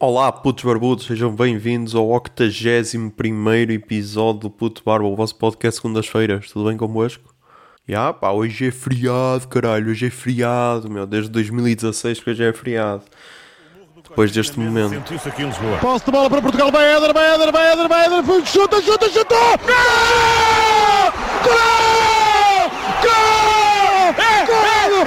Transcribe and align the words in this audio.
Olá, 0.00 0.30
putos 0.30 0.62
barbudos, 0.62 1.06
sejam 1.06 1.34
bem-vindos 1.34 1.92
ao 1.92 2.06
81 2.06 3.10
episódio 3.72 4.42
do 4.42 4.50
Puto 4.50 4.80
Barba, 4.84 5.08
o 5.08 5.16
vosso 5.16 5.34
podcast 5.34 5.80
segundas-feiras. 5.80 6.52
Tudo 6.52 6.68
bem 6.68 6.76
convosco? 6.76 7.34
Ya, 7.88 8.12
pá, 8.12 8.30
hoje 8.30 8.68
é 8.68 8.70
feriado, 8.70 9.48
caralho, 9.48 9.90
hoje 9.90 10.06
é 10.06 10.10
feriado, 10.10 10.88
meu, 10.88 11.04
desde 11.04 11.28
2016 11.30 12.20
que 12.20 12.30
hoje 12.30 12.44
é 12.44 12.52
feriado. 12.52 13.02
Depois 14.08 14.30
deste 14.30 14.60
momento. 14.60 15.02
Posse 15.80 16.04
de 16.04 16.12
bola 16.12 16.30
para 16.30 16.42
Portugal, 16.42 16.70
vai 16.70 16.96
Éder, 16.96 17.12
vai 17.12 17.34
Éder, 17.34 17.50
vai 17.50 17.72
Éder, 17.72 17.88
vai 17.88 18.22
foi, 18.22 18.46
chuta, 18.46 18.80
chuta, 18.80 19.08
chuta! 19.08 19.34
Gol! 19.34 21.12
Gol! 21.42 22.70
Gol! 23.02 24.14
Gol! 24.46 24.54
Gol! 24.54 25.04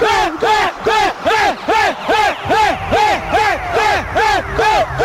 Gol! 0.00 0.32
Gol! 0.40 0.81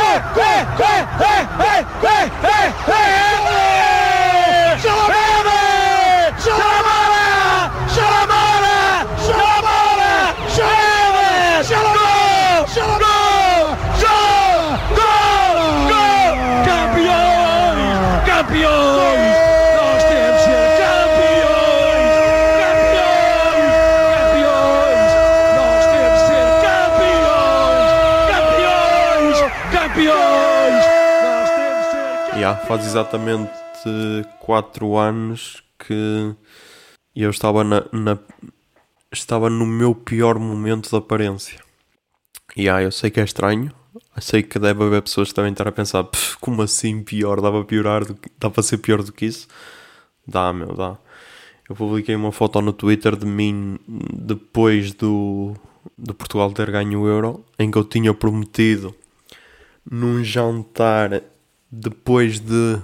quê, 0.08 0.20
quê, 0.36 0.66
quê, 0.78 0.94
quê, 1.20 1.36
quê, 1.60 1.86
quê, 2.02 2.02
quê, 2.02 2.32
quê, 2.42 2.74
quê. 2.86 3.17
Faz 32.68 32.86
exatamente 32.86 33.52
4 34.40 34.98
anos 34.98 35.64
que 35.80 36.34
eu 37.16 37.30
estava 37.30 37.64
na, 37.64 37.86
na- 37.92 38.18
estava 39.12 39.50
no 39.50 39.66
meu 39.66 39.96
pior 39.96 40.38
momento 40.38 40.90
de 40.90 40.96
aparência. 40.96 41.60
E 42.56 42.70
ah, 42.70 42.82
eu 42.82 42.92
sei 42.92 43.10
que 43.10 43.20
é 43.20 43.24
estranho, 43.24 43.72
sei 44.20 44.44
que 44.44 44.60
deve 44.60 44.84
haver 44.84 45.02
pessoas 45.02 45.30
que 45.30 45.36
devem 45.36 45.52
estar 45.52 45.68
a 45.68 45.72
pensar, 45.72 46.04
"Pff, 46.04 46.38
como 46.40 46.62
assim 46.62 47.02
pior? 47.04 47.40
Dá 47.42 47.52
para 47.52 47.64
piorar, 47.64 48.06
do 48.06 48.16
que, 48.16 48.30
dá 48.40 48.50
para 48.50 48.64
ser 48.64 48.78
pior 48.80 49.02
do 49.04 49.12
que 49.12 49.26
isso? 49.26 49.48
Dá, 50.28 50.52
meu, 50.52 50.74
dá. 50.76 50.98
Eu 51.70 51.76
publiquei 51.76 52.16
uma 52.16 52.32
foto 52.32 52.62
no 52.62 52.74
Twitter 52.74 53.16
de 53.16 53.26
mim 53.26 53.78
depois 53.88 54.94
do, 54.94 55.54
do 55.98 56.14
Portugal 56.14 56.52
ter 56.52 56.72
ganho 56.72 57.02
o 57.02 57.08
Euro, 57.08 57.46
em 57.60 57.70
que 57.70 57.78
eu 57.78 57.84
tinha 57.84 58.14
prometido 58.14 58.96
num 59.90 60.24
jantar 60.24 61.22
depois 61.72 62.40
de 62.40 62.80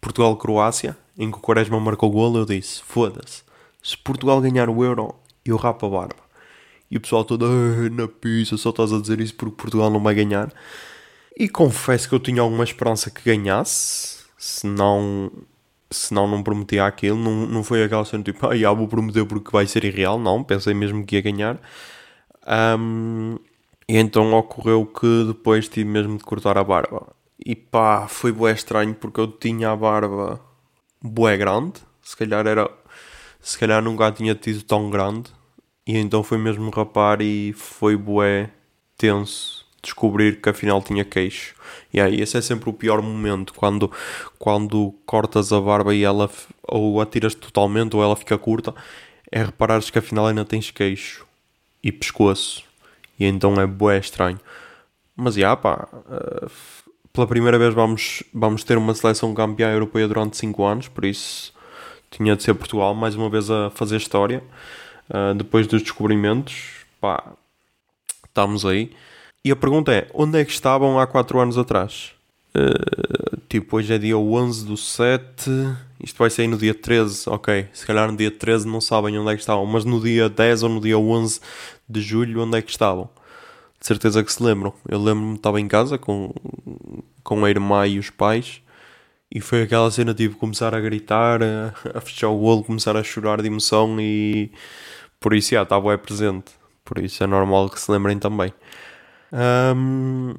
Portugal-Croácia, 0.00 0.96
em 1.16 1.30
que 1.30 1.38
o 1.38 1.40
Quaresma 1.40 1.78
marcou 1.78 2.08
o 2.10 2.12
golo, 2.12 2.38
eu 2.40 2.44
disse: 2.44 2.82
Foda-se, 2.82 3.42
se 3.82 3.96
Portugal 3.96 4.40
ganhar 4.40 4.68
o 4.68 4.84
Euro, 4.84 5.14
eu 5.44 5.56
rapo 5.56 5.86
a 5.86 5.90
barba. 5.90 6.22
E 6.90 6.96
o 6.96 7.00
pessoal 7.00 7.24
todo, 7.24 7.46
"Ah, 7.46 7.90
na 7.90 8.06
pizza, 8.06 8.56
só 8.56 8.70
estás 8.70 8.92
a 8.92 9.00
dizer 9.00 9.20
isso 9.20 9.34
porque 9.34 9.56
Portugal 9.56 9.90
não 9.90 10.02
vai 10.02 10.14
ganhar. 10.14 10.52
E 11.36 11.48
confesso 11.48 12.08
que 12.08 12.14
eu 12.14 12.20
tinha 12.20 12.42
alguma 12.42 12.64
esperança 12.64 13.10
que 13.10 13.22
ganhasse, 13.24 14.24
senão, 14.36 15.30
senão 15.90 16.28
não 16.28 16.42
prometia 16.42 16.84
aquilo. 16.86 17.16
Não, 17.18 17.46
não 17.46 17.64
foi 17.64 17.82
aquela 17.84 18.04
cena 18.04 18.22
tipo, 18.22 18.46
ah, 18.46 18.56
já 18.56 18.72
vou 18.72 18.88
prometer 18.88 19.24
porque 19.26 19.50
vai 19.50 19.66
ser 19.66 19.84
irreal. 19.84 20.18
Não, 20.18 20.44
pensei 20.44 20.74
mesmo 20.74 21.04
que 21.06 21.16
ia 21.16 21.22
ganhar. 21.22 21.58
Ahm, 22.46 23.36
e 23.88 23.96
então 23.98 24.32
ocorreu 24.34 24.86
que 24.86 25.24
depois 25.26 25.68
tive 25.68 25.88
mesmo 25.88 26.18
de 26.18 26.24
cortar 26.24 26.58
a 26.58 26.64
barba. 26.64 27.06
E 27.44 27.54
pá, 27.56 28.06
foi 28.08 28.32
bué 28.32 28.52
estranho 28.52 28.94
porque 28.94 29.20
eu 29.20 29.26
tinha 29.26 29.70
a 29.70 29.76
barba 29.76 30.40
bué 31.02 31.36
grande. 31.36 31.80
Se 32.02 32.16
calhar 32.16 32.46
era. 32.46 32.70
Se 33.40 33.58
calhar 33.58 33.82
nunca 33.82 34.06
a 34.06 34.12
tinha 34.12 34.34
tido 34.34 34.62
tão 34.62 34.90
grande. 34.90 35.30
E 35.86 35.98
então 35.98 36.22
foi 36.22 36.38
mesmo 36.38 36.70
rapar 36.70 37.20
e 37.20 37.52
foi 37.54 37.96
bué 37.96 38.50
tenso 38.96 39.62
descobrir 39.82 40.40
que 40.40 40.48
afinal 40.48 40.80
tinha 40.80 41.04
queixo. 41.04 41.54
E 41.92 42.00
aí 42.00 42.20
esse 42.20 42.38
é 42.38 42.40
sempre 42.40 42.70
o 42.70 42.72
pior 42.72 43.02
momento 43.02 43.52
quando, 43.52 43.90
quando 44.38 44.94
cortas 45.04 45.52
a 45.52 45.60
barba 45.60 45.92
e 45.94 46.04
ela 46.04 46.30
ou 46.62 47.00
a 47.00 47.06
tiras 47.06 47.34
totalmente 47.34 47.96
ou 47.96 48.02
ela 48.02 48.14
fica 48.14 48.38
curta. 48.38 48.72
É 49.30 49.42
reparares 49.42 49.90
que 49.90 49.98
afinal 49.98 50.26
ainda 50.26 50.44
tens 50.44 50.70
queixo 50.70 51.26
e 51.82 51.90
pescoço. 51.90 52.62
E 53.18 53.24
então 53.26 53.60
é 53.60 53.66
bué 53.66 53.98
estranho. 53.98 54.40
Mas 55.16 55.34
já 55.34 55.56
pá, 55.56 55.88
eh, 56.10 56.48
pela 57.12 57.26
primeira 57.26 57.58
vez 57.58 57.74
vamos, 57.74 58.22
vamos 58.32 58.64
ter 58.64 58.78
uma 58.78 58.94
seleção 58.94 59.34
campeã 59.34 59.70
europeia 59.72 60.08
durante 60.08 60.36
5 60.36 60.64
anos, 60.64 60.88
por 60.88 61.04
isso 61.04 61.52
tinha 62.10 62.36
de 62.36 62.42
ser 62.42 62.54
Portugal 62.54 62.94
mais 62.94 63.14
uma 63.14 63.28
vez 63.28 63.50
a 63.50 63.70
fazer 63.70 63.96
história. 63.96 64.42
Eh, 65.12 65.34
depois 65.34 65.66
dos 65.66 65.82
descobrimentos, 65.82 66.84
pá, 67.00 67.32
estamos 68.26 68.64
aí. 68.64 68.92
E 69.44 69.50
a 69.50 69.56
pergunta 69.56 69.92
é: 69.92 70.08
onde 70.14 70.38
é 70.38 70.44
que 70.44 70.52
estavam 70.52 70.98
há 70.98 71.06
4 71.06 71.38
anos 71.40 71.58
atrás? 71.58 72.12
Eh, 72.54 73.36
tipo, 73.48 73.76
hoje 73.76 73.92
é 73.94 73.98
dia 73.98 74.16
11 74.16 74.64
do 74.64 74.76
7. 74.76 75.50
Isto 76.02 76.18
vai 76.18 76.30
sair 76.30 76.48
no 76.48 76.56
dia 76.56 76.74
13. 76.74 77.28
Ok, 77.28 77.68
se 77.72 77.86
calhar 77.86 78.10
no 78.10 78.16
dia 78.16 78.30
13 78.30 78.66
não 78.66 78.80
sabem 78.80 79.18
onde 79.18 79.30
é 79.30 79.34
que 79.34 79.40
estavam, 79.40 79.66
mas 79.66 79.84
no 79.84 80.00
dia 80.00 80.28
10 80.28 80.62
ou 80.64 80.68
no 80.68 80.80
dia 80.80 80.98
11 80.98 81.40
de 81.88 82.00
julho, 82.00 82.42
onde 82.42 82.58
é 82.58 82.62
que 82.62 82.70
estavam? 82.70 83.08
De 83.82 83.88
certeza 83.88 84.22
que 84.22 84.32
se 84.32 84.40
lembram. 84.40 84.72
Eu 84.88 85.02
lembro-me 85.02 85.34
estava 85.34 85.60
em 85.60 85.66
casa 85.66 85.98
com, 85.98 86.32
com 87.24 87.44
a 87.44 87.50
irmã 87.50 87.84
e 87.84 87.98
os 87.98 88.10
pais. 88.10 88.62
E 89.34 89.40
foi 89.40 89.62
aquela 89.62 89.90
cena 89.90 90.14
tipo 90.14 90.36
começar 90.36 90.72
a 90.72 90.80
gritar, 90.80 91.40
a, 91.42 92.00
fechar 92.00 92.28
o 92.28 92.40
olho, 92.42 92.62
começar 92.62 92.96
a 92.96 93.02
chorar 93.02 93.42
de 93.42 93.48
emoção 93.48 94.00
e 94.00 94.52
por 95.18 95.34
isso 95.34 95.50
já 95.50 95.62
estava 95.62 95.92
é 95.92 95.96
presente. 95.96 96.52
Por 96.84 96.98
isso 96.98 97.24
é 97.24 97.26
normal 97.26 97.68
que 97.70 97.80
se 97.80 97.90
lembrem 97.90 98.18
também. 98.20 98.54
Ahm, 99.32 100.34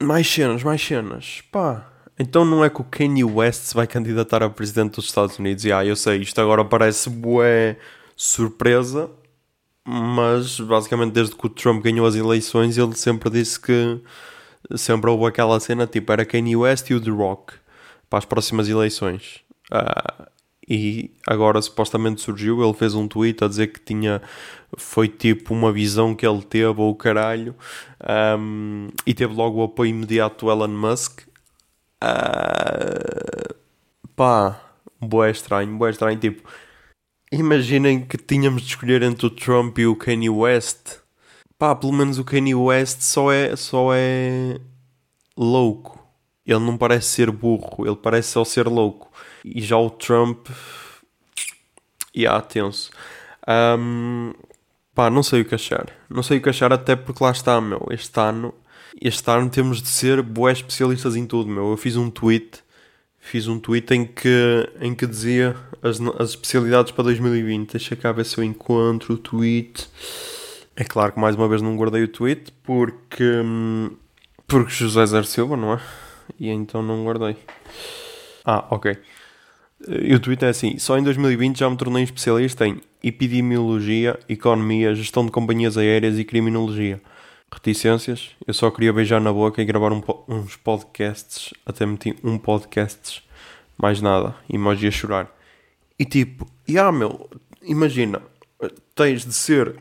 mais 0.00 0.30
cenas, 0.30 0.62
mais 0.62 0.80
cenas. 0.80 1.42
Pá, 1.50 1.90
então 2.16 2.44
não 2.44 2.64
é 2.64 2.70
que 2.70 2.80
o 2.80 2.84
Kanye 2.84 3.24
West 3.24 3.62
se 3.62 3.74
vai 3.74 3.88
candidatar 3.88 4.40
a 4.40 4.48
presidente 4.50 4.94
dos 4.96 5.06
Estados 5.06 5.36
Unidos? 5.38 5.64
E 5.64 5.72
ah, 5.72 5.84
eu 5.84 5.96
sei, 5.96 6.18
isto 6.20 6.40
agora 6.40 6.64
parece 6.64 7.10
bué 7.10 7.76
surpresa, 8.14 9.10
mas 9.86 10.58
basicamente 10.60 11.12
desde 11.12 11.36
que 11.36 11.46
o 11.46 11.50
Trump 11.50 11.82
ganhou 11.82 12.06
as 12.06 12.14
eleições 12.14 12.78
ele 12.78 12.94
sempre 12.94 13.28
disse 13.28 13.60
que 13.60 14.00
sempre 14.76 15.10
houve 15.10 15.26
aquela 15.26 15.60
cena 15.60 15.86
tipo 15.86 16.10
era 16.10 16.24
Kanye 16.24 16.56
West 16.56 16.88
e 16.90 16.94
o 16.94 17.00
The 17.00 17.10
Rock 17.10 17.54
para 18.08 18.18
as 18.18 18.24
próximas 18.24 18.68
eleições. 18.68 19.40
Ah, 19.70 20.28
e 20.68 21.10
agora 21.26 21.60
supostamente 21.60 22.20
surgiu, 22.20 22.62
ele 22.64 22.72
fez 22.72 22.94
um 22.94 23.06
tweet 23.06 23.42
a 23.44 23.48
dizer 23.48 23.68
que 23.68 23.80
tinha 23.80 24.22
foi 24.76 25.08
tipo 25.08 25.52
uma 25.52 25.70
visão 25.72 26.14
que 26.14 26.26
ele 26.26 26.42
teve 26.42 26.80
ou 26.80 26.94
caralho 26.94 27.54
ahm, 28.00 28.88
e 29.06 29.12
teve 29.14 29.34
logo 29.34 29.60
o 29.60 29.64
apoio 29.64 29.90
imediato 29.90 30.46
do 30.46 30.52
Elon 30.52 30.68
Musk. 30.68 31.22
Ah, 32.00 33.54
pá, 34.16 34.60
boé 35.00 35.30
estranho, 35.30 35.76
boé 35.76 35.90
estranho, 35.90 36.18
tipo 36.18 36.42
imaginem 37.38 38.04
que 38.04 38.16
tínhamos 38.16 38.62
de 38.62 38.68
escolher 38.68 39.02
entre 39.02 39.26
o 39.26 39.30
Trump 39.30 39.78
e 39.78 39.86
o 39.86 39.96
Kanye 39.96 40.30
West. 40.30 40.98
Pá, 41.58 41.74
pelo 41.74 41.92
menos 41.92 42.18
o 42.18 42.24
Kanye 42.24 42.54
West 42.54 43.00
só 43.00 43.32
é, 43.32 43.54
só 43.56 43.94
é 43.94 44.60
louco. 45.36 46.02
Ele 46.46 46.60
não 46.60 46.76
parece 46.76 47.08
ser 47.08 47.30
burro, 47.30 47.86
ele 47.86 47.96
parece 47.96 48.30
só 48.30 48.44
ser 48.44 48.66
louco. 48.66 49.10
E 49.44 49.60
já 49.62 49.76
o 49.76 49.90
Trump. 49.90 50.48
E 52.14 52.22
yeah, 52.22 52.40
tenso. 52.42 52.90
Ahm, 53.46 54.32
pá, 54.94 55.10
não 55.10 55.22
sei 55.22 55.40
o 55.40 55.44
que 55.44 55.54
achar. 55.54 55.86
Não 56.08 56.22
sei 56.22 56.38
o 56.38 56.42
que 56.42 56.48
achar, 56.48 56.72
até 56.72 56.94
porque 56.96 57.22
lá 57.22 57.30
está, 57.30 57.60
meu. 57.60 57.86
Este 57.90 58.20
ano, 58.20 58.54
este 59.00 59.30
ano 59.30 59.50
temos 59.50 59.82
de 59.82 59.88
ser 59.88 60.22
bué 60.22 60.52
especialistas 60.52 61.16
em 61.16 61.26
tudo, 61.26 61.50
meu. 61.50 61.70
Eu 61.70 61.76
fiz 61.76 61.96
um 61.96 62.10
tweet. 62.10 62.63
Fiz 63.26 63.48
um 63.48 63.58
tweet 63.58 63.92
em 63.94 64.04
que, 64.04 64.68
em 64.82 64.94
que 64.94 65.06
dizia 65.06 65.56
as, 65.82 65.98
as 66.18 66.30
especialidades 66.30 66.92
para 66.92 67.04
2020. 67.04 67.72
Deixa 67.72 67.96
cá 67.96 68.12
ver 68.12 68.26
se 68.26 68.36
eu 68.36 68.44
encontro 68.44 69.14
o 69.14 69.18
tweet. 69.18 69.88
É 70.76 70.84
claro 70.84 71.12
que 71.12 71.18
mais 71.18 71.34
uma 71.34 71.48
vez 71.48 71.62
não 71.62 71.74
guardei 71.74 72.02
o 72.02 72.08
tweet 72.08 72.52
porque. 72.62 73.24
Porque 74.46 74.70
José 74.70 75.06
Zer 75.06 75.24
Silva, 75.24 75.56
não 75.56 75.72
é? 75.72 75.80
E 76.38 76.50
então 76.50 76.82
não 76.82 77.02
guardei. 77.02 77.34
Ah, 78.44 78.66
ok. 78.70 78.94
E 79.88 80.14
o 80.14 80.20
tweet 80.20 80.44
é 80.44 80.48
assim: 80.48 80.78
só 80.78 80.98
em 80.98 81.02
2020 81.02 81.58
já 81.58 81.70
me 81.70 81.78
tornei 81.78 82.04
especialista 82.04 82.66
em 82.66 82.82
epidemiologia, 83.02 84.20
economia, 84.28 84.94
gestão 84.94 85.24
de 85.24 85.32
companhias 85.32 85.78
aéreas 85.78 86.18
e 86.18 86.24
criminologia. 86.24 87.00
Reticências? 87.54 88.30
Eu 88.44 88.52
só 88.52 88.68
queria 88.70 88.92
beijar 88.92 89.20
na 89.20 89.32
boca 89.32 89.62
e 89.62 89.64
gravar 89.64 89.92
um 89.92 90.02
uns 90.28 90.56
podcasts. 90.56 91.54
Até 91.64 91.86
meti 91.86 92.16
um 92.22 92.36
podcast, 92.36 93.22
mais 93.78 94.02
nada. 94.02 94.34
Emoji 94.52 94.88
a 94.88 94.90
chorar. 94.90 95.32
E 95.96 96.04
tipo, 96.04 96.46
e 96.66 96.76
ah, 96.76 96.90
meu, 96.90 97.30
imagina, 97.62 98.20
tens 98.94 99.24
de 99.24 99.32
ser 99.32 99.76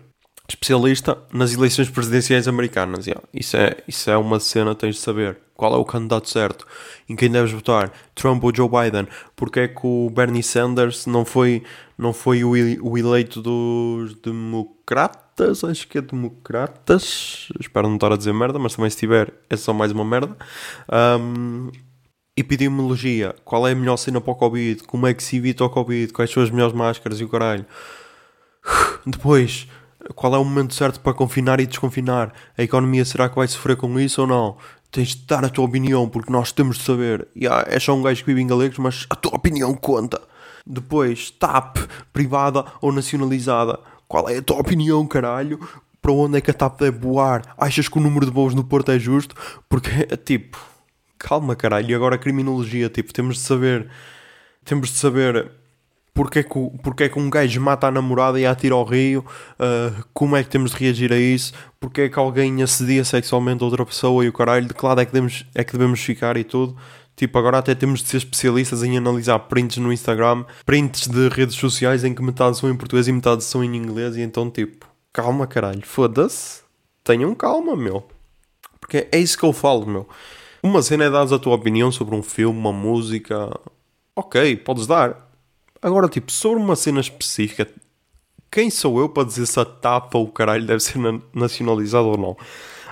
especialista 0.47 1.17
nas 1.33 1.53
eleições 1.53 1.89
presidenciais 1.89 2.47
americanas. 2.47 3.07
Yeah. 3.07 3.25
Isso, 3.33 3.57
é, 3.57 3.77
isso 3.87 4.09
é 4.09 4.17
uma 4.17 4.39
cena, 4.39 4.75
tens 4.75 4.95
de 4.95 5.01
saber. 5.01 5.39
Qual 5.55 5.73
é 5.73 5.77
o 5.77 5.85
candidato 5.85 6.29
certo? 6.29 6.67
Em 7.09 7.15
quem 7.15 7.29
deves 7.29 7.51
votar? 7.51 7.91
Trump 8.13 8.43
ou 8.43 8.53
Joe 8.53 8.69
Biden? 8.69 9.07
Porque 9.35 9.61
é 9.61 9.67
que 9.67 9.85
o 9.85 10.11
Bernie 10.11 10.43
Sanders 10.43 11.05
não 11.07 11.25
foi, 11.25 11.63
não 11.97 12.13
foi 12.13 12.43
o, 12.43 12.51
o 12.51 12.97
eleito 12.97 13.41
dos 13.41 14.13
democratas? 14.15 15.22
Acho 15.69 15.87
que 15.87 15.97
é 15.97 16.01
democratas. 16.01 17.49
Espero 17.59 17.87
não 17.87 17.95
estar 17.95 18.11
a 18.11 18.17
dizer 18.17 18.33
merda, 18.33 18.59
mas 18.59 18.75
também 18.75 18.89
se 18.89 18.97
tiver 18.97 19.33
é 19.49 19.57
só 19.57 19.73
mais 19.73 19.91
uma 19.91 20.05
merda. 20.05 20.37
Um, 21.19 21.71
epidemiologia. 22.35 23.35
Qual 23.43 23.67
é 23.67 23.71
a 23.71 23.75
melhor 23.75 23.97
cena 23.97 24.21
para 24.21 24.31
o 24.31 24.35
Covid? 24.35 24.83
Como 24.83 25.07
é 25.07 25.13
que 25.13 25.23
se 25.23 25.37
evita 25.37 25.63
o 25.63 25.69
Covid? 25.69 26.13
Quais 26.13 26.31
são 26.31 26.43
as 26.43 26.49
melhores 26.49 26.73
máscaras 26.73 27.19
e 27.19 27.23
o 27.23 27.29
caralho? 27.29 27.65
Depois, 29.05 29.67
qual 30.15 30.35
é 30.35 30.37
o 30.37 30.43
momento 30.43 30.73
certo 30.73 30.99
para 30.99 31.13
confinar 31.13 31.59
e 31.59 31.65
desconfinar? 31.65 32.33
A 32.57 32.63
economia 32.63 33.05
será 33.05 33.29
que 33.29 33.35
vai 33.35 33.47
sofrer 33.47 33.75
com 33.75 33.99
isso 33.99 34.21
ou 34.21 34.27
não? 34.27 34.57
Tens 34.91 35.09
de 35.15 35.25
dar 35.25 35.43
a 35.43 35.49
tua 35.49 35.65
opinião, 35.65 36.07
porque 36.07 36.31
nós 36.31 36.51
temos 36.51 36.77
de 36.77 36.83
saber. 36.83 37.27
Yeah, 37.35 37.65
é 37.67 37.79
só 37.79 37.95
um 37.95 38.03
gajo 38.03 38.21
que 38.21 38.27
vive 38.27 38.41
em 38.41 38.47
galegos, 38.47 38.77
mas 38.77 39.07
a 39.09 39.15
tua 39.15 39.35
opinião 39.35 39.73
conta. 39.73 40.21
Depois, 40.65 41.31
TAP, 41.31 41.77
privada 42.11 42.65
ou 42.79 42.91
nacionalizada. 42.91 43.79
Qual 44.13 44.29
é 44.29 44.37
a 44.37 44.41
tua 44.43 44.59
opinião, 44.59 45.07
caralho? 45.07 45.59
Para 45.99 46.11
onde 46.11 46.37
é 46.37 46.41
que 46.41 46.51
a 46.51 46.53
TAP 46.53 46.79
deve 46.79 46.99
voar? 46.99 47.41
Achas 47.57 47.87
que 47.87 47.97
o 47.97 47.99
número 47.99 48.27
de 48.27 48.31
voos 48.31 48.53
no 48.53 48.63
Porto 48.63 48.91
é 48.91 48.99
justo? 48.99 49.33
Porque, 49.67 50.05
tipo, 50.23 50.59
calma, 51.17 51.55
caralho. 51.55 51.89
E 51.89 51.95
agora 51.95 52.13
a 52.13 52.19
criminologia, 52.19 52.89
tipo, 52.89 53.11
temos 53.11 53.37
de 53.37 53.41
saber. 53.41 53.89
Temos 54.63 54.89
de 54.89 54.97
saber 54.99 55.51
porque 56.13 56.39
é, 56.39 56.43
que, 56.43 56.71
porque 56.83 57.05
é 57.05 57.09
que 57.09 57.17
um 57.17 57.27
gajo 57.27 57.59
mata 57.59 57.87
a 57.87 57.91
namorada 57.91 58.39
e 58.39 58.45
a 58.45 58.51
atira 58.51 58.75
ao 58.75 58.85
rio, 58.85 59.25
uh, 59.53 60.05
como 60.13 60.35
é 60.35 60.43
que 60.43 60.49
temos 60.51 60.73
de 60.73 60.77
reagir 60.77 61.11
a 61.11 61.17
isso, 61.17 61.51
porque 61.79 62.01
é 62.01 62.09
que 62.09 62.19
alguém 62.19 62.61
assedia 62.61 63.03
sexualmente 63.03 63.63
a 63.63 63.65
outra 63.65 63.83
pessoa 63.83 64.23
e 64.23 64.29
o 64.29 64.33
caralho, 64.33 64.67
de 64.67 64.75
que 64.75 64.85
lado 64.85 65.01
é 65.01 65.05
que, 65.05 65.11
devemos, 65.11 65.43
é 65.55 65.63
que 65.63 65.71
devemos 65.71 65.99
ficar 65.99 66.37
e 66.37 66.43
tudo. 66.43 66.77
Tipo, 67.15 67.37
agora 67.37 67.59
até 67.59 67.75
temos 67.75 68.01
de 68.01 68.09
ser 68.09 68.17
especialistas 68.17 68.83
em 68.83 68.97
analisar 68.97 69.39
prints 69.39 69.77
no 69.77 69.93
Instagram, 69.93 70.45
prints 70.65 71.07
de 71.07 71.29
redes 71.29 71.55
sociais 71.55 72.03
em 72.03 72.13
que 72.13 72.23
metade 72.23 72.57
são 72.57 72.69
em 72.69 72.75
português 72.75 73.07
e 73.07 73.11
metade 73.11 73.43
são 73.43 73.63
em 73.63 73.75
inglês, 73.75 74.15
e 74.15 74.21
então, 74.21 74.49
tipo, 74.49 74.87
calma 75.11 75.45
caralho, 75.45 75.85
foda-se, 75.85 76.63
tenham 77.03 77.35
calma, 77.35 77.75
meu. 77.75 78.03
Porque 78.79 79.07
é 79.11 79.19
isso 79.19 79.37
que 79.37 79.45
eu 79.45 79.53
falo, 79.53 79.85
meu. 79.85 80.09
Uma 80.61 80.81
cena 80.81 81.05
é 81.05 81.09
dar 81.09 81.31
a 81.31 81.39
tua 81.39 81.55
opinião 81.55 81.91
sobre 81.91 82.15
um 82.15 82.23
filme, 82.23 82.57
uma 82.57 82.73
música. 82.73 83.49
Ok, 84.15 84.55
podes 84.57 84.87
dar 84.87 85.33
Agora, 85.83 86.07
tipo, 86.07 86.31
sobre 86.31 86.63
uma 86.63 86.77
cena 86.77 87.01
específica, 87.01 87.67
quem 88.49 88.69
sou 88.69 88.99
eu 89.01 89.09
para 89.09 89.27
dizer 89.27 89.45
se 89.45 89.59
a 89.59 89.65
tapa 89.65 90.17
ou 90.17 90.23
o 90.23 90.31
caralho 90.31 90.65
deve 90.65 90.79
ser 90.79 90.97
nacionalizado 91.33 92.07
ou 92.07 92.17
não? 92.17 92.37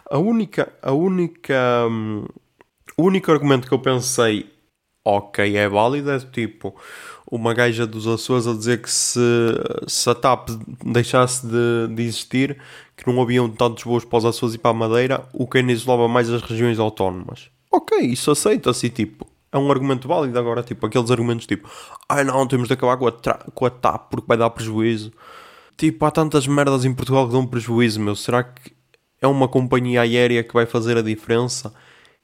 A 0.09 0.17
única, 0.17 0.73
a 0.81 0.91
única, 0.91 1.87
um, 1.89 2.25
o 2.97 3.03
único 3.03 3.31
argumento 3.31 3.67
que 3.67 3.73
eu 3.73 3.79
pensei, 3.79 4.49
ok, 5.03 5.55
é 5.55 5.67
válido, 5.67 6.11
é 6.11 6.19
tipo, 6.19 6.75
uma 7.29 7.53
gaja 7.53 7.87
dos 7.87 8.07
Açores 8.07 8.47
a 8.47 8.53
dizer 8.53 8.81
que 8.81 8.91
se, 8.91 9.19
se 9.87 10.09
a 10.09 10.15
TAP 10.15 10.49
deixasse 10.85 11.47
de, 11.47 11.95
de 11.95 12.03
existir, 12.03 12.57
que 12.95 13.07
não 13.11 13.21
haviam 13.21 13.49
tantos 13.49 13.83
voos 13.83 14.05
para 14.05 14.17
os 14.17 14.25
Açores 14.25 14.55
e 14.55 14.57
para 14.57 14.71
a 14.71 14.73
Madeira, 14.73 15.25
o 15.33 15.47
que 15.47 15.57
ainda 15.57 15.71
isolava 15.71 16.07
mais 16.07 16.29
as 16.29 16.41
regiões 16.41 16.79
autónomas. 16.79 17.49
Ok, 17.71 17.97
isso 17.99 18.29
aceita-se, 18.31 18.89
tipo, 18.89 19.25
é 19.51 19.57
um 19.57 19.69
argumento 19.69 20.07
válido 20.07 20.37
agora, 20.37 20.63
tipo, 20.63 20.85
aqueles 20.85 21.11
argumentos 21.11 21.45
tipo, 21.45 21.69
ai 22.07 22.23
não, 22.23 22.47
temos 22.47 22.67
de 22.67 22.73
acabar 22.73 22.97
com 22.97 23.07
a, 23.07 23.11
com 23.11 23.65
a 23.65 23.69
TAP 23.69 24.09
porque 24.09 24.27
vai 24.27 24.37
dar 24.37 24.49
prejuízo. 24.49 25.11
Tipo, 25.77 26.05
há 26.05 26.11
tantas 26.11 26.45
merdas 26.47 26.85
em 26.85 26.93
Portugal 26.93 27.25
que 27.25 27.33
dão 27.33 27.45
prejuízo, 27.45 27.99
meu. 27.99 28.15
Será 28.15 28.43
que 28.43 28.71
é 29.19 29.27
uma 29.27 29.47
companhia 29.47 30.01
aérea 30.01 30.43
que 30.43 30.53
vai 30.53 30.65
fazer 30.65 30.97
a 30.97 31.01
diferença? 31.01 31.73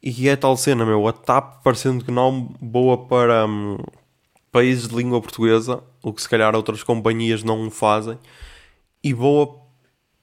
E 0.09 0.30
é 0.30 0.38
tal 0.38 0.56
cena, 0.56 0.86
meu. 0.86 1.06
A 1.06 1.12
TAP, 1.12 1.62
parecendo 1.62 2.06
que 2.06 2.12
não, 2.12 2.56
boa 2.62 2.98
para 3.07 3.45
hum, 3.45 3.77
países 4.50 4.88
de 4.88 4.95
língua 4.95 5.19
portuguesa, 5.19 5.83
o 6.01 6.13
que 6.13 6.21
se 6.21 6.30
calhar 6.30 6.56
outras 6.56 6.81
companhias 6.81 7.44
não 7.44 7.69
fazem, 7.69 8.18
e 9.04 9.13
boa 9.13 9.59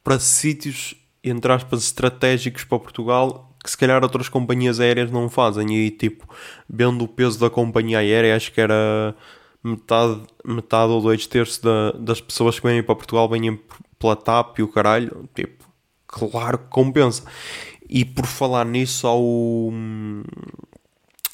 para 0.02 0.18
sítios, 0.18 0.94
entre 1.22 1.52
aspas, 1.52 1.82
estratégicos 1.82 2.64
para 2.64 2.78
Portugal 2.78 3.50
que 3.62 3.70
se 3.70 3.76
calhar 3.76 4.02
outras 4.02 4.28
companhias 4.30 4.80
aéreas 4.80 5.10
não 5.10 5.28
fazem. 5.28 5.70
E 5.74 5.90
tipo, 5.90 6.26
vendo 6.66 7.04
o 7.04 7.08
peso 7.08 7.38
da 7.38 7.50
companhia 7.50 7.98
aérea, 7.98 8.34
acho 8.36 8.52
que 8.52 8.62
era 8.62 9.14
metade, 9.62 10.22
metade 10.46 10.92
ou 10.92 11.02
dois 11.02 11.26
terços 11.26 11.58
da, 11.58 11.92
das 11.92 12.22
pessoas 12.22 12.58
que 12.58 12.66
vêm 12.66 12.82
para 12.82 12.94
Portugal 12.94 13.28
vêm 13.28 13.60
pela 13.98 14.16
TAP 14.16 14.60
e 14.60 14.62
o 14.62 14.68
caralho. 14.68 15.28
Tipo, 15.34 15.64
claro 16.06 16.58
que 16.58 16.68
compensa. 16.68 17.22
E 17.88 18.04
por 18.04 18.26
falar 18.26 18.64
nisso, 18.64 19.06
ao 19.06 19.22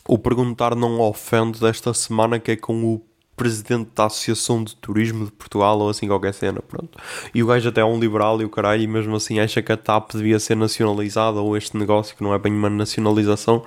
o 0.09 0.19
perguntar 0.19 0.75
não 0.75 1.01
ofende 1.01 1.61
desta 1.61 1.95
semana, 1.95 2.41
que 2.41 2.51
é 2.51 2.57
com 2.57 2.85
o 2.85 3.01
presidente 3.37 3.91
da 3.95 4.07
Associação 4.07 4.63
de 4.63 4.75
Turismo 4.77 5.25
de 5.25 5.33
Portugal 5.33 5.79
ou 5.79 5.89
assim 5.89 6.07
qualquer 6.07 6.35
cena, 6.35 6.61
pronto. 6.61 6.99
E 7.35 7.43
o 7.43 7.47
gajo 7.47 7.69
até 7.69 7.81
é 7.81 7.85
um 7.85 7.99
liberal 7.99 8.43
e 8.43 8.45
o 8.45 8.51
caralho, 8.51 8.83
e 8.83 8.87
mesmo 8.87 9.17
assim 9.17 9.39
acha 9.41 9.63
que 9.63 9.73
a 9.73 9.77
TAP 9.77 10.13
devia 10.13 10.39
ser 10.39 10.57
nacionalizada 10.57 11.41
ou 11.41 11.57
este 11.57 11.77
negócio 11.77 12.17
que 12.17 12.23
não 12.23 12.35
é 12.35 12.39
bem 12.39 12.53
uma 12.53 12.69
nacionalização. 12.69 13.65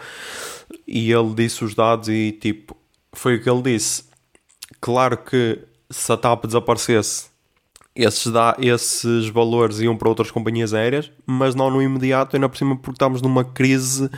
E 0.86 1.12
ele 1.12 1.34
disse 1.34 1.64
os 1.64 1.74
dados 1.74 2.10
e 2.10 2.34
tipo, 2.34 2.78
foi 3.14 3.38
o 3.38 3.42
que 3.42 3.50
ele 3.50 3.62
disse. 3.64 4.04
Claro 4.80 5.18
que 5.18 5.60
se 5.90 6.12
a 6.12 6.18
TAP 6.18 6.46
desaparecesse, 6.46 7.33
esses, 7.96 8.32
da, 8.32 8.56
esses 8.60 9.28
valores 9.30 9.80
iam 9.80 9.96
para 9.96 10.10
outras 10.10 10.32
companhias 10.32 10.74
aéreas, 10.74 11.12
mas 11.26 11.54
não 11.54 11.70
no 11.70 11.82
imediato, 11.82 12.36
ainda 12.36 12.50
por 12.50 12.58
cima 12.58 12.76
porque 12.76 12.96
estamos 12.96 13.22
numa 13.22 13.44
crise 13.44 14.10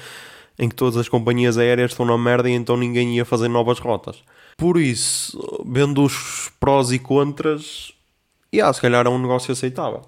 em 0.57 0.69
que 0.69 0.75
todas 0.75 0.95
as 0.95 1.10
companhias 1.10 1.57
aéreas 1.57 1.92
estão 1.92 2.06
na 2.06 2.18
merda 2.18 2.50
e 2.50 2.54
então 2.54 2.78
ninguém 2.78 3.18
ia 3.18 3.26
fazer 3.26 3.50
novas 3.50 3.80
rotas. 3.80 4.23
Por 4.57 4.78
isso, 4.78 5.38
vendo 5.66 6.02
os 6.02 6.50
prós 6.59 6.92
e 6.92 7.00
contras, 7.00 7.92
yeah, 8.54 8.71
se 8.71 8.80
calhar 8.80 9.06
é 9.06 9.09
um 9.09 9.19
negócio 9.19 9.52
aceitável. 9.52 10.02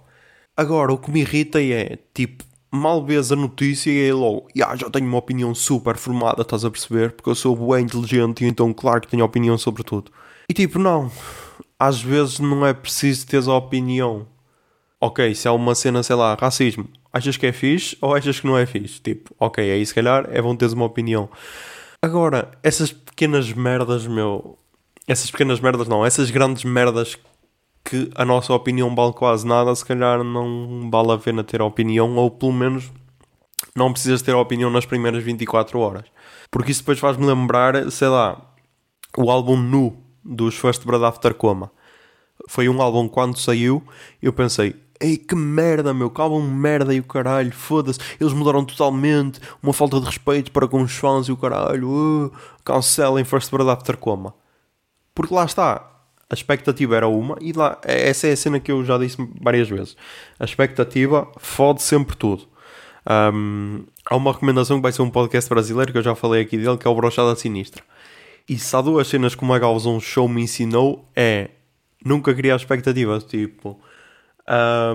Agora, 0.55 0.93
o 0.93 0.97
que 0.97 1.11
me 1.11 1.19
irrita 1.19 1.61
é, 1.61 1.99
tipo, 2.13 2.45
mal 2.71 3.05
vês 3.05 3.31
a 3.31 3.35
notícia 3.35 3.91
e 3.91 4.07
é 4.07 4.13
logo, 4.13 4.47
yeah, 4.55 4.73
já 4.77 4.89
tenho 4.89 5.05
uma 5.05 5.17
opinião 5.17 5.53
super 5.53 5.97
formada, 5.97 6.43
estás 6.43 6.63
a 6.63 6.71
perceber? 6.71 7.11
Porque 7.11 7.29
eu 7.29 7.35
sou 7.35 7.55
bem 7.55 7.83
inteligente 7.83 8.45
e 8.45 8.47
então, 8.47 8.73
claro 8.73 9.01
que 9.01 9.09
tenho 9.09 9.25
opinião 9.25 9.57
sobre 9.57 9.83
tudo. 9.83 10.11
E 10.49 10.53
tipo, 10.53 10.79
não. 10.79 11.11
Às 11.79 12.01
vezes 12.01 12.39
não 12.39 12.65
é 12.65 12.73
preciso 12.73 13.27
teres 13.27 13.47
a 13.47 13.55
opinião. 13.55 14.27
Ok, 14.99 15.35
se 15.35 15.47
há 15.47 15.53
uma 15.53 15.75
cena, 15.75 16.01
sei 16.01 16.15
lá, 16.15 16.35
racismo, 16.39 16.89
achas 17.13 17.37
que 17.37 17.45
é 17.45 17.51
fixe 17.51 17.95
ou 18.01 18.15
achas 18.15 18.39
que 18.39 18.47
não 18.47 18.57
é 18.57 18.65
fixe? 18.65 18.99
Tipo, 18.99 19.35
ok, 19.39 19.71
aí 19.71 19.85
se 19.85 19.93
calhar 19.93 20.27
é 20.31 20.41
bom 20.41 20.55
teres 20.55 20.73
uma 20.73 20.85
opinião. 20.85 21.29
Agora, 22.01 22.51
essas 22.63 22.91
pequenas 22.91 23.51
merdas, 23.53 24.07
meu. 24.07 24.57
Essas 25.07 25.31
pequenas 25.31 25.59
merdas 25.59 25.87
não, 25.87 26.05
essas 26.05 26.31
grandes 26.31 26.63
merdas 26.63 27.17
que 27.85 28.09
a 28.15 28.25
nossa 28.25 28.53
opinião 28.53 28.93
vale 28.93 29.13
quase 29.13 29.47
nada, 29.47 29.73
se 29.73 29.85
calhar 29.85 30.23
não 30.23 30.89
vale 30.91 31.13
a 31.13 31.17
pena 31.17 31.43
ter 31.43 31.61
opinião, 31.61 32.15
ou 32.17 32.29
pelo 32.29 32.51
menos 32.51 32.91
não 33.75 33.93
precisas 33.93 34.21
ter 34.21 34.33
opinião 34.35 34.69
nas 34.69 34.85
primeiras 34.85 35.23
24 35.23 35.79
horas. 35.79 36.05
Porque 36.51 36.71
isso 36.71 36.81
depois 36.81 36.99
faz-me 36.99 37.25
lembrar, 37.25 37.89
sei 37.91 38.07
lá, 38.07 38.41
o 39.17 39.31
álbum 39.31 39.55
Nu 39.55 40.06
dos 40.27 40.55
First 40.55 40.83
Blood 40.83 41.05
After 41.05 41.33
Coma. 41.33 41.71
Foi 42.47 42.67
um 42.69 42.81
álbum 42.81 43.07
quando 43.07 43.39
saiu, 43.39 43.83
eu 44.21 44.31
pensei, 44.31 44.75
Ei, 44.99 45.15
que 45.15 45.35
merda, 45.35 45.93
meu, 45.93 46.09
calma 46.09 46.41
merda 46.41 46.93
e 46.93 46.99
o 46.99 47.03
caralho, 47.03 47.51
foda-se, 47.51 47.99
eles 48.19 48.33
mudaram 48.33 48.65
totalmente, 48.65 49.39
uma 49.61 49.71
falta 49.71 49.99
de 49.99 50.07
respeito 50.07 50.51
para 50.51 50.67
com 50.67 50.81
os 50.81 50.91
fãs 50.91 51.27
e 51.27 51.31
o 51.31 51.37
caralho, 51.37 51.87
uh, 51.87 52.31
cancelem 52.63 53.23
First 53.23 53.51
Blood 53.51 53.69
After 53.69 53.95
Coma. 53.95 54.33
Porque 55.13 55.33
lá 55.33 55.45
está, 55.45 55.87
a 56.29 56.33
expectativa 56.33 56.95
era 56.95 57.07
uma, 57.07 57.37
e 57.39 57.53
lá, 57.53 57.79
essa 57.83 58.27
é 58.27 58.31
a 58.31 58.37
cena 58.37 58.59
que 58.59 58.71
eu 58.71 58.83
já 58.83 58.97
disse 58.97 59.17
várias 59.39 59.69
vezes. 59.69 59.95
A 60.39 60.45
expectativa 60.45 61.31
fode 61.37 61.83
sempre 61.83 62.15
tudo. 62.17 62.47
Um, 63.33 63.85
há 64.05 64.15
uma 64.15 64.31
recomendação 64.33 64.77
que 64.77 64.83
vai 64.83 64.91
ser 64.91 65.03
um 65.03 65.09
podcast 65.09 65.49
brasileiro 65.49 65.91
que 65.91 65.97
eu 65.97 66.03
já 66.03 66.15
falei 66.15 66.41
aqui 66.41 66.57
dele, 66.57 66.77
que 66.77 66.87
é 66.87 66.89
o 66.89 66.95
Brochada 66.95 67.35
Sinistra. 67.35 67.83
E 68.47 68.57
se 68.57 68.75
há 68.75 68.81
duas 68.81 69.07
cenas 69.07 69.35
que 69.35 69.43
o 69.43 69.45
Magalzão 69.45 69.99
Show 69.99 70.27
me 70.27 70.41
ensinou, 70.41 71.09
é 71.15 71.49
nunca 72.03 72.33
criar 72.33 72.55
expectativas, 72.55 73.23
tipo 73.23 73.79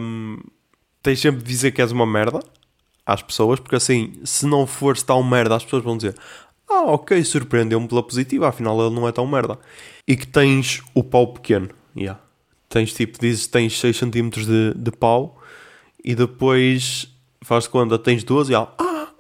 um, 0.01 0.39
tens 1.03 1.21
sempre 1.21 1.43
de 1.43 1.49
dizer 1.49 1.73
que 1.73 1.83
és 1.83 1.93
uma 1.93 2.07
merda 2.07 2.41
às 3.05 3.23
pessoas, 3.23 3.61
porque 3.61 3.77
assim, 3.77 4.15
se 4.25 4.47
não 4.47 4.67
fores 4.67 5.03
tão 5.03 5.23
merda, 5.23 5.57
as 5.57 5.65
pessoas 5.65 5.85
vão 5.85 5.97
dizer: 5.97 6.15
Ah, 6.69 6.85
ok, 6.85 7.23
surpreendeu-me 7.25 7.87
pela 7.87 8.03
positiva, 8.03 8.49
afinal 8.49 8.81
ele 8.81 8.95
não 8.95 9.07
é 9.07 9.13
tão 9.13 9.27
merda. 9.27 9.59
E 10.07 10.17
que 10.17 10.27
tens 10.27 10.83
o 10.95 11.05
pau 11.05 11.33
pequeno, 11.33 11.69
yeah. 11.97 12.21
tens 12.69 12.93
tipo, 12.95 13.19
dizes 13.21 13.47
tens 13.47 13.79
6 13.79 13.99
cm 13.99 14.31
de, 14.31 14.75
de 14.75 14.91
pau 14.91 15.41
e 16.05 16.15
depois 16.15 17.09
faz 17.43 17.67
quando 17.67 17.97
tens 17.99 18.25
12 18.25 18.53
e 18.53 18.55
ah, 18.55 18.69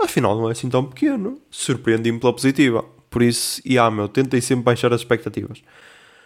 afinal 0.00 0.36
não 0.36 0.48
é 0.48 0.52
assim 0.52 0.68
tão 0.68 0.84
pequeno, 0.84 1.38
surpreendi-me 1.50 2.18
pela 2.18 2.32
positiva. 2.32 2.84
Por 3.12 3.22
isso, 3.22 3.60
yeah, 3.64 3.94
meu, 3.94 4.08
tentei 4.08 4.40
sempre 4.40 4.64
baixar 4.64 4.90
as 4.92 5.02
expectativas. 5.02 5.62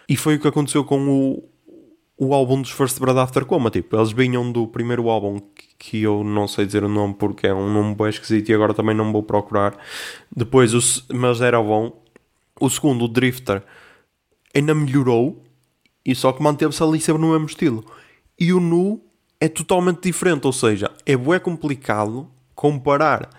E 0.07 0.15
foi 0.15 0.35
o 0.35 0.39
que 0.39 0.47
aconteceu 0.47 0.85
com 0.85 1.09
o, 1.09 1.43
o 2.17 2.33
álbum 2.33 2.61
dos 2.61 2.71
First 2.71 2.97
Blood 2.97 3.19
After 3.19 3.45
Coma. 3.45 3.69
Tipo, 3.69 3.97
eles 3.97 4.13
vinham 4.13 4.49
do 4.49 4.65
primeiro 4.65 5.09
álbum 5.09 5.41
que 5.77 6.01
eu 6.01 6.23
não 6.23 6.47
sei 6.47 6.65
dizer 6.65 6.85
o 6.85 6.87
nome 6.87 7.13
porque 7.13 7.45
é 7.45 7.53
um 7.53 7.71
nome 7.71 7.93
bem 7.93 8.07
esquisito 8.07 8.47
e 8.47 8.53
agora 8.53 8.73
também 8.73 8.95
não 8.95 9.11
vou 9.11 9.21
procurar. 9.21 9.77
Depois, 10.33 10.73
o, 10.73 10.79
mas 11.13 11.41
era 11.41 11.61
bom. 11.61 12.01
O 12.57 12.69
segundo, 12.69 13.03
o 13.03 13.07
Drifter, 13.09 13.61
ainda 14.55 14.73
melhorou 14.73 15.43
e 16.05 16.15
só 16.15 16.31
que 16.31 16.41
manteve-se 16.41 16.81
ali 16.81 17.01
sempre 17.01 17.21
no 17.21 17.31
mesmo 17.31 17.47
estilo. 17.47 17.83
E 18.39 18.53
o 18.53 18.61
Nu 18.61 19.01
é 19.41 19.49
totalmente 19.49 20.03
diferente, 20.03 20.47
ou 20.47 20.53
seja, 20.53 20.89
é 21.05 21.17
bué 21.17 21.37
complicado 21.37 22.31
comparar. 22.55 23.29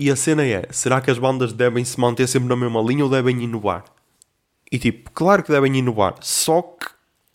E 0.00 0.10
a 0.10 0.16
cena 0.16 0.42
é, 0.42 0.66
será 0.70 0.98
que 0.98 1.10
as 1.10 1.18
bandas 1.18 1.52
devem 1.52 1.84
se 1.84 2.00
manter 2.00 2.26
sempre 2.26 2.48
na 2.48 2.56
mesma 2.56 2.80
linha 2.80 3.04
ou 3.04 3.10
devem 3.10 3.42
inovar? 3.42 3.84
E 4.72 4.78
tipo, 4.78 5.10
claro 5.10 5.42
que 5.42 5.52
devem 5.52 5.76
inovar, 5.76 6.14
só 6.22 6.62
que 6.62 6.86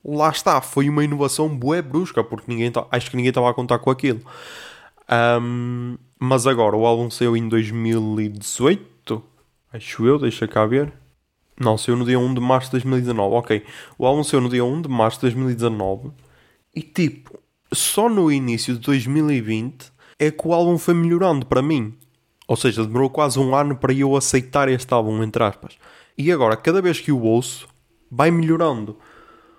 lá 0.03 0.31
está, 0.31 0.59
foi 0.61 0.89
uma 0.89 1.03
inovação 1.03 1.47
bué 1.47 1.79
brusca, 1.79 2.23
porque 2.23 2.51
ninguém 2.51 2.71
tá, 2.71 2.87
acho 2.89 3.11
que 3.11 3.17
ninguém 3.17 3.29
estava 3.29 3.51
a 3.51 3.53
contar 3.53 3.77
com 3.77 3.91
aquilo. 3.91 4.19
Um, 5.39 5.95
mas 6.19 6.47
agora, 6.47 6.75
o 6.75 6.87
álbum 6.87 7.07
saiu 7.11 7.37
em 7.37 7.47
2018, 7.47 9.23
acho 9.71 10.07
eu, 10.07 10.17
deixa 10.17 10.47
cá 10.47 10.65
ver. 10.65 10.91
Não, 11.59 11.77
saiu 11.77 11.95
no 11.95 12.03
dia 12.03 12.17
1 12.17 12.33
de 12.33 12.41
março 12.41 12.69
de 12.69 12.71
2019, 12.71 13.35
ok. 13.35 13.63
O 13.95 14.07
álbum 14.07 14.23
saiu 14.23 14.41
no 14.41 14.49
dia 14.49 14.65
1 14.65 14.81
de 14.81 14.89
março 14.89 15.19
de 15.19 15.35
2019 15.35 16.09
e 16.75 16.81
tipo, 16.81 17.39
só 17.71 18.09
no 18.09 18.31
início 18.31 18.73
de 18.73 18.79
2020 18.79 19.91
é 20.17 20.31
que 20.31 20.47
o 20.47 20.51
álbum 20.51 20.79
foi 20.79 20.95
melhorando 20.95 21.45
para 21.45 21.61
mim. 21.61 21.95
Ou 22.47 22.55
seja, 22.55 22.85
demorou 22.85 23.09
quase 23.09 23.39
um 23.39 23.55
ano 23.55 23.75
para 23.75 23.93
eu 23.93 24.15
aceitar 24.15 24.69
este 24.69 24.93
álbum, 24.93 25.23
entre 25.23 25.43
aspas. 25.43 25.77
E 26.17 26.31
agora, 26.31 26.55
cada 26.55 26.81
vez 26.81 26.99
que 26.99 27.11
o 27.11 27.21
ouço, 27.21 27.67
vai 28.09 28.29
melhorando. 28.31 28.97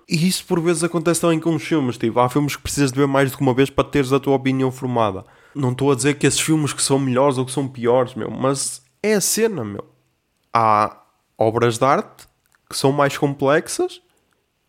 E 0.08 0.26
isso 0.26 0.44
por 0.46 0.60
vezes 0.60 0.84
acontece 0.84 1.20
também 1.20 1.40
com 1.40 1.54
os 1.54 1.62
filmes. 1.62 1.98
Tipo, 1.98 2.20
há 2.20 2.28
filmes 2.28 2.54
que 2.54 2.62
precisas 2.62 2.92
de 2.92 2.98
ver 2.98 3.08
mais 3.08 3.30
do 3.30 3.36
que 3.36 3.42
uma 3.42 3.54
vez 3.54 3.68
para 3.68 3.88
teres 3.88 4.12
a 4.12 4.20
tua 4.20 4.36
opinião 4.36 4.70
formada. 4.70 5.24
Não 5.54 5.72
estou 5.72 5.90
a 5.90 5.94
dizer 5.94 6.14
que 6.14 6.26
esses 6.26 6.40
filmes 6.40 6.72
que 6.72 6.82
são 6.82 6.98
melhores 6.98 7.38
ou 7.38 7.44
que 7.44 7.52
são 7.52 7.66
piores, 7.66 8.14
meu, 8.14 8.30
mas 8.30 8.82
é 9.02 9.14
a 9.14 9.20
cena, 9.20 9.64
meu. 9.64 9.84
Há 10.52 11.02
obras 11.36 11.78
de 11.78 11.84
arte 11.84 12.26
que 12.68 12.76
são 12.76 12.92
mais 12.92 13.16
complexas 13.18 14.00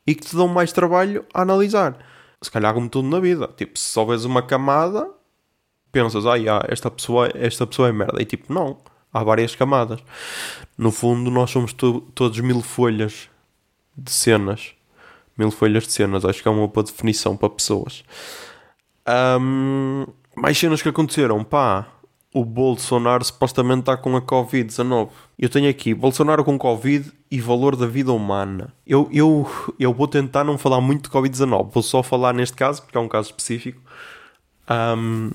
e 0.05 0.15
que 0.15 0.25
te 0.25 0.35
dão 0.35 0.47
mais 0.47 0.71
trabalho 0.71 1.25
a 1.33 1.41
analisar. 1.41 1.97
Se 2.41 2.51
calhar 2.51 2.73
como 2.73 2.89
tudo 2.89 3.07
na 3.07 3.19
vida. 3.19 3.47
Tipo, 3.55 3.77
se 3.77 3.85
só 3.85 4.05
vês 4.05 4.25
uma 4.25 4.41
camada, 4.41 5.07
pensas, 5.91 6.25
ah, 6.25 6.37
esta, 6.67 6.89
pessoa, 6.91 7.29
esta 7.33 7.65
pessoa 7.65 7.89
é 7.89 7.91
merda. 7.91 8.21
E 8.21 8.25
tipo, 8.25 8.53
não. 8.53 8.77
Há 9.13 9.23
várias 9.23 9.55
camadas. 9.55 9.99
No 10.77 10.91
fundo, 10.91 11.31
nós 11.31 11.49
somos 11.49 11.73
to 11.73 12.01
todos 12.13 12.39
mil 12.39 12.61
folhas 12.61 13.29
de 13.97 14.11
cenas. 14.11 14.73
Mil 15.37 15.49
folhas 15.49 15.85
de 15.85 15.93
cenas. 15.93 16.25
Acho 16.25 16.41
que 16.41 16.47
é 16.47 16.51
uma 16.51 16.67
boa 16.67 16.83
definição 16.85 17.35
para 17.35 17.49
pessoas. 17.49 18.03
Um, 19.39 20.05
mais 20.35 20.57
cenas 20.57 20.81
que 20.81 20.89
aconteceram. 20.89 21.43
Pá, 21.43 21.87
o 22.33 22.45
Bolsonaro 22.45 23.23
supostamente 23.23 23.79
está 23.79 23.97
com 23.97 24.15
a 24.15 24.21
Covid-19. 24.21 25.09
Eu 25.39 25.49
tenho 25.49 25.69
aqui 25.69 25.93
Bolsonaro 25.93 26.43
com 26.43 26.57
Covid 26.57 27.11
e 27.31 27.41
valor 27.41 27.75
da 27.75 27.87
vida 27.87 28.11
humana. 28.11 28.73
Eu, 28.85 29.09
eu, 29.11 29.49
eu 29.79 29.93
vou 29.93 30.07
tentar 30.07 30.43
não 30.43 30.57
falar 30.57 30.81
muito 30.81 31.09
de 31.09 31.15
Covid-19, 31.15 31.71
vou 31.71 31.81
só 31.81 32.03
falar 32.03 32.33
neste 32.33 32.55
caso, 32.55 32.83
porque 32.83 32.97
é 32.97 33.01
um 33.01 33.07
caso 33.07 33.29
específico. 33.29 33.81
Um, 34.69 35.31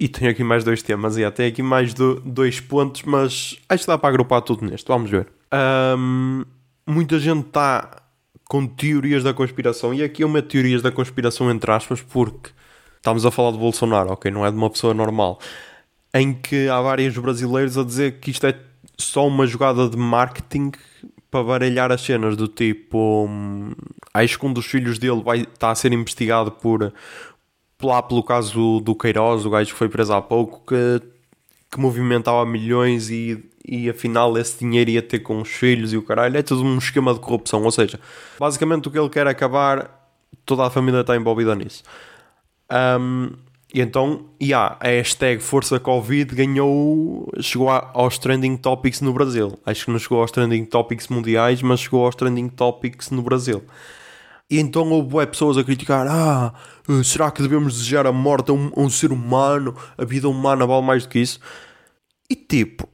e 0.00 0.08
tenho 0.08 0.30
aqui 0.30 0.42
mais 0.42 0.64
dois 0.64 0.82
temas, 0.82 1.18
e 1.18 1.24
até 1.24 1.44
aqui 1.44 1.62
mais 1.62 1.92
do, 1.92 2.18
dois 2.20 2.58
pontos, 2.58 3.02
mas 3.02 3.60
acho 3.68 3.82
que 3.82 3.86
dá 3.86 3.98
para 3.98 4.08
agrupar 4.08 4.40
tudo 4.40 4.64
neste. 4.64 4.88
Vamos 4.88 5.10
ver. 5.10 5.28
Um, 5.98 6.42
muita 6.86 7.18
gente 7.18 7.48
está 7.48 8.02
com 8.48 8.66
teorias 8.66 9.22
da 9.22 9.34
conspiração, 9.34 9.92
e 9.92 10.02
aqui 10.02 10.24
eu 10.24 10.28
meto 10.28 10.48
teorias 10.48 10.80
da 10.80 10.90
conspiração 10.90 11.50
entre 11.50 11.70
aspas, 11.70 12.00
porque 12.00 12.50
estamos 12.96 13.26
a 13.26 13.30
falar 13.30 13.52
de 13.52 13.58
Bolsonaro, 13.58 14.10
ok? 14.10 14.30
Não 14.30 14.46
é 14.46 14.50
de 14.50 14.56
uma 14.56 14.70
pessoa 14.70 14.94
normal. 14.94 15.38
Em 16.14 16.32
que 16.32 16.66
há 16.66 16.80
vários 16.80 17.16
brasileiros 17.18 17.76
a 17.76 17.84
dizer 17.84 18.20
que 18.20 18.30
isto 18.30 18.46
é 18.46 18.58
só 18.96 19.26
uma 19.26 19.46
jogada 19.46 19.86
de 19.86 19.98
marketing 19.98 20.72
para 21.30 21.44
baralhar 21.44 21.92
as 21.92 22.00
cenas 22.00 22.36
do 22.36 22.48
tipo 22.48 23.26
hum, 23.28 23.72
acho 24.12 24.38
que 24.38 24.46
um 24.46 24.52
dos 24.52 24.66
filhos 24.66 24.98
dele 24.98 25.22
vai 25.22 25.40
estar 25.40 25.54
tá 25.58 25.70
a 25.70 25.74
ser 25.74 25.92
investigado 25.92 26.50
por 26.50 26.92
lá 27.86 28.02
pelo 28.02 28.22
caso 28.22 28.80
do, 28.80 28.94
Queiroz, 28.94 29.44
o 29.44 29.50
gajo 29.50 29.72
que 29.72 29.78
foi 29.78 29.88
preso 29.88 30.12
há 30.12 30.22
pouco, 30.22 30.62
que, 30.66 31.02
que 31.70 31.80
movimentava 31.80 32.44
milhões 32.44 33.10
e, 33.10 33.42
e 33.66 33.88
afinal 33.88 34.36
esse 34.38 34.58
dinheiro 34.60 34.90
ia 34.90 35.02
ter 35.02 35.20
com 35.20 35.40
os 35.40 35.48
filhos 35.48 35.92
e 35.92 35.96
o 35.96 36.02
caralho. 36.02 36.36
É 36.36 36.42
tudo 36.42 36.62
um 36.62 36.78
esquema 36.78 37.14
de 37.14 37.20
corrupção. 37.20 37.62
Ou 37.62 37.70
seja, 37.70 38.00
basicamente 38.38 38.88
o 38.88 38.90
que 38.90 38.98
ele 38.98 39.08
quer 39.08 39.26
acabar, 39.26 40.08
toda 40.44 40.66
a 40.66 40.70
família 40.70 41.00
está 41.00 41.16
envolvida 41.16 41.54
nisso. 41.54 41.82
Um, 42.70 43.30
e 43.72 43.80
então, 43.80 44.26
yeah, 44.42 44.76
a 44.80 44.88
hashtag 44.88 45.40
Força 45.40 45.78
Covid 45.78 46.34
ganhou, 46.34 47.30
chegou 47.40 47.68
aos 47.70 48.18
trending 48.18 48.56
topics 48.56 49.00
no 49.00 49.12
Brasil. 49.12 49.56
Acho 49.64 49.84
que 49.84 49.90
não 49.92 49.98
chegou 49.98 50.20
aos 50.20 50.32
trending 50.32 50.64
topics 50.64 51.06
mundiais, 51.06 51.62
mas 51.62 51.80
chegou 51.80 52.04
aos 52.04 52.16
trending 52.16 52.48
topics 52.48 53.10
no 53.10 53.22
Brasil. 53.22 53.62
E 54.50 54.58
então 54.58 54.90
houve 54.90 55.26
pessoas 55.28 55.56
a 55.56 55.62
criticar: 55.62 56.06
ah, 56.08 56.52
eh, 56.88 57.02
será 57.04 57.30
que 57.30 57.40
devemos 57.40 57.74
desejar 57.74 58.06
a 58.06 58.12
morte 58.12 58.50
a 58.50 58.54
um, 58.54 58.72
a 58.74 58.80
um 58.80 58.90
ser 58.90 59.12
humano? 59.12 59.76
A 59.96 60.04
vida 60.04 60.28
humana 60.28 60.66
vale 60.66 60.84
mais 60.84 61.04
do 61.04 61.08
que 61.08 61.20
isso? 61.20 61.38
E 62.28 62.34
tipo, 62.34 62.88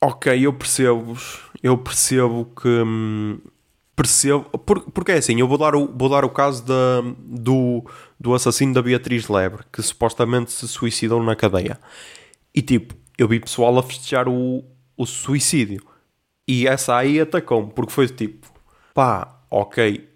ok, 0.00 0.46
eu 0.46 0.52
percebo-vos, 0.52 1.40
eu 1.62 1.76
percebo 1.76 2.46
que. 2.60 2.68
Hum, 2.68 3.40
percebo. 3.96 4.44
Por, 4.58 4.82
porque 4.92 5.12
é 5.12 5.16
assim, 5.16 5.38
eu 5.40 5.48
vou 5.48 5.58
dar 5.58 5.74
o, 5.74 5.92
vou 5.92 6.08
dar 6.08 6.24
o 6.24 6.30
caso 6.30 6.64
da, 6.64 7.00
do, 7.18 7.84
do 8.20 8.32
assassino 8.32 8.72
da 8.72 8.82
Beatriz 8.82 9.28
Lebre, 9.28 9.64
que 9.72 9.82
supostamente 9.82 10.52
se 10.52 10.68
suicidou 10.68 11.22
na 11.22 11.34
cadeia. 11.34 11.78
E 12.54 12.62
tipo, 12.62 12.94
eu 13.18 13.26
vi 13.26 13.40
pessoal 13.40 13.76
a 13.78 13.82
festejar 13.82 14.28
o, 14.28 14.64
o 14.96 15.06
suicídio. 15.06 15.82
E 16.46 16.68
essa 16.68 16.96
aí 16.96 17.18
atacou-me, 17.20 17.72
porque 17.72 17.92
foi 17.92 18.06
tipo, 18.08 18.46
pá, 18.92 19.40
ok, 19.50 20.13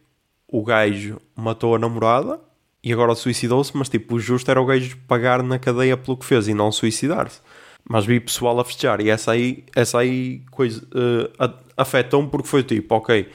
o 0.51 0.63
gajo 0.63 1.21
matou 1.37 1.75
a 1.75 1.79
namorada 1.79 2.41
e 2.83 2.93
agora 2.93 3.15
suicidou-se, 3.15 3.77
mas 3.77 3.89
tipo, 3.89 4.15
o 4.15 4.21
justo 4.21 4.51
era 4.51 4.61
o 4.61 4.67
gajo 4.67 4.97
pagar 5.07 5.43
na 5.43 5.59
cadeia 5.59 5.97
pelo 5.97 6.17
que 6.17 6.25
fez 6.25 6.49
e 6.49 6.55
não 6.55 6.73
suicidar-se. 6.73 7.41
Mas 7.89 8.05
vi 8.05 8.21
pessoal 8.21 8.59
a 8.59 8.65
festejar 8.65 9.01
e 9.01 9.11
essa 9.11 9.33
aí, 9.33 9.65
essa 9.75 9.99
aí 9.99 10.43
coisa 10.51 10.83
uh, 10.85 11.55
afetou-me 11.77 12.29
porque 12.29 12.49
foi 12.49 12.63
tipo, 12.63 12.95
ok, 12.95 13.29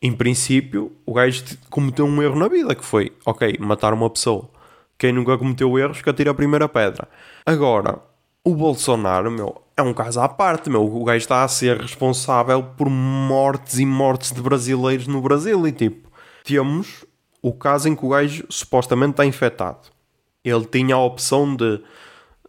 em 0.00 0.12
princípio 0.12 0.92
o 1.06 1.12
gajo 1.12 1.44
cometeu 1.70 2.06
um 2.06 2.22
erro 2.22 2.38
na 2.38 2.48
vida 2.48 2.74
que 2.74 2.84
foi, 2.84 3.12
ok, 3.24 3.56
matar 3.60 3.92
uma 3.92 4.10
pessoa. 4.10 4.48
Quem 4.98 5.12
nunca 5.12 5.36
cometeu 5.36 5.78
erros 5.78 6.00
que 6.00 6.08
atira 6.08 6.30
a 6.30 6.34
primeira 6.34 6.68
pedra. 6.68 7.08
Agora, 7.44 7.98
o 8.44 8.54
Bolsonaro, 8.54 9.30
meu, 9.30 9.62
é 9.76 9.82
um 9.82 9.92
caso 9.92 10.20
à 10.20 10.28
parte, 10.28 10.70
meu. 10.70 10.84
O 10.84 11.04
gajo 11.04 11.18
está 11.18 11.42
a 11.42 11.48
ser 11.48 11.80
responsável 11.80 12.62
por 12.62 12.88
mortes 12.88 13.78
e 13.78 13.86
mortes 13.86 14.32
de 14.32 14.40
brasileiros 14.40 15.06
no 15.06 15.20
Brasil 15.20 15.66
e 15.66 15.72
tipo, 15.72 16.03
temos 16.44 17.04
o 17.42 17.52
caso 17.52 17.88
em 17.88 17.96
que 17.96 18.04
o 18.04 18.10
gajo 18.10 18.46
supostamente 18.48 19.12
está 19.12 19.26
infectado. 19.26 19.88
Ele 20.44 20.64
tinha 20.66 20.94
a 20.94 21.02
opção 21.02 21.56
de 21.56 21.82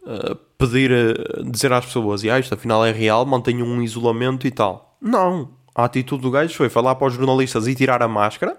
uh, 0.02 0.36
pedir, 0.56 0.92
uh, 0.92 1.50
dizer 1.50 1.72
às 1.72 1.86
pessoas: 1.86 2.22
ah, 2.24 2.38
isto 2.38 2.54
afinal 2.54 2.84
é 2.84 2.92
real, 2.92 3.26
mantenham 3.26 3.66
um 3.66 3.82
isolamento 3.82 4.46
e 4.46 4.50
tal. 4.50 4.96
Não. 5.00 5.50
A 5.74 5.84
atitude 5.84 6.22
do 6.22 6.30
gajo 6.30 6.54
foi 6.54 6.68
falar 6.68 6.94
para 6.94 7.08
os 7.08 7.14
jornalistas 7.14 7.66
e 7.66 7.74
tirar 7.74 8.02
a 8.02 8.08
máscara, 8.08 8.56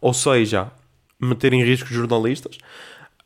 ou 0.00 0.14
seja, 0.14 0.70
meter 1.20 1.52
em 1.52 1.62
risco 1.62 1.88
os 1.88 1.94
jornalistas. 1.94 2.56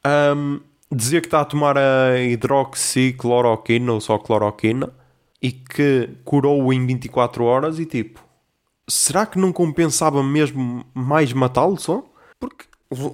Um, 0.05 0.61
dizia 0.91 1.21
que 1.21 1.27
está 1.27 1.41
a 1.41 1.45
tomar 1.45 1.77
a 1.79 2.19
hidroxicloroquina 2.21 3.93
ou 3.93 4.01
só 4.01 4.19
cloroquina 4.19 4.93
e 5.41 5.53
que 5.53 6.11
curou-o 6.25 6.73
em 6.73 6.85
24 6.87 7.45
horas 7.45 7.79
e 7.79 7.87
tipo, 7.87 8.24
será 8.89 9.27
que 9.27 9.39
não 9.39 9.53
compensava 9.53 10.23
mesmo 10.23 10.85
mais 10.95 11.33
matá-lo 11.33 11.79
só? 11.79 12.05
Porque 12.39 12.67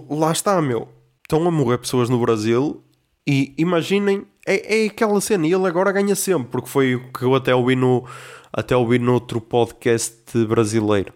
lá 0.09 0.33
está, 0.33 0.61
meu. 0.61 0.89
Estão 1.23 1.47
a 1.47 1.50
morrer 1.50 1.79
pessoas 1.79 2.09
no 2.09 2.21
Brasil 2.21 2.83
e 3.27 3.55
imaginem, 3.57 4.27
é, 4.47 4.83
é 4.83 4.87
aquela 4.87 5.21
cena 5.21 5.47
e 5.47 5.53
ele 5.53 5.67
agora 5.67 5.93
ganha 5.93 6.15
sempre, 6.15 6.49
porque 6.50 6.69
foi 6.69 6.97
o 6.97 7.12
que 7.12 7.23
eu 7.23 7.35
até 7.35 7.55
ouvi 7.55 7.77
no, 7.77 8.05
até 8.53 8.77
ouvi 8.77 8.99
no 8.99 9.15
outro 9.15 9.41
podcast 9.41 10.27
brasileiro. 10.47 11.12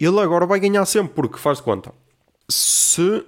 Ele 0.00 0.20
agora 0.20 0.46
vai 0.46 0.58
ganhar 0.58 0.84
sempre, 0.86 1.12
porque 1.14 1.38
faz 1.38 1.58
de 1.58 1.64
conta. 1.64 1.92
Se 2.48 3.24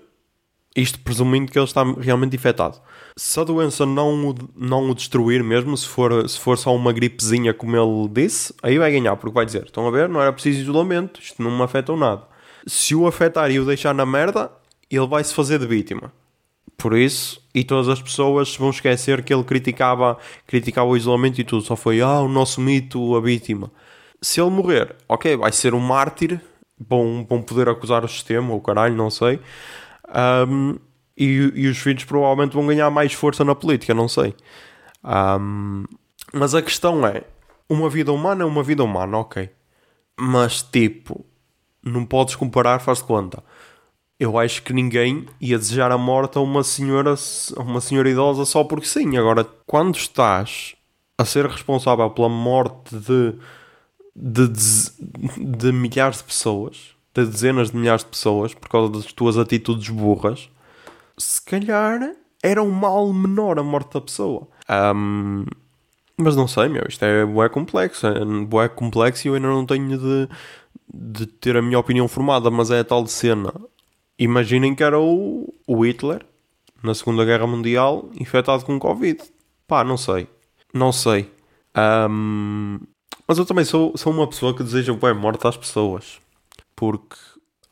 isto 0.74 0.98
presumindo 1.00 1.50
que 1.50 1.58
ele 1.58 1.64
está 1.64 1.84
realmente 1.84 2.34
infectado. 2.34 2.80
Se 3.16 3.38
a 3.38 3.44
doença 3.44 3.86
não 3.86 4.30
o, 4.30 4.34
não 4.56 4.90
o 4.90 4.94
destruir 4.94 5.42
mesmo, 5.44 5.76
se 5.76 5.86
for, 5.86 6.28
se 6.28 6.38
for 6.38 6.58
só 6.58 6.74
uma 6.74 6.92
gripezinha 6.92 7.54
como 7.54 7.76
ele 7.76 8.08
disse, 8.08 8.52
aí 8.62 8.76
vai 8.76 8.90
ganhar, 8.90 9.16
porque 9.16 9.34
vai 9.34 9.46
dizer, 9.46 9.64
estão 9.64 9.86
a 9.86 9.90
ver, 9.90 10.08
não 10.08 10.20
era 10.20 10.32
preciso 10.32 10.62
isolamento, 10.62 11.20
isto 11.20 11.40
não 11.42 11.56
me 11.56 11.62
afetou 11.62 11.96
nada. 11.96 12.22
Se 12.66 12.94
o 12.94 13.06
afetar 13.06 13.50
e 13.50 13.60
o 13.60 13.64
deixar 13.64 13.94
na 13.94 14.04
merda, 14.04 14.50
ele 14.90 15.06
vai 15.06 15.22
se 15.22 15.32
fazer 15.32 15.58
de 15.60 15.66
vítima. 15.66 16.12
Por 16.76 16.96
isso, 16.96 17.40
e 17.54 17.62
todas 17.62 17.88
as 17.88 18.02
pessoas 18.02 18.56
vão 18.56 18.70
esquecer 18.70 19.22
que 19.22 19.32
ele 19.32 19.44
criticava, 19.44 20.18
criticava 20.46 20.88
o 20.88 20.96
isolamento 20.96 21.40
e 21.40 21.44
tudo, 21.44 21.62
só 21.62 21.76
foi, 21.76 22.00
ah, 22.00 22.20
o 22.20 22.28
nosso 22.28 22.60
mito, 22.60 23.14
a 23.14 23.20
vítima. 23.20 23.70
Se 24.20 24.40
ele 24.40 24.50
morrer, 24.50 24.96
ok, 25.08 25.36
vai 25.36 25.52
ser 25.52 25.72
um 25.72 25.80
mártir 25.80 26.40
vão, 26.78 27.26
vão 27.28 27.42
poder 27.42 27.68
acusar 27.68 28.04
o 28.04 28.08
sistema, 28.08 28.52
ou 28.52 28.60
caralho, 28.60 28.94
não 28.94 29.10
sei. 29.10 29.40
Um, 30.48 30.76
e, 31.16 31.52
e, 31.54 31.68
os 31.68 31.78
filhos 31.78 32.04
provavelmente 32.04 32.54
vão 32.54 32.66
ganhar 32.66 32.90
mais 32.90 33.12
força 33.12 33.44
na 33.44 33.54
política, 33.54 33.94
não 33.94 34.08
sei. 34.08 34.34
Um, 35.04 35.84
mas 36.32 36.54
a 36.54 36.62
questão 36.62 37.06
é: 37.06 37.22
uma 37.68 37.88
vida 37.88 38.12
humana 38.12 38.42
é 38.42 38.46
uma 38.46 38.62
vida 38.62 38.82
humana, 38.82 39.18
ok. 39.18 39.48
Mas 40.18 40.62
tipo, 40.62 41.24
não 41.82 42.04
podes 42.04 42.34
comparar, 42.34 42.80
faz 42.80 42.98
de 42.98 43.04
conta. 43.04 43.42
Eu 44.18 44.38
acho 44.38 44.62
que 44.62 44.72
ninguém 44.72 45.26
ia 45.40 45.58
desejar 45.58 45.90
a 45.90 45.98
morte 45.98 46.38
a 46.38 46.40
uma 46.40 46.62
senhora, 46.62 47.14
a 47.56 47.62
uma 47.62 47.80
senhora 47.80 48.08
idosa 48.08 48.44
só 48.44 48.64
porque 48.64 48.86
sim. 48.86 49.16
Agora, 49.16 49.44
quando 49.66 49.96
estás 49.96 50.74
a 51.18 51.24
ser 51.24 51.46
responsável 51.46 52.08
pela 52.10 52.28
morte 52.28 52.96
de, 52.96 53.34
de, 54.14 54.48
de, 54.48 55.56
de 55.56 55.72
milhares 55.72 56.18
de 56.18 56.24
pessoas, 56.24 56.94
de 57.14 57.24
dezenas 57.26 57.70
de 57.70 57.76
milhares 57.76 58.02
de 58.02 58.10
pessoas, 58.10 58.54
por 58.54 58.68
causa 58.68 58.92
das 58.92 59.12
tuas 59.12 59.36
atitudes 59.36 59.88
burras, 59.88 60.48
se 61.18 61.42
calhar 61.42 62.14
era 62.42 62.62
um 62.62 62.70
mal 62.70 63.12
menor 63.12 63.58
a 63.58 63.62
morte 63.62 63.94
da 63.94 64.00
pessoa. 64.00 64.48
Um, 64.68 65.44
mas 66.16 66.36
não 66.36 66.46
sei, 66.46 66.68
meu, 66.68 66.84
isto 66.88 67.04
é 67.04 67.24
bué 67.24 67.48
complexo. 67.48 68.06
É 68.06 68.24
bué 68.44 68.68
complexo 68.68 69.26
e 69.26 69.28
eu 69.28 69.34
ainda 69.34 69.48
não 69.48 69.66
tenho 69.66 69.98
de, 69.98 70.28
de 70.92 71.26
ter 71.26 71.56
a 71.56 71.62
minha 71.62 71.78
opinião 71.78 72.06
formada, 72.06 72.50
mas 72.50 72.70
é 72.70 72.80
a 72.80 72.84
tal 72.84 73.06
cena. 73.06 73.52
Imaginem 74.18 74.74
que 74.74 74.84
era 74.84 74.98
o, 74.98 75.52
o 75.66 75.84
Hitler, 75.84 76.24
na 76.82 76.94
Segunda 76.94 77.24
Guerra 77.24 77.46
Mundial, 77.46 78.10
infectado 78.18 78.64
com 78.64 78.78
Covid. 78.78 79.20
Pá, 79.66 79.82
não 79.82 79.96
sei. 79.96 80.28
Não 80.72 80.92
sei. 80.92 81.32
Um, 81.76 82.78
mas 83.26 83.38
eu 83.38 83.46
também 83.46 83.64
sou, 83.64 83.96
sou 83.96 84.12
uma 84.12 84.28
pessoa 84.28 84.54
que 84.54 84.62
deseja 84.62 84.92
bué 84.92 85.12
morte 85.12 85.46
às 85.46 85.56
pessoas. 85.56 86.20
Porque 86.76 87.16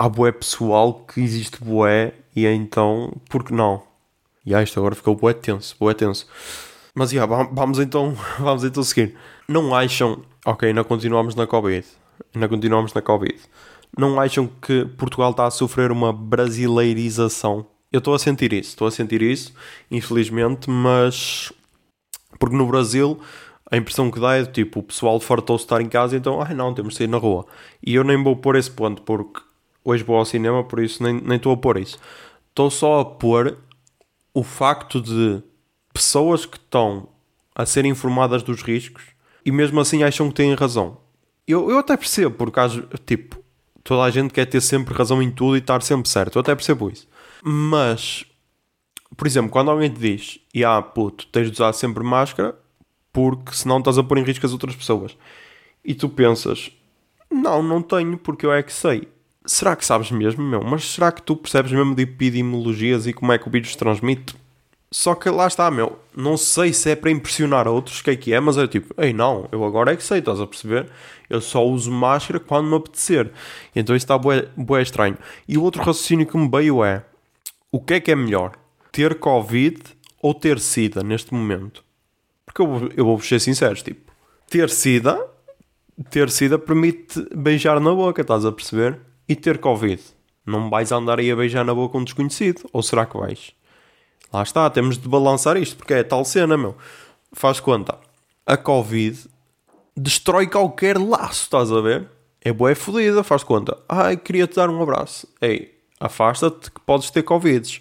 há 0.03 0.09
bué 0.09 0.33
pessoal 0.33 0.95
que 0.95 1.21
existe 1.21 1.63
bué 1.63 2.13
e 2.35 2.45
então, 2.45 3.13
por 3.31 3.45
que 3.45 3.53
não? 3.55 3.85
E 4.45 4.53
ah, 4.53 4.61
isto 4.61 4.81
agora 4.81 4.97
ficou 4.97 5.15
bué 5.15 5.33
tenso, 5.33 5.77
bué 5.79 5.95
tenso. 5.95 6.27
Mas 6.93 7.13
yeah, 7.13 7.49
vamos 7.53 7.79
então, 7.79 8.17
vamos 8.41 8.65
então 8.65 8.83
seguir. 8.83 9.15
Não 9.47 9.73
acham, 9.73 10.25
ok, 10.45 10.69
ainda 10.69 10.83
continuamos 10.83 11.37
na 11.37 11.47
Covid, 11.47 11.87
ainda 12.35 12.49
continuamos 12.49 12.93
na 12.93 13.01
Covid. 13.01 13.39
Não 13.97 14.19
acham 14.21 14.49
que 14.61 14.87
Portugal 14.99 15.31
está 15.31 15.47
a 15.47 15.53
sofrer 15.53 15.93
uma 15.93 16.13
brasileirização? 16.13 17.65
Eu 17.93 17.99
estou 17.99 18.15
a 18.15 18.19
sentir 18.19 18.53
isso, 18.53 18.71
estou 18.71 18.89
a 18.89 18.91
sentir 18.91 19.23
isso, 19.23 19.55
infelizmente, 19.89 20.69
mas 20.69 21.53
porque 22.41 22.57
no 22.57 22.67
Brasil 22.67 23.21
a 23.71 23.77
impressão 23.77 24.11
que 24.11 24.19
dá 24.19 24.35
é 24.35 24.45
tipo, 24.45 24.81
o 24.81 24.83
pessoal 24.83 25.21
fartou-se 25.21 25.65
estar 25.65 25.81
em 25.81 25.89
casa, 25.89 26.17
então, 26.17 26.43
ai 26.43 26.55
não, 26.55 26.75
temos 26.75 26.95
de 26.95 26.99
sair 26.99 27.07
na 27.07 27.19
rua. 27.19 27.47
E 27.87 27.95
eu 27.95 28.03
nem 28.03 28.21
vou 28.21 28.35
pôr 28.35 28.57
esse 28.57 28.71
ponto, 28.71 29.01
porque 29.03 29.41
hoje 29.85 30.03
vou 30.03 30.17
ao 30.17 30.25
cinema, 30.25 30.65
por 30.65 30.81
isso 30.81 31.03
nem, 31.03 31.21
nem 31.21 31.37
estou 31.37 31.53
a 31.53 31.57
pôr 31.57 31.79
isso. 31.79 31.99
Estou 32.49 32.71
só 32.71 33.01
a 33.01 33.05
pôr 33.05 33.59
o 34.35 34.43
facto 34.43 35.01
de 35.01 35.43
pessoas 35.93 36.47
que 36.47 36.57
estão 36.57 37.09
a 37.55 37.67
ser 37.67 37.85
informadas 37.85 38.43
dos 38.43 38.63
riscos 38.63 39.03
e 39.45 39.53
mesmo 39.53 39.81
assim 39.81 40.03
acham 40.03 40.29
que 40.29 40.35
têm 40.35 40.55
razão. 40.55 40.99
Eu, 41.47 41.71
eu 41.71 41.79
até 41.79 41.97
percebo, 41.97 42.37
porque 42.37 42.61
tipo, 43.05 43.43
toda 43.83 44.03
a 44.03 44.11
gente 44.11 44.33
quer 44.33 44.47
ter 44.47 44.61
sempre 44.61 44.95
razão 44.95 45.23
em 45.23 45.31
tudo 45.31 45.57
e 45.57 45.59
estar 45.59 45.83
sempre 45.83 46.09
certo. 46.09 46.37
Eu 46.37 46.41
até 46.41 46.55
percebo 46.55 46.91
isso. 46.91 47.09
Mas, 47.43 48.25
por 49.17 49.27
exemplo, 49.27 49.51
quando 49.51 49.71
alguém 49.71 49.91
te 49.91 49.99
diz, 49.99 50.39
e 50.55 50.65
ah, 50.65 50.81
puto, 50.81 51.27
tens 51.27 51.49
de 51.51 51.53
usar 51.55 51.73
sempre 51.73 52.03
máscara 52.05 52.57
porque 53.13 53.53
senão 53.53 53.79
estás 53.79 53.99
a 53.99 54.03
pôr 54.03 54.19
em 54.19 54.25
risco 54.25 54.47
as 54.47 54.53
outras 54.53 54.75
pessoas. 54.75 55.17
E 55.85 55.95
tu 55.95 56.09
pensas, 56.09 56.71
não, 57.31 57.63
não 57.63 57.83
tenho 57.83 58.17
porque 58.17 58.47
eu 58.47 58.53
é 58.53 58.63
que 58.63 58.73
sei. 58.73 59.09
Será 59.45 59.75
que 59.75 59.85
sabes 59.85 60.11
mesmo, 60.11 60.43
meu? 60.43 60.63
Mas 60.63 60.85
será 60.85 61.11
que 61.11 61.23
tu 61.23 61.35
percebes 61.37 61.73
mesmo 61.73 61.95
de 61.95 62.03
epidemiologias 62.03 63.07
e 63.07 63.13
como 63.13 63.33
é 63.33 63.39
que 63.39 63.49
o 63.49 63.51
vírus 63.51 63.75
transmite? 63.75 64.37
Só 64.93 65.15
que 65.15 65.31
lá 65.31 65.47
está, 65.47 65.71
meu. 65.71 65.99
Não 66.15 66.37
sei 66.37 66.73
se 66.73 66.91
é 66.91 66.95
para 66.95 67.11
impressionar 67.11 67.67
outros, 67.67 68.01
o 68.01 68.05
que 68.05 68.11
é 68.11 68.17
que 68.17 68.33
é, 68.35 68.39
mas 68.39 68.59
é 68.59 68.67
tipo, 68.67 68.95
ei, 69.01 69.13
não, 69.13 69.49
eu 69.51 69.65
agora 69.65 69.93
é 69.93 69.97
que 69.97 70.05
sei, 70.05 70.19
estás 70.19 70.39
a 70.39 70.47
perceber? 70.47 70.91
Eu 71.31 71.41
só 71.41 71.67
uso 71.67 71.91
máscara 71.91 72.39
quando 72.39 72.69
me 72.69 72.77
apetecer. 72.77 73.33
Então 73.75 73.97
isso 73.97 74.05
está 74.05 74.19
bué, 74.19 74.49
bué 74.55 74.83
estranho. 74.83 75.17
E 75.49 75.57
o 75.57 75.63
outro 75.63 75.81
raciocínio 75.81 76.27
que 76.27 76.37
me 76.37 76.49
veio 76.49 76.85
é: 76.85 77.05
o 77.71 77.81
que 77.81 77.95
é 77.95 78.01
que 78.01 78.13
é 78.13 78.15
melhor? 78.15 78.53
Ter 78.93 79.19
Covid 79.19 79.81
ou 80.21 80.35
ter 80.35 80.61
SIDA 80.61 81.03
neste 81.03 81.33
momento? 81.33 81.83
Porque 82.45 82.61
eu, 82.61 82.93
eu 82.95 83.05
vou 83.07 83.19
ser 83.21 83.41
sincero, 83.41 83.75
tipo, 83.77 84.13
ter 84.51 84.69
SIDA, 84.69 85.27
ter 86.11 86.29
SIDA 86.29 86.59
permite 86.59 87.27
beijar 87.35 87.81
na 87.81 87.95
boca, 87.95 88.21
estás 88.21 88.45
a 88.45 88.53
perceber? 88.53 89.01
E 89.29 89.37
ter 89.37 89.59
Covid. 89.59 90.03
Não 90.45 90.69
vais 90.69 90.91
andar 90.91 91.19
aí 91.19 91.31
a 91.31 91.37
beijar 91.37 91.65
na 91.65 91.75
boca 91.75 91.97
um 91.97 92.05
desconhecido? 92.05 92.69
Ou 92.73 92.83
será 92.83 93.07
que 93.07 93.17
vais? 93.17 93.53
Lá 94.33 94.43
está, 94.43 94.69
temos 94.71 94.99
de 94.99 95.09
balançar 95.09 95.57
isto, 95.57 95.77
porque 95.77 95.95
é 95.95 96.03
tal 96.03 96.25
cena, 96.25 96.57
meu. 96.57 96.77
Faz 97.33 97.61
conta. 97.61 97.99
A 98.47 98.57
Covid 98.57 99.19
destrói 99.97 100.47
qualquer 100.47 100.99
laço, 100.99 101.45
estás 101.45 101.71
a 101.71 101.81
ver? 101.81 102.09
É 102.41 102.53
boa, 102.53 102.73
é 102.73 102.75
fodida, 102.75 103.23
faz 103.23 103.45
conta. 103.45 103.79
Ai, 103.89 104.17
queria-te 104.17 104.57
dar 104.57 104.69
um 104.69 104.83
abraço. 104.83 105.29
Ei, 105.41 105.79
afasta-te 106.01 106.71
que 106.71 106.81
podes 106.81 107.11
ter 107.11 107.23
Covid. 107.23 107.81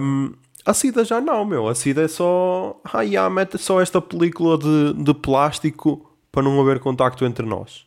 Um, 0.00 0.34
a 0.64 0.72
SIDA 0.72 1.04
já 1.04 1.20
não, 1.20 1.44
meu. 1.44 1.68
A 1.68 1.74
SIDA 1.74 2.02
é 2.02 2.08
só. 2.08 2.80
Ai, 2.92 3.16
ah, 3.16 3.28
mete 3.28 3.58
só 3.58 3.80
esta 3.80 4.00
película 4.00 4.56
de, 4.56 4.94
de 4.94 5.14
plástico 5.14 6.10
para 6.30 6.42
não 6.42 6.60
haver 6.60 6.78
contacto 6.78 7.24
entre 7.24 7.44
nós. 7.44 7.86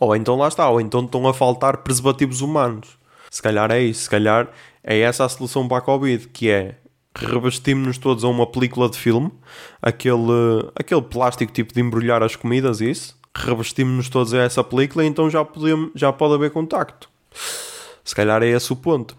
Ou 0.00 0.16
então 0.16 0.34
lá 0.36 0.48
está, 0.48 0.68
ou 0.68 0.80
então 0.80 1.04
estão 1.04 1.28
a 1.28 1.34
faltar 1.34 1.76
preservativos 1.78 2.40
humanos. 2.40 2.98
Se 3.30 3.42
calhar 3.42 3.70
é 3.70 3.80
isso, 3.80 4.04
se 4.04 4.10
calhar 4.10 4.48
é 4.82 4.98
essa 4.98 5.24
a 5.24 5.28
solução 5.28 5.68
para 5.68 5.76
a 5.76 5.82
Covid, 5.82 6.26
que 6.28 6.50
é 6.50 6.76
revestimos-nos 7.14 7.98
todos 7.98 8.24
a 8.24 8.28
uma 8.28 8.46
película 8.46 8.88
de 8.88 8.96
filme, 8.96 9.30
aquele, 9.82 10.70
aquele 10.74 11.02
plástico 11.02 11.52
tipo 11.52 11.74
de 11.74 11.80
embrulhar 11.80 12.22
as 12.22 12.34
comidas, 12.34 12.80
isso, 12.80 13.18
revestimos-nos 13.36 14.08
todos 14.08 14.32
a 14.32 14.42
essa 14.42 14.64
película 14.64 15.04
e 15.04 15.08
então 15.08 15.28
já, 15.28 15.44
podemos, 15.44 15.90
já 15.94 16.12
pode 16.12 16.34
haver 16.34 16.50
contacto. 16.50 17.10
Se 18.02 18.14
calhar 18.14 18.42
é 18.42 18.48
esse 18.48 18.72
o 18.72 18.76
ponto. 18.76 19.16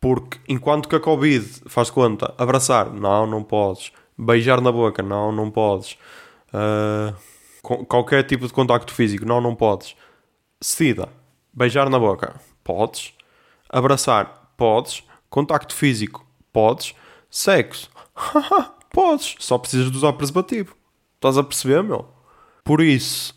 Porque 0.00 0.38
enquanto 0.48 0.88
que 0.88 0.96
a 0.96 1.00
Covid 1.00 1.46
faz 1.66 1.88
conta, 1.88 2.34
abraçar, 2.36 2.90
não, 2.92 3.24
não 3.26 3.42
podes. 3.42 3.92
Beijar 4.18 4.60
na 4.60 4.72
boca, 4.72 5.02
não, 5.02 5.30
não 5.30 5.48
podes. 5.50 5.96
Uh, 6.52 7.84
qualquer 7.84 8.24
tipo 8.24 8.46
de 8.46 8.52
contacto 8.52 8.92
físico, 8.92 9.24
não, 9.24 9.40
não 9.40 9.54
podes. 9.54 9.94
SIDA, 10.62 11.08
beijar 11.52 11.90
na 11.90 11.98
boca, 11.98 12.40
podes. 12.62 13.12
Abraçar, 13.68 14.52
podes. 14.56 15.02
Contacto 15.28 15.74
físico, 15.74 16.24
podes. 16.52 16.94
Sexo, 17.28 17.90
podes. 18.92 19.34
Só 19.38 19.58
precisas 19.58 19.90
de 19.90 19.96
usar 19.96 20.12
preservativo. 20.12 20.76
Estás 21.16 21.36
a 21.36 21.42
perceber, 21.42 21.82
meu? 21.82 22.08
Por 22.62 22.80
isso, 22.80 23.34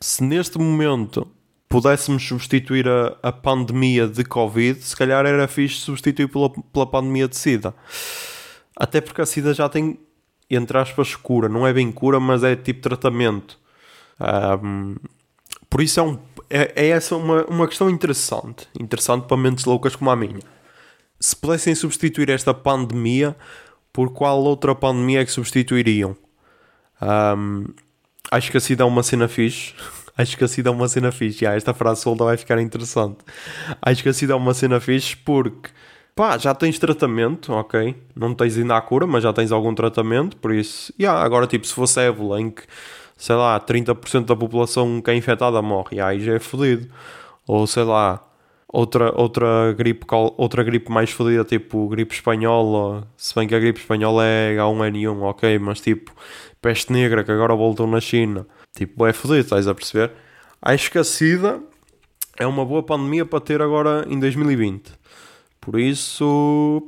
se 0.00 0.24
neste 0.24 0.58
momento 0.58 1.28
pudéssemos 1.68 2.26
substituir 2.26 2.88
a, 2.88 3.16
a 3.22 3.32
pandemia 3.32 4.08
de 4.08 4.24
Covid, 4.24 4.80
se 4.82 4.96
calhar 4.96 5.24
era 5.26 5.46
fixe 5.46 5.80
substituir 5.80 6.28
pela, 6.28 6.50
pela 6.50 6.86
pandemia 6.86 7.28
de 7.28 7.36
SIDA. 7.36 7.74
Até 8.76 9.00
porque 9.00 9.20
a 9.20 9.26
SIDA 9.26 9.54
já 9.54 9.68
tem, 9.68 9.98
entre 10.50 10.78
aspas, 10.78 11.14
cura. 11.14 11.48
Não 11.48 11.66
é 11.66 11.72
bem 11.72 11.92
cura, 11.92 12.18
mas 12.18 12.42
é 12.42 12.56
tipo 12.56 12.80
tratamento. 12.80 13.58
Um, 14.62 14.96
por 15.68 15.82
isso 15.82 16.00
é, 16.00 16.02
um, 16.02 16.18
é, 16.50 16.72
é, 16.76 16.88
essa 16.88 17.16
uma, 17.16 17.44
uma 17.44 17.66
questão 17.68 17.90
interessante. 17.90 18.68
Interessante 18.78 19.26
para 19.26 19.36
mentes 19.36 19.64
loucas 19.64 19.96
como 19.96 20.10
a 20.10 20.16
minha. 20.16 20.40
Se 21.18 21.34
pudessem 21.34 21.74
substituir 21.74 22.30
esta 22.30 22.52
pandemia, 22.52 23.36
por 23.92 24.12
qual 24.12 24.42
outra 24.42 24.74
pandemia 24.74 25.22
é 25.22 25.24
que 25.24 25.32
substituiriam? 25.32 26.16
Um, 27.00 27.66
acho 28.30 28.50
que 28.50 28.56
assim 28.56 28.76
dá 28.76 28.86
uma 28.86 29.02
cena 29.02 29.28
fixe. 29.28 29.74
acho 30.16 30.36
que 30.36 30.44
assim 30.44 30.62
dá 30.62 30.70
uma 30.70 30.88
cena 30.88 31.10
fixe. 31.12 31.46
Ah, 31.46 31.54
esta 31.54 31.72
frase 31.74 32.02
solta 32.02 32.24
vai 32.24 32.36
ficar 32.36 32.60
interessante. 32.60 33.18
Acho 33.80 34.02
que 34.02 34.08
assim 34.08 34.26
dá 34.26 34.36
uma 34.36 34.54
cena 34.54 34.80
fixe 34.80 35.16
porque 35.16 35.70
pá, 36.16 36.38
já 36.38 36.54
tens 36.54 36.78
tratamento, 36.78 37.52
ok? 37.52 37.94
Não 38.14 38.34
tens 38.34 38.56
ainda 38.56 38.76
a 38.76 38.80
cura, 38.80 39.06
mas 39.06 39.22
já 39.22 39.32
tens 39.32 39.52
algum 39.52 39.74
tratamento, 39.74 40.36
por 40.38 40.52
isso, 40.54 40.92
yeah, 40.98 41.22
agora 41.22 41.46
tipo, 41.46 41.66
se 41.66 41.74
fosse 41.74 42.00
ébola 42.00 42.40
em 42.40 42.50
que 42.50 42.62
sei 43.16 43.36
lá, 43.36 43.58
30% 43.60 44.26
da 44.26 44.36
população 44.36 45.00
que 45.00 45.10
é 45.10 45.14
infectada 45.16 45.60
morre, 45.62 46.00
aí 46.00 46.20
já 46.20 46.34
é 46.34 46.38
fodido. 46.38 46.88
Ou 47.46 47.66
sei 47.66 47.84
lá, 47.84 48.26
outra, 48.68 49.12
outra, 49.18 49.72
gripe, 49.72 50.06
outra 50.36 50.62
gripe 50.62 50.90
mais 50.90 51.10
fodida, 51.10 51.44
tipo 51.44 51.88
gripe 51.88 52.14
espanhola, 52.14 53.08
se 53.16 53.34
bem 53.34 53.48
que 53.48 53.54
a 53.54 53.58
gripe 53.58 53.80
espanhola 53.80 54.24
é 54.24 54.56
H1N1, 54.56 55.22
ok, 55.22 55.58
mas 55.58 55.80
tipo 55.80 56.12
peste 56.60 56.92
negra 56.92 57.22
que 57.24 57.30
agora 57.30 57.54
voltou 57.54 57.86
na 57.86 58.00
China, 58.00 58.46
tipo 58.76 59.06
é 59.06 59.12
fodido, 59.12 59.40
estás 59.40 59.68
a 59.68 59.74
perceber? 59.74 60.12
A 60.60 60.76
SIDA 60.76 61.62
é 62.38 62.46
uma 62.46 62.64
boa 62.64 62.82
pandemia 62.82 63.24
para 63.24 63.40
ter 63.40 63.62
agora 63.62 64.04
em 64.08 64.18
2020. 64.18 64.92
Por 65.60 65.78
isso, 65.78 66.82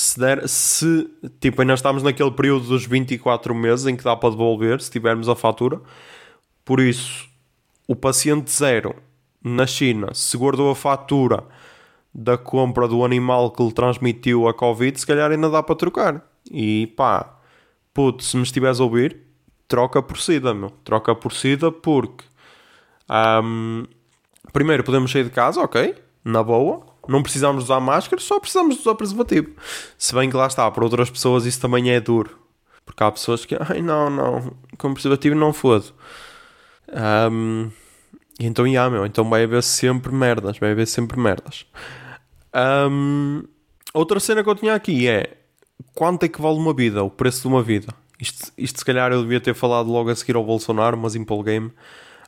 se 0.00 0.18
der, 0.18 0.48
se 0.48 1.10
tipo, 1.38 1.60
ainda 1.60 1.74
estamos 1.74 2.02
naquele 2.02 2.30
período 2.30 2.66
dos 2.68 2.86
24 2.86 3.54
meses 3.54 3.86
em 3.86 3.94
que 3.94 4.02
dá 4.02 4.16
para 4.16 4.30
devolver 4.30 4.80
se 4.80 4.90
tivermos 4.90 5.28
a 5.28 5.36
fatura, 5.36 5.80
por 6.64 6.80
isso 6.80 7.28
o 7.86 7.94
paciente 7.94 8.50
zero 8.50 8.94
na 9.44 9.66
China 9.66 10.14
se 10.14 10.36
guardou 10.38 10.70
a 10.70 10.74
fatura 10.74 11.44
da 12.14 12.38
compra 12.38 12.88
do 12.88 13.04
animal 13.04 13.50
que 13.50 13.62
lhe 13.62 13.72
transmitiu 13.72 14.48
a 14.48 14.54
Covid, 14.54 14.98
se 14.98 15.06
calhar 15.06 15.30
ainda 15.30 15.50
dá 15.50 15.62
para 15.62 15.76
trocar. 15.76 16.24
E 16.50 16.86
pá, 16.96 17.38
puto, 17.92 18.24
se 18.24 18.36
me 18.38 18.42
estiveres 18.42 18.80
a 18.80 18.84
ouvir, 18.84 19.18
troca 19.68 20.02
por 20.02 20.18
SIDA, 20.18 20.54
meu. 20.54 20.70
Troca 20.82 21.14
por 21.14 21.32
SIDA 21.32 21.70
porque. 21.70 22.24
Um, 23.08 23.84
primeiro, 24.52 24.82
podemos 24.82 25.12
sair 25.12 25.24
de 25.24 25.30
casa, 25.30 25.60
ok? 25.60 25.94
Na 26.24 26.42
boa. 26.42 26.89
Não 27.10 27.22
precisamos 27.22 27.64
usar 27.64 27.80
máscara, 27.80 28.20
só 28.22 28.38
precisamos 28.38 28.80
usar 28.80 28.94
preservativo. 28.94 29.50
Se 29.98 30.14
bem 30.14 30.30
que 30.30 30.36
lá 30.36 30.46
está, 30.46 30.70
para 30.70 30.84
outras 30.84 31.10
pessoas 31.10 31.44
isso 31.44 31.60
também 31.60 31.90
é 31.90 32.00
duro. 32.00 32.38
Porque 32.84 33.02
há 33.02 33.10
pessoas 33.10 33.44
que, 33.44 33.56
ai 33.58 33.82
não, 33.82 34.08
não, 34.08 34.52
com 34.78 34.94
preservativo 34.94 35.34
não 35.34 35.52
fodo. 35.52 35.92
Um, 37.32 37.70
então, 38.38 38.70
já, 38.72 38.88
meu, 38.88 39.04
então 39.04 39.28
vai 39.28 39.44
haver 39.44 39.62
sempre 39.62 40.12
merdas, 40.12 40.58
vai 40.58 40.72
haver 40.72 40.86
sempre 40.86 41.20
merdas. 41.20 41.66
Um, 42.90 43.42
outra 43.92 44.18
cena 44.18 44.42
que 44.42 44.48
eu 44.48 44.54
tinha 44.54 44.74
aqui 44.74 45.06
é 45.06 45.36
quanto 45.94 46.24
é 46.24 46.28
que 46.28 46.40
vale 46.40 46.58
uma 46.58 46.72
vida, 46.72 47.02
o 47.02 47.10
preço 47.10 47.42
de 47.42 47.48
uma 47.48 47.62
vida. 47.62 47.94
Isto, 48.18 48.52
isto 48.56 48.78
se 48.78 48.84
calhar 48.84 49.12
eu 49.12 49.22
devia 49.22 49.40
ter 49.40 49.54
falado 49.54 49.90
logo 49.90 50.10
a 50.10 50.16
seguir 50.16 50.36
ao 50.36 50.44
Bolsonaro, 50.44 50.96
mas 50.96 51.14
empolguei-me. 51.14 51.72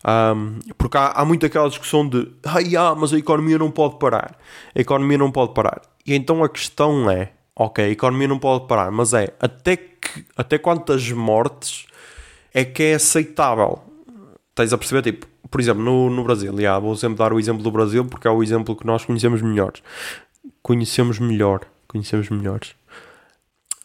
Um, 0.04 0.58
porque 0.76 0.96
há, 0.96 1.12
há 1.12 1.24
muito 1.24 1.46
aquela 1.46 1.68
discussão 1.68 2.08
de 2.08 2.28
ah, 2.44 2.94
mas 2.94 3.12
a 3.12 3.18
economia 3.18 3.58
não 3.58 3.70
pode 3.70 3.98
parar. 3.98 4.36
A 4.74 4.80
economia 4.80 5.18
não 5.18 5.30
pode 5.30 5.54
parar. 5.54 5.80
E 6.04 6.14
então 6.14 6.42
a 6.42 6.48
questão 6.48 7.10
é: 7.10 7.32
ok, 7.54 7.84
a 7.84 7.90
economia 7.90 8.28
não 8.28 8.38
pode 8.38 8.66
parar, 8.66 8.90
mas 8.90 9.12
é 9.14 9.32
até, 9.40 9.76
que, 9.76 10.24
até 10.36 10.58
quantas 10.58 11.10
mortes 11.12 11.86
é 12.52 12.64
que 12.64 12.82
é 12.82 12.94
aceitável? 12.94 13.80
Tens 14.54 14.72
a 14.72 14.78
perceber? 14.78 15.02
Tipo, 15.02 15.26
por 15.50 15.60
exemplo, 15.60 15.82
no, 15.82 16.10
no 16.10 16.24
Brasil, 16.24 16.52
yeah, 16.58 16.78
vou 16.78 16.96
sempre 16.96 17.18
dar 17.18 17.32
o 17.32 17.38
exemplo 17.38 17.62
do 17.62 17.70
Brasil 17.70 18.04
porque 18.04 18.26
é 18.26 18.30
o 18.30 18.42
exemplo 18.42 18.74
que 18.74 18.86
nós 18.86 19.04
conhecemos 19.04 19.40
melhor. 19.40 19.72
Conhecemos 20.62 21.18
melhor. 21.18 21.60
Conhecemos 21.86 22.30
melhores. 22.30 22.74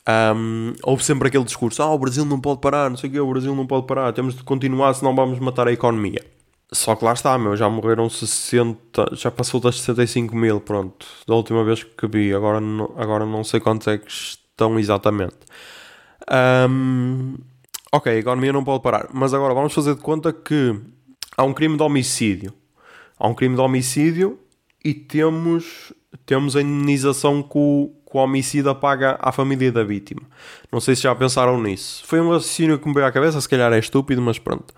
Um, 0.07 0.73
houve 0.83 1.03
sempre 1.03 1.27
aquele 1.27 1.43
discurso: 1.43 1.83
ah, 1.83 1.93
o 1.93 1.99
Brasil 1.99 2.23
não 2.23 2.39
pode 2.39 2.61
parar, 2.61 2.89
não 2.89 2.97
sei 2.97 3.09
o 3.09 3.13
que, 3.13 3.19
o 3.19 3.29
Brasil 3.29 3.53
não 3.53 3.67
pode 3.67 3.85
parar, 3.85 4.13
temos 4.13 4.35
de 4.35 4.43
continuar, 4.43 4.93
senão 4.93 5.13
vamos 5.13 5.37
matar 5.39 5.67
a 5.67 5.71
economia. 5.71 6.23
Só 6.71 6.95
que 6.95 7.05
lá 7.05 7.13
está, 7.13 7.37
meu, 7.37 7.55
já 7.55 7.69
morreram 7.69 8.09
60, 8.09 9.15
já 9.15 9.31
passou 9.31 9.59
das 9.59 9.79
65 9.79 10.35
mil, 10.35 10.59
pronto, 10.59 11.05
da 11.25 11.33
última 11.33 11.63
vez 11.63 11.83
que 11.83 12.07
vi, 12.07 12.33
agora 12.33 12.59
não, 12.59 12.93
agora 12.97 13.25
não 13.25 13.43
sei 13.43 13.59
quantos 13.59 13.87
é 13.87 13.97
que 13.97 14.11
estão 14.11 14.77
exatamente. 14.77 15.37
Um, 16.69 17.35
ok, 17.91 18.11
a 18.11 18.17
economia 18.17 18.51
não 18.51 18.63
pode 18.65 18.83
parar, 18.83 19.07
mas 19.13 19.33
agora 19.33 19.53
vamos 19.53 19.73
fazer 19.73 19.95
de 19.95 20.01
conta 20.01 20.33
que 20.33 20.77
há 21.37 21.43
um 21.43 21.53
crime 21.53 21.77
de 21.77 21.83
homicídio. 21.83 22.53
Há 23.17 23.27
um 23.27 23.33
crime 23.33 23.55
de 23.55 23.61
homicídio 23.61 24.37
e 24.83 24.93
temos, 24.93 25.93
temos 26.25 26.55
a 26.55 26.61
indenização 26.61 27.41
que 27.41 27.57
o, 27.57 27.91
que 28.09 28.17
o 28.17 28.21
homicida 28.21 28.73
paga 28.73 29.17
à 29.19 29.31
família 29.31 29.71
da 29.71 29.83
vítima. 29.83 30.21
Não 30.71 30.79
sei 30.79 30.95
se 30.95 31.03
já 31.03 31.13
pensaram 31.13 31.61
nisso. 31.61 32.03
Foi 32.05 32.21
um 32.21 32.31
raciocínio 32.31 32.79
que 32.79 32.87
me 32.87 32.93
veio 32.93 33.05
à 33.05 33.11
cabeça, 33.11 33.39
se 33.41 33.49
calhar 33.49 33.71
é 33.73 33.79
estúpido, 33.79 34.21
mas 34.21 34.39
pronto. 34.39 34.73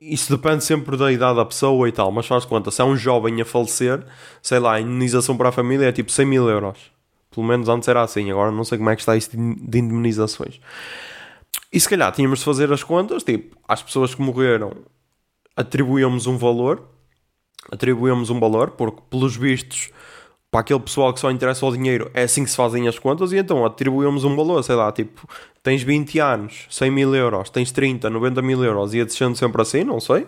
Isso 0.00 0.36
depende 0.36 0.64
sempre 0.64 0.96
da 0.96 1.12
idade 1.12 1.36
da 1.36 1.44
pessoa 1.44 1.88
e 1.88 1.92
tal, 1.92 2.10
mas 2.10 2.26
faz 2.26 2.44
conta, 2.44 2.72
se 2.72 2.82
é 2.82 2.84
um 2.84 2.96
jovem 2.96 3.40
a 3.40 3.44
falecer, 3.44 4.04
sei 4.42 4.58
lá, 4.58 4.74
a 4.74 4.80
indenização 4.80 5.36
para 5.36 5.50
a 5.50 5.52
família 5.52 5.86
é 5.86 5.92
tipo 5.92 6.10
100 6.10 6.26
mil 6.26 6.48
euros. 6.48 6.90
Pelo 7.30 7.46
menos 7.46 7.68
antes 7.68 7.88
era 7.88 8.02
assim, 8.02 8.30
agora 8.30 8.50
não 8.50 8.64
sei 8.64 8.78
como 8.78 8.90
é 8.90 8.96
que 8.96 9.02
está 9.02 9.16
isso 9.16 9.30
de 9.30 9.78
indemnizações. 9.78 10.60
E 11.72 11.78
se 11.78 11.88
calhar 11.88 12.10
tínhamos 12.12 12.40
de 12.40 12.44
fazer 12.44 12.72
as 12.72 12.82
contas, 12.82 13.22
tipo, 13.22 13.56
às 13.68 13.80
pessoas 13.80 14.14
que 14.14 14.20
morreram 14.20 14.72
atribuíamos 15.56 16.26
um 16.26 16.36
valor, 16.36 16.88
atribuíamos 17.70 18.30
um 18.30 18.40
valor, 18.40 18.72
porque 18.72 19.00
pelos 19.08 19.36
vistos 19.36 19.90
para 20.52 20.60
aquele 20.60 20.80
pessoal 20.80 21.14
que 21.14 21.18
só 21.18 21.30
interessa 21.30 21.64
o 21.64 21.72
dinheiro, 21.72 22.10
é 22.12 22.24
assim 22.24 22.44
que 22.44 22.50
se 22.50 22.56
fazem 22.56 22.86
as 22.86 22.98
contas, 22.98 23.32
e 23.32 23.38
então 23.38 23.64
atribuímos 23.64 24.22
um 24.22 24.36
valor, 24.36 24.62
sei 24.62 24.74
lá, 24.74 24.92
tipo, 24.92 25.26
tens 25.62 25.82
20 25.82 26.18
anos, 26.18 26.66
100 26.68 26.90
mil 26.90 27.14
euros, 27.14 27.48
tens 27.48 27.72
30, 27.72 28.10
90 28.10 28.42
mil 28.42 28.62
euros, 28.62 28.92
ia 28.92 29.06
descendo 29.06 29.34
sempre 29.34 29.62
assim, 29.62 29.82
não 29.82 29.98
sei. 29.98 30.26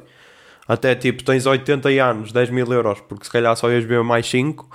Até 0.66 0.94
tipo, 0.94 1.22
tens 1.22 1.44
80 1.44 1.90
anos, 2.02 2.32
10 2.32 2.48
mil 2.48 2.66
euros, 2.72 3.02
porque 3.02 3.26
se 3.26 3.30
calhar 3.30 3.54
só 3.54 3.70
ias 3.70 3.84
ver 3.84 4.02
mais 4.02 4.26
5, 4.26 4.66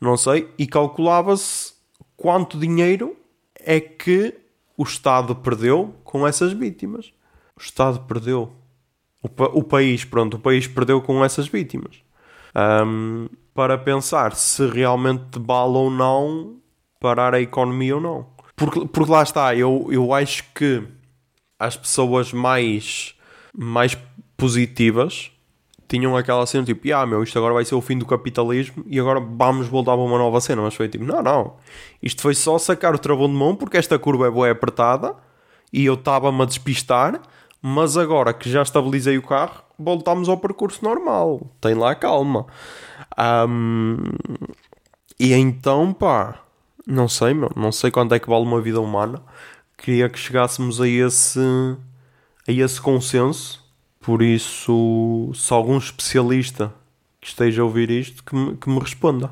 não 0.00 0.16
sei, 0.16 0.48
e 0.56 0.68
calculava-se 0.68 1.72
quanto 2.16 2.56
dinheiro 2.56 3.16
é 3.58 3.80
que 3.80 4.32
o 4.76 4.84
Estado 4.84 5.34
perdeu 5.34 5.96
com 6.04 6.24
essas 6.24 6.52
vítimas. 6.52 7.12
O 7.56 7.60
Estado 7.60 8.02
perdeu. 8.06 8.52
O, 9.20 9.28
pa 9.28 9.46
o 9.46 9.64
país, 9.64 10.04
pronto, 10.04 10.36
o 10.36 10.40
país 10.40 10.68
perdeu 10.68 11.02
com 11.02 11.24
essas 11.24 11.48
vítimas. 11.48 11.96
Um, 12.54 13.28
para 13.54 13.76
pensar 13.76 14.34
se 14.34 14.66
realmente 14.66 15.38
vale 15.38 15.76
ou 15.76 15.90
não 15.90 16.56
parar 17.00 17.34
a 17.34 17.40
economia 17.40 17.96
ou 17.96 18.00
não. 18.00 18.26
Porque, 18.56 18.86
porque 18.86 19.10
lá 19.10 19.22
está, 19.22 19.54
eu, 19.54 19.88
eu 19.90 20.12
acho 20.14 20.44
que 20.54 20.82
as 21.58 21.76
pessoas 21.76 22.32
mais, 22.32 23.14
mais 23.56 23.96
positivas 24.36 25.30
tinham 25.88 26.16
aquela 26.16 26.46
cena 26.46 26.64
tipo, 26.64 26.90
ah 26.94 27.04
meu, 27.04 27.22
isto 27.22 27.36
agora 27.38 27.52
vai 27.52 27.66
ser 27.66 27.74
o 27.74 27.80
fim 27.82 27.98
do 27.98 28.06
capitalismo 28.06 28.82
e 28.86 28.98
agora 28.98 29.20
vamos 29.20 29.68
voltar 29.68 29.92
para 29.92 30.00
uma 30.00 30.16
nova 30.16 30.40
cena. 30.40 30.62
Mas 30.62 30.74
foi 30.74 30.88
tipo, 30.88 31.04
não, 31.04 31.22
não, 31.22 31.56
isto 32.02 32.22
foi 32.22 32.34
só 32.34 32.56
sacar 32.56 32.94
o 32.94 32.98
travão 32.98 33.28
de 33.28 33.34
mão 33.34 33.54
porque 33.54 33.76
esta 33.76 33.98
curva 33.98 34.26
é 34.26 34.30
boa 34.30 34.50
apertada 34.50 35.14
e 35.70 35.84
eu 35.84 35.94
estava-me 35.94 36.42
a 36.42 36.44
despistar, 36.46 37.20
mas 37.62 37.96
agora 37.96 38.34
que 38.34 38.50
já 38.50 38.60
estabilizei 38.60 39.16
o 39.16 39.22
carro, 39.22 39.62
voltamos 39.78 40.28
ao 40.28 40.36
percurso 40.36 40.84
normal. 40.84 41.46
Tem 41.60 41.74
lá 41.74 41.94
calma. 41.94 42.44
Um, 43.48 43.98
e 45.18 45.32
então, 45.32 45.92
pá, 45.92 46.42
não 46.84 47.06
sei, 47.06 47.32
meu, 47.32 47.52
não 47.54 47.70
sei 47.70 47.92
quanto 47.92 48.14
é 48.14 48.18
que 48.18 48.28
vale 48.28 48.44
uma 48.44 48.60
vida 48.60 48.80
humana. 48.80 49.22
Queria 49.78 50.08
que 50.08 50.18
chegássemos 50.18 50.80
a 50.80 50.88
esse, 50.88 51.40
a 52.48 52.52
esse 52.52 52.80
consenso. 52.80 53.62
Por 54.00 54.20
isso, 54.22 55.30
se 55.32 55.52
algum 55.52 55.78
especialista 55.78 56.74
que 57.20 57.28
esteja 57.28 57.62
a 57.62 57.64
ouvir 57.64 57.88
isto, 57.88 58.24
que 58.24 58.34
me, 58.34 58.56
que 58.56 58.68
me 58.68 58.80
responda. 58.80 59.30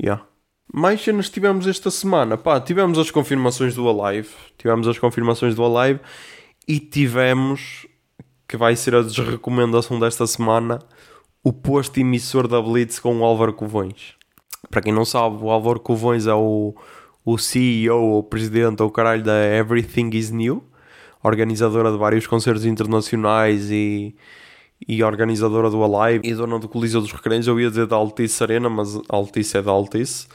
Yeah. 0.00 0.24
Mais 0.72 1.00
cenas 1.00 1.30
tivemos 1.30 1.68
esta 1.68 1.88
semana. 1.92 2.36
Pá, 2.36 2.60
tivemos 2.60 2.98
as 2.98 3.12
confirmações 3.12 3.76
do 3.76 3.88
Alive. 3.88 4.30
Tivemos 4.58 4.88
as 4.88 4.98
confirmações 4.98 5.54
do 5.54 5.64
Alive 5.64 6.00
e 6.66 6.80
tivemos 6.80 7.86
que 8.48 8.56
vai 8.56 8.76
ser 8.76 8.94
a 8.94 9.02
desrecomendação 9.02 9.98
desta 9.98 10.26
semana 10.26 10.78
o 11.42 11.52
posto 11.52 11.98
emissor 11.98 12.48
da 12.48 12.60
Blitz 12.60 12.98
com 12.98 13.18
o 13.18 13.24
Álvaro 13.24 13.52
Covões. 13.52 14.14
Para 14.70 14.80
quem 14.80 14.92
não 14.92 15.04
sabe, 15.04 15.36
o 15.42 15.50
Álvaro 15.50 15.78
Covões 15.78 16.26
é 16.26 16.32
o, 16.32 16.74
o 17.24 17.38
CEO, 17.38 18.18
o 18.18 18.22
presidente, 18.22 18.82
ou 18.82 18.90
caralho 18.90 19.22
da 19.22 19.44
Everything 19.44 20.10
is 20.14 20.30
New, 20.30 20.64
organizadora 21.22 21.92
de 21.92 21.98
vários 21.98 22.26
concertos 22.26 22.64
internacionais 22.64 23.70
e, 23.70 24.16
e 24.88 25.02
organizadora 25.02 25.68
do 25.68 25.84
Alive 25.84 26.26
e 26.26 26.34
dona 26.34 26.58
do 26.58 26.68
Coliseu 26.68 27.02
dos 27.02 27.12
Recreios. 27.12 27.46
Eu 27.46 27.60
ia 27.60 27.68
dizer 27.68 27.86
da 27.86 27.96
Altice 27.96 28.42
Arena, 28.42 28.70
mas 28.70 28.98
Altice 29.08 29.58
é 29.58 29.62
da 29.62 29.70
Altice. 29.70 30.26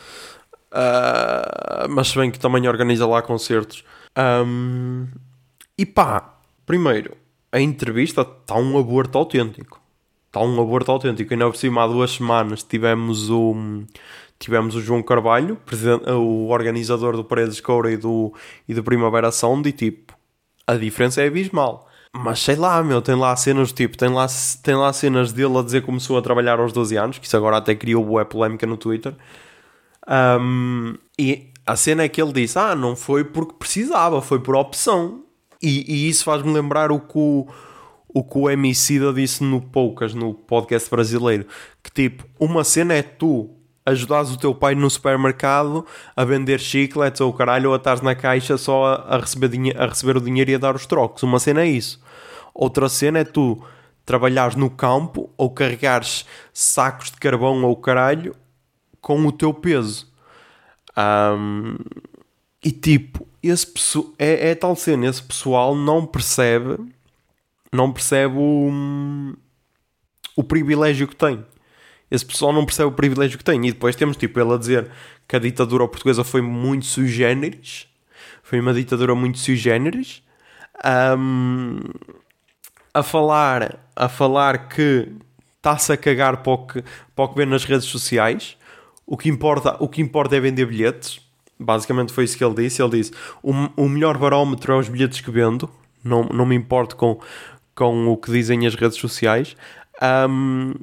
Uh, 0.71 1.89
mas 1.89 2.09
se 2.09 2.17
bem 2.17 2.29
que 2.29 2.37
também 2.37 2.67
organiza 2.67 3.07
lá 3.07 3.21
concertos. 3.21 3.83
Um, 4.15 5.07
e 5.81 5.85
pá, 5.85 6.37
primeiro, 6.65 7.15
a 7.51 7.59
entrevista 7.59 8.21
está 8.21 8.55
um 8.55 8.77
aborto 8.77 9.17
autêntico 9.17 9.79
está 10.29 10.39
um 10.39 10.61
aborto 10.61 10.91
autêntico. 10.91 11.35
Na 11.35 11.45
por 11.47 11.57
cima, 11.57 11.83
há 11.83 11.87
duas 11.87 12.11
semanas, 12.11 12.63
tivemos 12.63 13.29
o, 13.29 13.83
tivemos 14.37 14.75
o 14.75 14.81
João 14.81 15.03
Carvalho, 15.03 15.59
o 16.07 16.49
organizador 16.49 17.15
do 17.15 17.23
Paredes 17.23 17.59
Coura 17.59 17.91
e 17.91 17.97
do, 17.97 18.33
e 18.67 18.73
do 18.73 18.83
Primavera 18.83 19.31
Sound, 19.31 19.67
e 19.67 19.71
tipo, 19.71 20.13
a 20.65 20.75
diferença 20.75 21.21
é 21.21 21.27
abismal. 21.27 21.87
Mas 22.15 22.39
sei 22.39 22.55
lá, 22.55 22.81
meu, 22.83 23.01
tem 23.01 23.15
lá 23.15 23.35
cenas 23.35 23.71
tipo, 23.71 23.97
tem 23.97 24.09
lá, 24.09 24.25
tem 24.63 24.75
lá 24.75 24.91
cenas 24.93 25.31
dele 25.31 25.57
a 25.57 25.61
dizer 25.61 25.81
que 25.81 25.85
começou 25.85 26.17
a 26.17 26.21
trabalhar 26.21 26.59
aos 26.59 26.73
12 26.73 26.95
anos, 26.95 27.17
que 27.19 27.27
isso 27.27 27.37
agora 27.37 27.57
até 27.57 27.75
criou 27.75 28.03
boa 28.03 28.25
polémica 28.25 28.65
no 28.65 28.77
Twitter. 28.77 29.13
Um, 30.07 30.95
e 31.19 31.51
a 31.67 31.75
cena 31.75 32.03
é 32.03 32.09
que 32.09 32.19
ele 32.19 32.33
disse: 32.33 32.57
Ah, 32.57 32.75
não 32.75 32.95
foi 32.95 33.23
porque 33.23 33.53
precisava, 33.59 34.21
foi 34.23 34.39
por 34.39 34.55
opção. 34.55 35.23
E, 35.61 35.85
e 35.87 36.09
isso 36.09 36.23
faz-me 36.23 36.51
lembrar 36.51 36.91
o 36.91 36.99
que 36.99 37.17
o 37.17 37.47
o 38.11 38.23
que 38.23 38.37
o 38.37 38.49
Emicida 38.49 39.13
disse 39.13 39.43
no 39.43 39.61
Poucas, 39.61 40.13
no 40.13 40.33
podcast 40.33 40.89
brasileiro, 40.89 41.45
que 41.83 41.91
tipo, 41.91 42.25
uma 42.39 42.63
cena 42.63 42.95
é 42.95 43.03
tu 43.03 43.51
ajudares 43.85 44.31
o 44.31 44.37
teu 44.37 44.53
pai 44.53 44.75
no 44.75 44.89
supermercado 44.89 45.85
a 46.15 46.25
vender 46.25 46.59
chicletes 46.59 47.21
ou 47.21 47.31
caralho, 47.31 47.69
ou 47.69 47.75
a 47.75 47.77
estás 47.77 48.01
na 48.01 48.15
caixa 48.15 48.57
só 48.57 48.85
a, 48.85 49.15
a, 49.15 49.19
receber 49.19 49.49
a 49.77 49.85
receber 49.85 50.17
o 50.17 50.21
dinheiro 50.21 50.51
e 50.51 50.55
a 50.55 50.57
dar 50.57 50.75
os 50.75 50.85
trocos. 50.85 51.23
Uma 51.23 51.39
cena 51.39 51.61
é 51.61 51.67
isso. 51.67 52.01
Outra 52.53 52.89
cena 52.89 53.19
é 53.19 53.23
tu 53.23 53.63
trabalhares 54.05 54.55
no 54.55 54.69
campo 54.69 55.29
ou 55.37 55.51
carregares 55.51 56.25
sacos 56.51 57.11
de 57.11 57.17
carvão 57.17 57.63
ou 57.63 57.75
caralho 57.75 58.35
com 58.99 59.25
o 59.25 59.31
teu 59.31 59.53
peso. 59.53 60.11
Um, 60.97 61.77
e 62.63 62.71
tipo, 62.71 63.27
esse 63.41 63.67
é, 64.17 64.49
é 64.49 64.55
tal 64.55 64.75
cena, 64.75 65.07
esse 65.07 65.23
pessoal 65.23 65.75
não 65.75 66.05
percebe 66.05 66.77
não 67.71 67.91
percebe 67.91 68.35
o, 68.37 69.35
o 70.35 70.43
privilégio 70.43 71.07
que 71.07 71.15
tem. 71.15 71.45
Esse 72.09 72.25
pessoal 72.25 72.51
não 72.51 72.65
percebe 72.65 72.89
o 72.89 72.93
privilégio 72.93 73.37
que 73.37 73.43
tem. 73.43 73.65
E 73.67 73.71
depois 73.71 73.95
temos 73.95 74.17
tipo 74.17 74.39
ele 74.39 74.53
a 74.53 74.57
dizer 74.57 74.89
que 75.27 75.35
a 75.35 75.39
ditadura 75.39 75.87
portuguesa 75.87 76.23
foi 76.23 76.41
muito 76.41 76.85
sui 76.85 77.07
generis. 77.07 77.87
Foi 78.41 78.59
uma 78.59 78.73
ditadura 78.73 79.13
muito 79.13 79.37
sui 79.37 79.55
generis. 79.55 80.23
Um, 81.17 81.79
a 82.91 83.03
falar, 83.03 83.79
a 83.95 84.09
falar 84.09 84.69
que 84.69 85.07
está-se 85.57 85.93
a 85.93 85.97
cagar 85.97 86.37
para 86.37 86.51
o, 86.51 86.65
que, 86.65 86.83
para 87.15 87.25
o 87.25 87.29
que 87.29 87.35
vê 87.35 87.45
nas 87.45 87.63
redes 87.63 87.85
sociais. 87.85 88.57
O 89.05 89.15
que 89.15 89.29
importa, 89.29 89.77
o 89.79 89.87
que 89.87 90.01
importa 90.01 90.35
é 90.35 90.39
vender 90.39 90.65
bilhetes. 90.65 91.21
Basicamente 91.59 92.13
foi 92.13 92.23
isso 92.23 92.37
que 92.37 92.43
ele 92.43 92.55
disse. 92.55 92.81
Ele 92.81 92.91
disse: 92.91 93.11
o, 93.43 93.51
o 93.75 93.89
melhor 93.89 94.17
barómetro 94.17 94.73
é 94.73 94.77
os 94.77 94.87
bilhetes 94.87 95.21
que 95.21 95.29
vendo. 95.29 95.69
Não, 96.03 96.23
não 96.23 96.45
me 96.45 96.55
importo 96.55 96.95
com, 96.95 97.19
com 97.75 98.07
o 98.07 98.15
que 98.15 98.31
dizem 98.31 98.65
as 98.65 98.75
redes 98.75 98.97
sociais. 98.97 99.55
Um, 100.01 100.73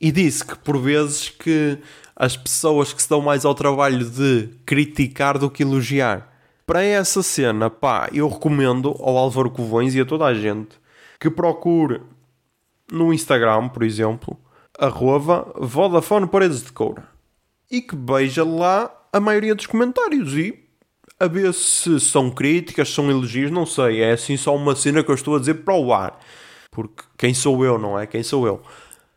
e 0.00 0.10
disse 0.10 0.44
que 0.44 0.56
por 0.56 0.78
vezes 0.78 1.28
que 1.28 1.78
as 2.16 2.36
pessoas 2.36 2.92
que 2.92 3.00
se 3.00 3.08
dão 3.08 3.20
mais 3.20 3.44
ao 3.44 3.54
trabalho 3.54 4.04
de 4.04 4.48
criticar 4.66 5.38
do 5.38 5.48
que 5.48 5.62
elogiar. 5.62 6.28
Para 6.66 6.82
essa 6.82 7.22
cena, 7.22 7.70
pá, 7.70 8.08
eu 8.12 8.28
recomendo 8.28 8.94
ao 8.98 9.16
Álvaro 9.16 9.50
Covões 9.50 9.94
e 9.94 10.00
a 10.00 10.04
toda 10.04 10.26
a 10.26 10.34
gente 10.34 10.76
que 11.18 11.30
procure 11.30 12.02
no 12.90 13.12
Instagram, 13.12 13.68
por 13.68 13.84
exemplo, 13.84 14.36
arroba 14.78 15.50
Vodafone 15.56 16.26
Paredes 16.26 16.62
de 16.62 16.72
Coura 16.72 17.04
e 17.70 17.80
que 17.80 17.96
veja 17.96 18.44
lá 18.44 18.90
a 19.12 19.20
maioria 19.20 19.54
dos 19.54 19.66
comentários 19.66 20.34
e 20.34 20.64
a 21.20 21.26
ver 21.26 21.52
se 21.52 21.98
são 21.98 22.30
críticas, 22.30 22.92
são 22.92 23.10
elogios, 23.10 23.50
não 23.50 23.66
sei. 23.66 24.00
É 24.02 24.12
assim 24.12 24.36
só 24.36 24.54
uma 24.54 24.76
cena 24.76 25.02
que 25.02 25.10
eu 25.10 25.14
estou 25.14 25.36
a 25.36 25.38
dizer 25.38 25.54
para 25.54 25.74
o 25.74 25.92
ar. 25.92 26.18
Porque 26.70 27.02
quem 27.16 27.34
sou 27.34 27.64
eu, 27.64 27.78
não 27.78 27.98
é? 27.98 28.06
Quem 28.06 28.22
sou 28.22 28.46
eu? 28.46 28.62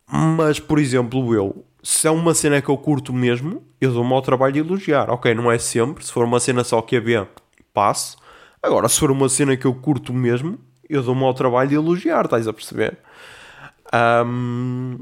Mas, 0.06 0.58
por 0.58 0.78
exemplo, 0.78 1.34
eu, 1.34 1.64
se 1.82 2.06
é 2.06 2.10
uma 2.10 2.34
cena 2.34 2.60
que 2.60 2.68
eu 2.68 2.76
curto 2.76 3.12
mesmo, 3.12 3.62
eu 3.80 3.92
dou-me 3.92 4.12
ao 4.12 4.22
trabalho 4.22 4.52
de 4.52 4.58
elogiar. 4.58 5.10
Ok, 5.10 5.32
não 5.34 5.50
é 5.50 5.58
sempre. 5.58 6.04
Se 6.04 6.12
for 6.12 6.24
uma 6.24 6.40
cena 6.40 6.64
só 6.64 6.82
que 6.82 6.96
a 6.96 7.00
ver, 7.00 7.28
passo. 7.72 8.16
Agora, 8.62 8.88
se 8.88 8.98
for 8.98 9.10
uma 9.10 9.28
cena 9.28 9.56
que 9.56 9.64
eu 9.64 9.74
curto 9.74 10.12
mesmo, 10.12 10.58
eu 10.88 11.02
dou-me 11.02 11.24
ao 11.24 11.34
trabalho 11.34 11.68
de 11.68 11.74
elogiar, 11.74 12.24
estás 12.24 12.46
a 12.46 12.52
perceber? 12.52 12.98
Um, 14.24 15.00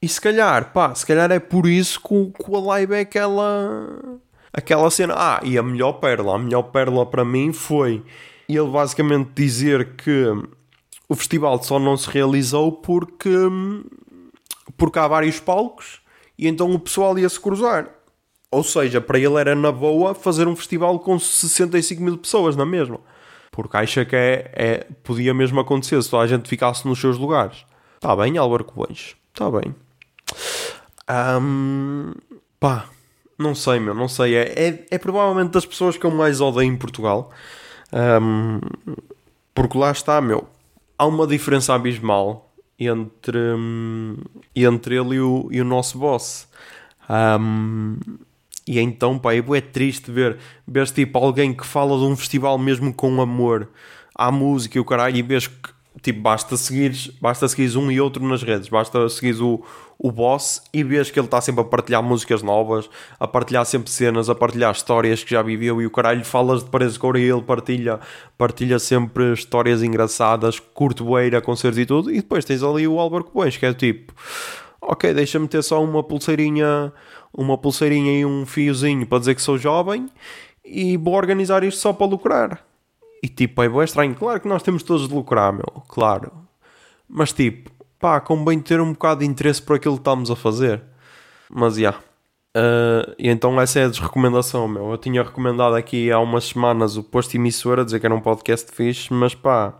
e 0.00 0.08
se 0.08 0.20
calhar, 0.20 0.72
pá, 0.72 0.94
se 0.94 1.04
calhar 1.04 1.30
é 1.30 1.38
por 1.38 1.66
isso 1.66 2.00
que, 2.00 2.32
que 2.44 2.54
a 2.54 2.58
live 2.58 2.94
é 2.94 3.00
aquela. 3.00 4.20
Aquela 4.52 4.90
cena. 4.90 5.14
Ah, 5.16 5.40
e 5.42 5.56
a 5.58 5.62
melhor 5.62 5.94
pérola. 5.94 6.36
A 6.36 6.38
melhor 6.38 6.64
pérola 6.64 7.06
para 7.06 7.24
mim 7.24 7.52
foi 7.52 8.02
ele 8.48 8.68
basicamente 8.68 9.30
dizer 9.34 9.96
que 9.96 10.24
o 11.08 11.14
festival 11.14 11.62
só 11.62 11.78
não 11.78 11.96
se 11.96 12.08
realizou 12.08 12.72
porque, 12.72 13.30
porque 14.76 14.98
há 14.98 15.06
vários 15.06 15.38
palcos 15.40 16.00
e 16.38 16.48
então 16.48 16.72
o 16.72 16.78
pessoal 16.78 17.18
ia 17.18 17.28
se 17.28 17.38
cruzar. 17.38 17.88
Ou 18.50 18.64
seja, 18.64 19.00
para 19.00 19.18
ele 19.18 19.36
era 19.36 19.54
na 19.54 19.70
boa 19.70 20.14
fazer 20.14 20.48
um 20.48 20.56
festival 20.56 20.98
com 20.98 21.18
65 21.18 22.02
mil 22.02 22.18
pessoas, 22.18 22.56
na 22.56 22.66
mesma. 22.66 22.98
Porque 23.52 23.76
acha 23.76 24.04
que 24.04 24.16
é, 24.16 24.50
é, 24.54 24.86
podia 25.04 25.32
mesmo 25.32 25.60
acontecer 25.60 26.02
se 26.02 26.10
toda 26.10 26.24
a 26.24 26.26
gente 26.26 26.48
ficasse 26.48 26.86
nos 26.86 27.00
seus 27.00 27.16
lugares. 27.18 27.64
Está 27.94 28.16
bem, 28.16 28.38
Álvaro 28.38 28.64
Covões. 28.64 29.14
Está 29.32 29.50
bem. 29.50 29.74
Um, 31.40 32.12
pá, 32.58 32.86
não 33.40 33.54
sei, 33.54 33.80
meu, 33.80 33.94
não 33.94 34.08
sei. 34.08 34.34
É, 34.34 34.68
é, 34.68 34.86
é, 34.90 34.98
provavelmente 34.98 35.52
das 35.52 35.66
pessoas 35.66 35.96
que 35.96 36.04
eu 36.04 36.10
mais 36.10 36.40
odeio 36.40 36.70
em 36.70 36.76
Portugal. 36.76 37.30
Um, 37.92 38.60
porque 39.54 39.76
lá 39.76 39.90
está, 39.90 40.20
meu 40.20 40.46
há 41.00 41.06
uma 41.06 41.26
diferença 41.26 41.74
abismal 41.74 42.52
entre, 42.78 43.38
hum, 43.38 44.18
entre 44.54 44.96
ele 44.96 45.14
e 45.14 45.20
o, 45.20 45.48
e 45.50 45.58
o 45.62 45.64
nosso 45.64 45.98
boss. 45.98 46.46
Um, 47.08 47.96
e 48.66 48.78
então, 48.78 49.18
pá, 49.18 49.34
é 49.34 49.60
triste 49.62 50.10
ver, 50.10 50.36
ver 50.68 50.86
tipo 50.88 51.18
alguém 51.18 51.54
que 51.54 51.64
fala 51.64 51.96
de 51.96 52.04
um 52.04 52.14
festival 52.14 52.58
mesmo 52.58 52.92
com 52.92 53.18
amor 53.18 53.70
à 54.14 54.30
música 54.30 54.76
e 54.76 54.80
o 54.80 54.84
caralho, 54.84 55.16
e 55.16 55.22
vês 55.22 55.46
que 55.46 55.70
tipo, 56.02 56.20
basta 56.20 56.56
seguires, 56.56 57.08
basta 57.20 57.46
seguires 57.48 57.76
um 57.76 57.90
e 57.90 58.00
outro 58.00 58.26
nas 58.26 58.42
redes, 58.42 58.68
basta 58.68 59.08
seguires 59.08 59.40
o, 59.40 59.60
o 59.98 60.10
boss 60.10 60.62
e 60.72 60.82
vês 60.84 61.10
que 61.10 61.18
ele 61.18 61.26
está 61.26 61.40
sempre 61.40 61.62
a 61.62 61.64
partilhar 61.64 62.02
músicas 62.02 62.42
novas, 62.42 62.88
a 63.18 63.26
partilhar 63.26 63.64
sempre 63.66 63.90
cenas, 63.90 64.30
a 64.30 64.34
partilhar 64.34 64.72
histórias 64.72 65.24
que 65.24 65.30
já 65.30 65.42
viveu 65.42 65.82
e 65.82 65.86
o 65.86 65.90
caralho 65.90 66.24
falas 66.24 66.62
de 66.62 66.70
Paredes 66.70 66.96
e 66.96 67.18
ele 67.18 67.42
partilha, 67.42 68.00
partilha 68.38 68.78
sempre 68.78 69.32
histórias 69.32 69.82
engraçadas, 69.82 70.58
curto 70.58 71.04
beira, 71.12 71.40
concertos 71.40 71.78
e 71.78 71.86
tudo, 71.86 72.10
e 72.10 72.16
depois 72.16 72.44
tens 72.44 72.62
ali 72.62 72.86
o 72.86 72.98
Álvaro 72.98 73.24
Cobões, 73.24 73.56
que 73.56 73.66
é 73.66 73.74
tipo, 73.74 74.14
ok, 74.80 75.12
deixa-me 75.12 75.48
ter 75.48 75.62
só 75.62 75.82
uma 75.82 76.02
pulseirinha, 76.02 76.92
uma 77.32 77.58
pulseirinha 77.58 78.20
e 78.20 78.24
um 78.24 78.46
fiozinho 78.46 79.06
para 79.06 79.18
dizer 79.18 79.34
que 79.34 79.42
sou 79.42 79.58
jovem 79.58 80.08
e 80.64 80.96
vou 80.96 81.14
organizar 81.14 81.64
isto 81.64 81.80
só 81.80 81.92
para 81.92 82.06
lucrar. 82.06 82.69
E 83.22 83.28
tipo, 83.28 83.62
é 83.62 83.68
bem 83.68 83.84
estranho. 83.84 84.14
Claro 84.14 84.40
que 84.40 84.48
nós 84.48 84.62
temos 84.62 84.82
todos 84.82 85.08
de 85.08 85.14
lucrar, 85.14 85.52
meu. 85.52 85.82
Claro. 85.88 86.32
Mas 87.08 87.32
tipo, 87.32 87.70
pá, 87.98 88.20
convém 88.20 88.60
ter 88.60 88.80
um 88.80 88.92
bocado 88.92 89.20
de 89.20 89.26
interesse 89.26 89.60
por 89.60 89.76
aquilo 89.76 89.94
que 89.94 90.00
estamos 90.00 90.30
a 90.30 90.36
fazer. 90.36 90.82
Mas 91.50 91.74
já. 91.74 91.80
Yeah. 91.80 91.98
Uh, 92.56 93.14
e 93.16 93.28
então 93.28 93.60
essa 93.60 93.78
é 93.78 93.84
a 93.84 93.88
desrecomendação, 93.88 94.66
meu. 94.66 94.90
Eu 94.90 94.98
tinha 94.98 95.22
recomendado 95.22 95.74
aqui 95.74 96.10
há 96.10 96.18
umas 96.18 96.44
semanas 96.44 96.96
o 96.96 97.02
Posto 97.02 97.36
Emissora, 97.36 97.84
dizer 97.84 98.00
que 98.00 98.06
era 98.06 98.14
um 98.14 98.20
podcast 98.20 98.72
fixe, 98.72 99.12
mas 99.12 99.34
pá, 99.34 99.74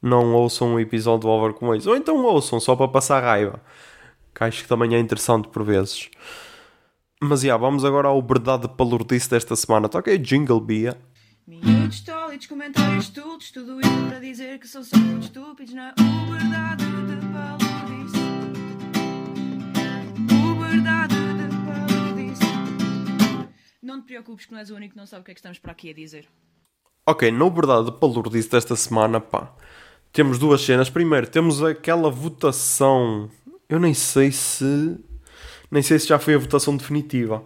não 0.00 0.32
ouçam 0.34 0.74
um 0.74 0.80
episódio 0.80 1.20
do 1.22 1.28
Over 1.28 1.52
com 1.52 1.74
eles. 1.74 1.86
Ou 1.86 1.96
então 1.96 2.24
ouçam, 2.24 2.60
só 2.60 2.74
para 2.76 2.88
passar 2.88 3.22
raiva. 3.22 3.60
Que 4.34 4.44
acho 4.44 4.62
que 4.62 4.68
também 4.68 4.94
é 4.94 4.98
interessante 4.98 5.48
por 5.48 5.62
vezes. 5.62 6.10
Mas 7.22 7.40
já, 7.40 7.48
yeah, 7.48 7.60
vamos 7.60 7.84
agora 7.84 8.08
ao 8.08 8.22
verdade 8.22 8.68
palurdice 8.68 9.30
desta 9.30 9.56
semana. 9.56 9.88
Toca 9.88 10.18
Jingle 10.18 10.60
Bia. 10.60 10.96
Minutos 11.48 12.00
tólidos, 12.00 12.48
comentários 12.48 13.08
tudos, 13.08 13.52
tudo 13.52 13.80
isso 13.80 14.08
para 14.08 14.18
dizer 14.18 14.58
que 14.58 14.66
são 14.66 14.82
só 14.82 14.96
muito 14.96 15.26
estúpidos 15.26 15.72
na 15.72 15.94
verdade 16.28 16.84
de 16.84 17.16
palurdice. 17.32 18.16
verdade 20.58 21.14
de 21.14 21.48
palurdice. 21.64 22.42
Não 23.80 24.00
te 24.00 24.06
preocupes 24.06 24.46
que 24.46 24.52
não 24.52 24.58
és 24.58 24.70
o 24.70 24.74
único 24.74 24.94
que 24.94 24.98
não 24.98 25.06
sabe 25.06 25.22
o 25.22 25.24
que 25.24 25.30
é 25.30 25.34
que 25.34 25.38
estamos 25.38 25.60
para 25.60 25.70
aqui 25.70 25.90
a 25.90 25.94
dizer. 25.94 26.26
Ok, 27.06 27.30
na 27.30 27.48
verdade 27.48 27.92
de 27.92 27.92
palurdice 27.92 28.50
desta 28.50 28.74
semana, 28.74 29.20
pá, 29.20 29.54
temos 30.12 30.40
duas 30.40 30.60
cenas. 30.62 30.90
Primeiro, 30.90 31.28
temos 31.28 31.62
aquela 31.62 32.10
votação. 32.10 33.30
Eu 33.68 33.78
nem 33.78 33.94
sei 33.94 34.32
se. 34.32 34.98
Nem 35.70 35.80
sei 35.80 36.00
se 36.00 36.08
já 36.08 36.18
foi 36.18 36.34
a 36.34 36.38
votação 36.38 36.76
definitiva. 36.76 37.44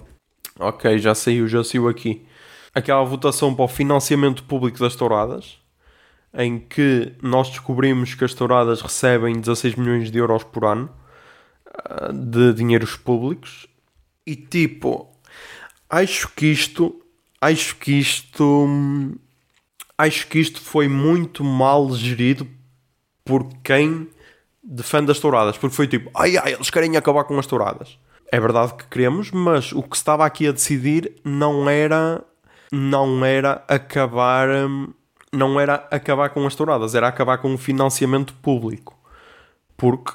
Ok, 0.58 0.98
já 0.98 1.14
saiu, 1.14 1.46
já 1.46 1.62
saiu 1.62 1.86
aqui 1.86 2.26
aquela 2.74 3.04
votação 3.04 3.54
para 3.54 3.64
o 3.64 3.68
financiamento 3.68 4.44
público 4.44 4.78
das 4.78 4.94
touradas, 4.94 5.59
em 6.33 6.59
que 6.59 7.12
nós 7.22 7.48
descobrimos 7.50 8.14
que 8.14 8.24
as 8.24 8.35
touradas 8.35 8.80
recebem 8.80 9.40
16 9.40 9.74
milhões 9.74 10.11
de 10.11 10.18
euros 10.18 10.44
por 10.44 10.64
ano 10.64 10.90
ah, 11.85 12.12
de 12.12 12.52
dinheiros 12.54 12.96
públicos. 12.96 13.66
E 14.26 14.37
tipo 14.37 15.09
acho 15.88 16.28
que 16.28 16.46
isto 16.46 17.02
acho 17.40 17.76
que 17.76 17.92
isto 17.98 18.68
acho 19.98 20.26
que 20.28 20.38
isto 20.38 20.61
foi 20.61 20.87
muito 20.88 21.42
mal 21.42 21.92
gerido 21.94 22.46
por 23.24 23.48
quem 23.64 24.09
defende 24.62 25.11
as 25.11 25.18
touradas. 25.18 25.59
Porque 25.59 25.74
foi 25.74 25.88
tipo 25.88 26.11
ai 26.14 26.37
ai 26.37 26.52
eles 26.52 26.70
querem 26.70 26.96
acabar 26.96 27.24
com 27.24 27.38
as 27.38 27.46
touradas. 27.46 27.98
É 28.33 28.38
verdade 28.38 28.74
que 28.74 28.87
queremos 28.87 29.33
mas 29.33 29.72
o 29.72 29.83
que 29.83 29.96
estava 29.96 30.24
aqui 30.24 30.46
a 30.46 30.52
decidir 30.52 31.16
não 31.24 31.68
era 31.68 32.24
não 32.70 33.24
era 33.24 33.64
acabar 33.68 34.48
hum, 34.48 34.92
não 35.33 35.59
era 35.61 35.87
acabar 35.90 36.30
com 36.30 36.46
as 36.46 36.54
touradas, 36.54 36.94
era 36.94 37.09
acabar 37.09 37.38
com 37.38 37.54
o 37.54 37.59
financiamento 37.59 38.35
público. 38.35 38.98
Porque 39.76 40.12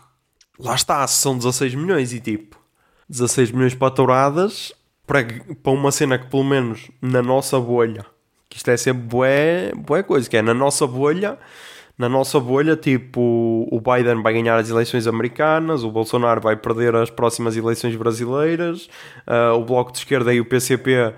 lá 0.59 0.75
está, 0.75 1.05
são 1.07 1.37
16 1.37 1.75
milhões 1.75 2.13
e 2.13 2.19
tipo 2.19 2.59
16 3.09 3.51
milhões 3.51 3.75
para 3.75 3.91
touradas 3.91 4.73
para, 5.05 5.23
para 5.61 5.71
uma 5.71 5.91
cena 5.91 6.17
que 6.17 6.27
pelo 6.27 6.43
menos 6.43 6.89
na 7.01 7.21
nossa 7.21 7.59
bolha, 7.59 8.05
que 8.49 8.57
isto 8.57 8.69
é 8.69 8.77
sempre 8.77 9.03
bué 9.75 10.03
coisa, 10.03 10.29
que 10.29 10.37
é 10.37 10.41
na 10.41 10.53
nossa 10.53 10.85
bolha 10.85 11.37
na 11.97 12.09
nossa 12.09 12.41
bolha, 12.41 12.75
tipo, 12.75 13.67
o 13.71 13.79
Biden 13.79 14.21
vai 14.21 14.33
ganhar 14.33 14.57
as 14.57 14.69
eleições 14.69 15.07
americanas, 15.07 15.81
o 15.81 15.89
Bolsonaro 15.89 16.41
vai 16.41 16.57
perder 16.57 16.93
as 16.93 17.09
próximas 17.09 17.55
eleições 17.55 17.95
brasileiras, 17.95 18.89
uh, 19.25 19.53
o 19.55 19.63
Bloco 19.63 19.93
de 19.93 19.99
Esquerda 19.99 20.33
e 20.33 20.41
o 20.41 20.45
PCP 20.45 21.13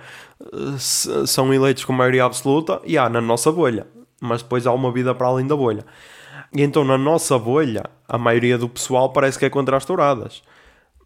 são 0.80 1.54
eleitos 1.54 1.86
com 1.86 1.94
maioria 1.94 2.26
absoluta, 2.26 2.82
e 2.86 2.98
há 2.98 3.10
na 3.10 3.22
nossa 3.22 3.52
bolha. 3.52 3.88
Mas 4.20 4.42
depois 4.42 4.66
há 4.66 4.74
uma 4.74 4.92
vida 4.92 5.14
para 5.14 5.28
além 5.28 5.46
da 5.46 5.56
bolha. 5.56 5.86
E 6.54 6.62
então, 6.62 6.84
na 6.84 6.98
nossa 6.98 7.38
bolha, 7.38 7.84
a 8.08 8.18
maioria 8.18 8.58
do 8.58 8.70
pessoal 8.70 9.12
parece 9.12 9.38
que 9.38 9.46
é 9.46 9.50
contra 9.50 9.78
as 9.78 9.86
touradas. 9.86 10.42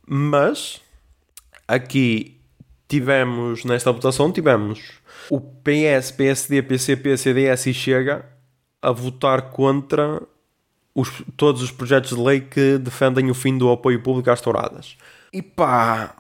Mas, 0.08 0.82
aqui 1.67 2.39
tivemos, 2.88 3.63
nesta 3.63 3.91
votação, 3.91 4.32
tivemos 4.32 4.91
o 5.30 5.39
PS, 5.39 6.12
PSD, 6.12 6.62
PCP, 6.62 7.17
CDS 7.17 7.65
e 7.67 7.74
Chega 7.74 8.26
a 8.82 8.91
votar 8.91 9.50
contra 9.52 10.22
os, 10.94 11.10
todos 11.38 11.62
os 11.62 11.72
projetos 11.72 12.10
de 12.15 12.22
lei 12.22 12.41
que 12.41 12.78
defendem 12.78 13.30
o 13.30 13.34
fim 13.34 13.58
do 13.58 13.72
apoio 13.72 14.02
público 14.02 14.30
às 14.30 14.41
touradas. 14.41 14.98
E 15.32 15.41
pá, 15.41 16.15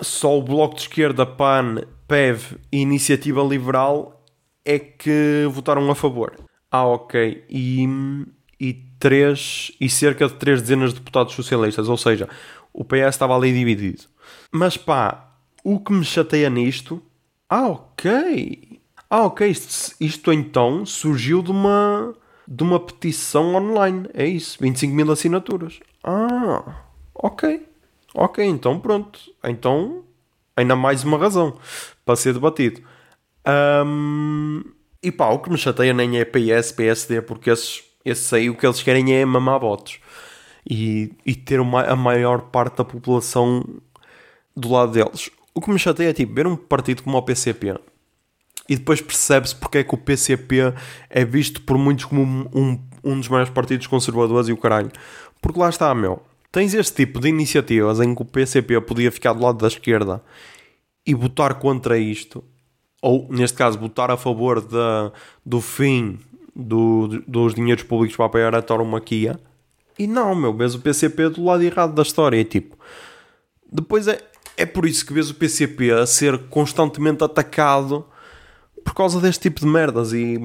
só 0.00 0.38
o 0.38 0.42
Bloco 0.42 0.76
de 0.76 0.82
Esquerda, 0.82 1.26
PAN, 1.26 1.82
PEV 2.08 2.56
e 2.72 2.78
Iniciativa 2.78 3.42
Liberal 3.42 4.24
é 4.64 4.78
que 4.78 5.46
votaram 5.50 5.88
a 5.90 5.94
favor. 5.94 6.32
Ah, 6.70 6.86
ok. 6.86 7.44
E, 7.48 7.86
e, 8.58 8.72
três, 8.98 9.70
e 9.78 9.88
cerca 9.88 10.26
de 10.26 10.34
três 10.34 10.60
dezenas 10.62 10.92
de 10.92 10.98
deputados 10.98 11.34
socialistas, 11.34 11.88
ou 11.88 11.96
seja, 11.96 12.28
o 12.72 12.84
PS 12.84 13.08
estava 13.10 13.36
ali 13.36 13.52
dividido. 13.52 14.04
Mas 14.50 14.76
pá, 14.76 15.32
o 15.62 15.78
que 15.78 15.92
me 15.92 16.04
chateia 16.04 16.48
nisto. 16.48 17.02
Ah, 17.48 17.68
ok. 17.68 18.80
Ah, 19.10 19.24
ok. 19.24 19.46
Isto, 19.48 19.94
isto 20.00 20.32
então 20.32 20.84
surgiu 20.86 21.42
de 21.42 21.50
uma, 21.50 22.14
de 22.46 22.62
uma 22.62 22.80
petição 22.80 23.54
online. 23.54 24.08
É 24.14 24.26
isso. 24.26 24.58
25 24.60 24.94
mil 24.94 25.10
assinaturas. 25.12 25.80
Ah, 26.02 26.84
ok. 27.14 27.66
Ok, 28.14 28.44
então 28.44 28.80
pronto. 28.80 29.20
Então, 29.44 30.04
ainda 30.56 30.74
mais 30.74 31.04
uma 31.04 31.18
razão 31.18 31.56
para 32.08 32.16
ser 32.16 32.32
debatido. 32.32 32.80
Um, 33.84 34.64
e 35.02 35.12
pá, 35.12 35.28
o 35.28 35.40
que 35.40 35.50
me 35.50 35.58
chateia 35.58 35.92
nem 35.92 36.18
é 36.18 36.24
PS, 36.24 36.72
PSD, 36.72 37.20
porque 37.20 37.50
esses, 37.50 37.84
esses 38.02 38.32
aí 38.32 38.48
o 38.48 38.56
que 38.56 38.66
eles 38.66 38.82
querem 38.82 39.14
é 39.14 39.26
mamar 39.26 39.60
votos. 39.60 40.00
E, 40.68 41.12
e 41.26 41.34
ter 41.34 41.60
uma, 41.60 41.82
a 41.82 41.94
maior 41.94 42.40
parte 42.50 42.78
da 42.78 42.84
população 42.84 43.62
do 44.56 44.70
lado 44.72 44.92
deles. 44.92 45.30
O 45.52 45.60
que 45.60 45.70
me 45.70 45.78
chateia 45.78 46.08
é 46.08 46.12
tipo 46.14 46.32
ver 46.32 46.46
um 46.46 46.56
partido 46.56 47.02
como 47.02 47.18
o 47.18 47.22
PCP 47.22 47.78
e 48.66 48.76
depois 48.76 49.02
percebe-se 49.02 49.54
porque 49.54 49.78
é 49.78 49.84
que 49.84 49.94
o 49.94 49.98
PCP 49.98 50.72
é 51.10 51.24
visto 51.26 51.60
por 51.62 51.76
muitos 51.76 52.06
como 52.06 52.22
um, 52.22 52.48
um, 52.54 52.80
um 53.04 53.18
dos 53.18 53.28
maiores 53.28 53.52
partidos 53.52 53.86
conservadores 53.86 54.48
e 54.48 54.52
o 54.52 54.56
caralho. 54.56 54.90
Porque 55.42 55.60
lá 55.60 55.68
está, 55.68 55.94
meu. 55.94 56.22
Tens 56.50 56.72
este 56.72 57.04
tipo 57.04 57.20
de 57.20 57.28
iniciativas 57.28 58.00
em 58.00 58.14
que 58.14 58.22
o 58.22 58.24
PCP 58.24 58.80
podia 58.80 59.12
ficar 59.12 59.34
do 59.34 59.42
lado 59.42 59.58
da 59.58 59.68
esquerda 59.68 60.22
e 61.08 61.14
votar 61.14 61.54
contra 61.54 61.96
isto, 61.98 62.44
ou 63.00 63.26
neste 63.30 63.56
caso, 63.56 63.78
votar 63.78 64.10
a 64.10 64.16
favor 64.18 64.60
da, 64.60 65.10
do 65.44 65.58
fim 65.58 66.18
do, 66.54 67.22
dos 67.26 67.54
dinheiros 67.54 67.82
públicos 67.82 68.14
para 68.14 68.26
apoiar 68.26 68.54
a 68.54 68.60
tauromaquia. 68.60 69.40
E 69.98 70.06
não, 70.06 70.34
meu, 70.34 70.54
vês 70.54 70.74
o 70.74 70.80
PCP 70.80 71.30
do 71.30 71.42
lado 71.42 71.62
errado 71.62 71.94
da 71.94 72.02
história. 72.02 72.44
tipo, 72.44 72.76
depois 73.72 74.06
é, 74.06 74.20
é 74.54 74.66
por 74.66 74.84
isso 74.84 75.06
que 75.06 75.14
vês 75.14 75.30
o 75.30 75.34
PCP 75.34 75.92
a 75.92 76.04
ser 76.04 76.36
constantemente 76.50 77.24
atacado 77.24 78.04
por 78.84 78.92
causa 78.92 79.18
deste 79.18 79.44
tipo 79.48 79.60
de 79.60 79.66
merdas. 79.66 80.12
E, 80.12 80.36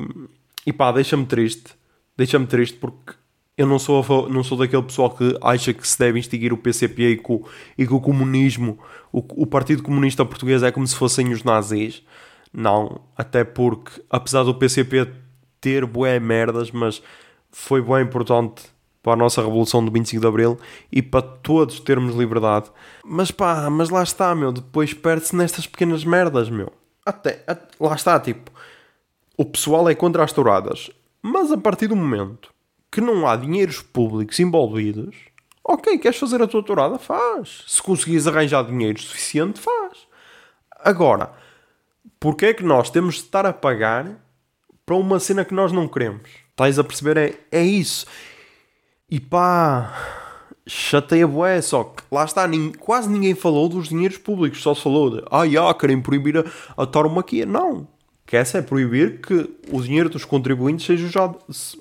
e 0.65 0.71
pá, 0.71 0.93
deixa-me 0.93 1.25
triste. 1.25 1.71
Deixa-me 2.15 2.47
triste 2.47 2.77
porque 2.77 3.15
eu 3.57 3.67
não 3.67 3.77
sou, 3.77 4.29
não 4.29 4.43
sou 4.43 4.57
daquele 4.57 4.83
pessoal 4.83 5.11
que 5.11 5.37
acha 5.41 5.73
que 5.73 5.87
se 5.87 5.97
deve 5.97 6.19
extinguir 6.19 6.51
o 6.51 6.57
PCP 6.57 7.09
e 7.09 7.17
que 7.17 7.31
o, 7.31 7.45
e 7.77 7.85
que 7.85 7.93
o 7.93 8.01
comunismo, 8.01 8.79
o, 9.11 9.19
o 9.43 9.45
Partido 9.45 9.83
Comunista 9.83 10.25
Português 10.25 10.63
é 10.63 10.71
como 10.71 10.87
se 10.87 10.95
fossem 10.95 11.31
os 11.31 11.43
nazis. 11.43 12.03
Não, 12.51 13.01
até 13.17 13.43
porque, 13.43 14.01
apesar 14.09 14.43
do 14.43 14.55
PCP 14.55 15.11
ter 15.61 15.85
bué 15.85 16.19
merdas, 16.19 16.71
mas 16.71 17.01
foi 17.51 17.81
bem 17.81 18.01
importante 18.01 18.63
para 19.01 19.13
a 19.13 19.15
nossa 19.15 19.41
Revolução 19.41 19.83
do 19.83 19.91
25 19.91 20.21
de 20.21 20.27
Abril 20.27 20.59
e 20.91 21.01
para 21.01 21.21
todos 21.21 21.79
termos 21.79 22.15
liberdade. 22.15 22.71
Mas 23.03 23.31
pá, 23.31 23.69
mas 23.69 23.89
lá 23.89 24.01
está, 24.01 24.33
meu, 24.33 24.51
depois 24.51 24.93
perde-se 24.93 25.35
nestas 25.35 25.67
pequenas 25.67 26.03
merdas, 26.03 26.49
meu. 26.49 26.71
Até, 27.05 27.43
lá 27.79 27.95
está, 27.95 28.19
tipo, 28.19 28.51
o 29.37 29.45
pessoal 29.45 29.89
é 29.89 29.95
contra 29.95 30.23
as 30.23 30.31
touradas, 30.31 30.89
mas 31.21 31.51
a 31.51 31.57
partir 31.57 31.87
do 31.87 31.95
momento 31.95 32.52
que 32.93 33.01
não 33.01 33.27
há 33.27 33.35
dinheiros 33.35 33.81
públicos 33.81 34.39
envolvidos, 34.39 35.15
ok, 35.63 35.97
queres 35.97 36.19
fazer 36.19 36.43
a 36.43 36.47
tua 36.47 36.61
tourada? 36.61 36.99
Faz. 36.99 37.63
Se 37.67 37.81
conseguires 37.81 38.27
arranjar 38.27 38.63
dinheiro 38.63 39.01
suficiente, 39.01 39.59
faz. 39.59 40.07
Agora, 40.79 41.33
porque 42.19 42.45
é 42.45 42.53
que 42.53 42.63
nós 42.63 42.91
temos 42.91 43.15
de 43.15 43.21
estar 43.21 43.47
a 43.47 43.51
pagar 43.51 44.23
para 44.85 44.95
uma 44.95 45.19
cena 45.19 45.43
que 45.43 45.55
nós 45.55 45.71
não 45.71 45.87
queremos? 45.87 46.29
Estás 46.51 46.77
a 46.77 46.83
perceber? 46.83 47.17
É, 47.17 47.35
é 47.51 47.63
isso. 47.63 48.05
E 49.09 49.19
pá, 49.19 49.91
chateia 50.67 51.27
bué, 51.27 51.59
só 51.63 51.85
que 51.85 52.03
lá 52.11 52.25
está, 52.25 52.47
quase 52.77 53.09
ninguém 53.09 53.33
falou 53.33 53.67
dos 53.67 53.89
dinheiros 53.89 54.19
públicos, 54.19 54.61
só 54.61 54.75
se 54.75 54.83
falou 54.83 55.09
de, 55.09 55.25
ah, 55.31 55.47
já, 55.47 55.73
querem 55.73 55.99
proibir 55.99 56.37
a, 56.37 56.83
a 56.83 56.85
tauromaquia. 56.85 57.43
Não, 57.43 57.87
que 58.33 58.37
essa 58.37 58.57
é 58.57 58.61
proibir 58.63 59.21
que 59.21 59.47
o 59.69 59.79
dinheiro 59.79 60.09
dos 60.09 60.25
contribuintes 60.25 60.87
seja 60.87 61.05
usado, 61.05 61.37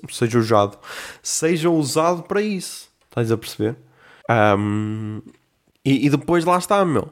seja 0.07 0.37
usado, 0.37 0.77
seja 1.23 1.67
usado 1.67 2.21
para 2.21 2.43
isso. 2.43 2.89
Estás 3.09 3.31
a 3.31 3.37
perceber? 3.39 3.75
Um, 4.29 5.19
e, 5.83 6.05
e, 6.05 6.09
depois 6.11 6.45
lá 6.45 6.59
está, 6.59 6.85
meu. 6.85 7.09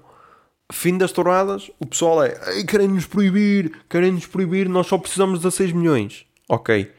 Fim 0.72 0.96
das 0.96 1.12
touradas, 1.12 1.72
o 1.80 1.88
pessoal 1.88 2.24
é 2.24 2.36
querem-nos 2.68 3.08
proibir, 3.08 3.72
querem-nos 3.90 4.28
proibir, 4.28 4.70
nós 4.70 4.86
só 4.86 5.00
precisamos 5.00 5.40
de 5.40 5.52
6 5.52 5.72
milhões. 5.72 6.24
Ok. 6.48 6.92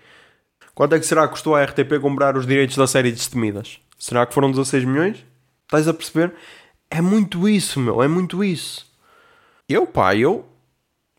Quanto 0.75 0.97
é 0.97 0.99
que 0.99 1.07
será 1.07 1.29
que 1.29 1.35
custou 1.35 1.55
a 1.55 1.63
RTP 1.63 2.01
comprar 2.01 2.37
os 2.37 2.45
direitos 2.45 2.77
da 2.77 2.89
série 2.89 3.13
Destemidas? 3.13 3.79
Será 3.97 4.27
que 4.27 4.35
foram 4.35 4.51
16 4.51 4.85
milhões? 4.85 5.25
Estás 5.63 5.87
a 5.87 5.95
perceber? 5.95 6.35
É 6.91 7.01
muito 7.01 7.49
isso, 7.49 7.79
meu, 7.79 8.03
é 8.03 8.09
muito 8.09 8.43
isso. 8.43 8.85
Eu, 9.69 9.87
pá, 9.87 10.17
eu 10.17 10.52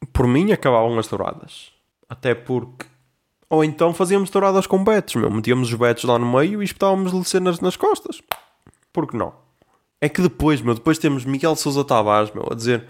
por 0.05 0.27
mim 0.27 0.51
acabavam 0.51 0.97
as 0.99 1.07
touradas. 1.07 1.71
Até 2.09 2.33
porque. 2.35 2.85
Ou 3.49 3.63
então 3.63 3.93
fazíamos 3.93 4.29
touradas 4.29 4.65
com 4.65 4.83
betos, 4.83 5.15
meu. 5.15 5.29
Metíamos 5.29 5.71
os 5.71 5.77
betos 5.77 6.03
lá 6.03 6.17
no 6.17 6.31
meio 6.31 6.61
e 6.61 6.65
espetávamos-lhe 6.65 7.23
cenas 7.23 7.59
nas 7.59 7.75
costas. 7.75 8.21
Por 8.91 9.07
que 9.07 9.15
não? 9.15 9.33
É 10.01 10.09
que 10.09 10.21
depois, 10.21 10.61
meu, 10.61 10.73
depois 10.73 10.97
temos 10.97 11.23
Miguel 11.23 11.55
Sousa 11.55 11.83
Tavares, 11.83 12.31
meu, 12.33 12.47
a 12.51 12.55
dizer. 12.55 12.87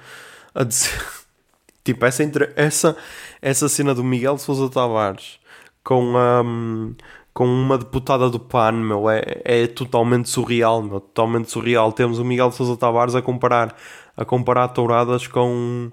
A 0.56 0.63
dizer. 0.63 0.89
tipo, 1.84 2.06
essa, 2.06 2.23
essa, 2.56 2.97
essa 3.41 3.69
cena 3.69 3.93
do 3.93 4.04
Miguel 4.04 4.38
Sousa 4.38 4.69
Tavares 4.69 5.39
com 5.84 6.17
a. 6.17 6.41
Um, 6.41 6.95
com 7.34 7.45
uma 7.45 7.78
deputada 7.78 8.30
do 8.30 8.39
PAN, 8.39 8.73
meu, 8.73 9.10
é, 9.10 9.41
é 9.43 9.67
totalmente 9.67 10.30
surreal, 10.30 10.84
meu, 10.84 10.99
totalmente 10.99 11.49
surreal. 11.49 11.91
Temos 11.91 12.19
o 12.19 12.26
Miguel 12.26 12.52
Sousa 12.52 12.78
Tavares 12.78 13.15
a 13.15 13.21
comparar, 13.21 13.76
a 14.15 14.23
comparar 14.23 14.67
touradas 14.67 15.26
com, 15.26 15.91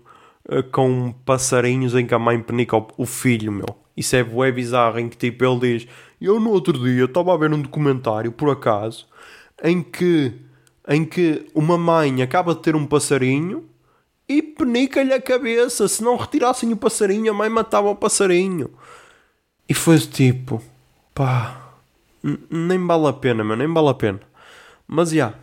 com 0.73 1.13
passarinhos 1.25 1.95
em 1.95 2.07
que 2.07 2.15
a 2.15 2.19
mãe 2.19 2.41
penica 2.41 2.77
o 2.97 3.07
filho, 3.07 3.53
meu. 3.53 3.77
Isso 3.97 4.17
é 4.17 4.25
bué 4.25 4.51
bizarro, 4.51 4.99
em 4.99 5.09
que 5.09 5.17
tipo 5.17 5.45
ele 5.45 5.79
diz 5.79 5.89
eu 6.21 6.39
no 6.39 6.51
outro 6.51 6.79
dia 6.79 7.05
estava 7.05 7.33
a 7.33 7.37
ver 7.37 7.53
um 7.53 7.63
documentário, 7.63 8.31
por 8.31 8.51
acaso, 8.51 9.07
em 9.63 9.83
que, 9.83 10.35
em 10.87 11.05
que 11.05 11.47
uma 11.55 11.79
mãe 11.79 12.23
acaba 12.23 12.55
de 12.55 12.61
ter 12.61 12.77
um 12.77 12.85
passarinho 12.85 13.65
e 14.29 14.43
penica-lhe 14.43 15.15
a 15.15 15.21
cabeça. 15.21 15.89
Se 15.89 16.03
não 16.03 16.17
retirassem 16.17 16.73
o 16.73 16.77
passarinho, 16.77 17.33
a 17.33 17.35
mãe 17.35 17.49
matava 17.49 17.89
o 17.89 17.97
passarinho. 17.97 18.71
E 19.67 19.73
foi 19.73 19.99
tipo, 19.99 20.63
pá, 21.15 21.73
nem 22.51 22.87
vale 22.87 23.07
a 23.07 23.13
pena, 23.15 23.43
meu, 23.43 23.57
nem 23.57 23.73
vale 23.73 23.89
a 23.89 23.95
pena. 23.95 24.21
Mas 24.87 25.11
já. 25.11 25.15
Yeah. 25.15 25.39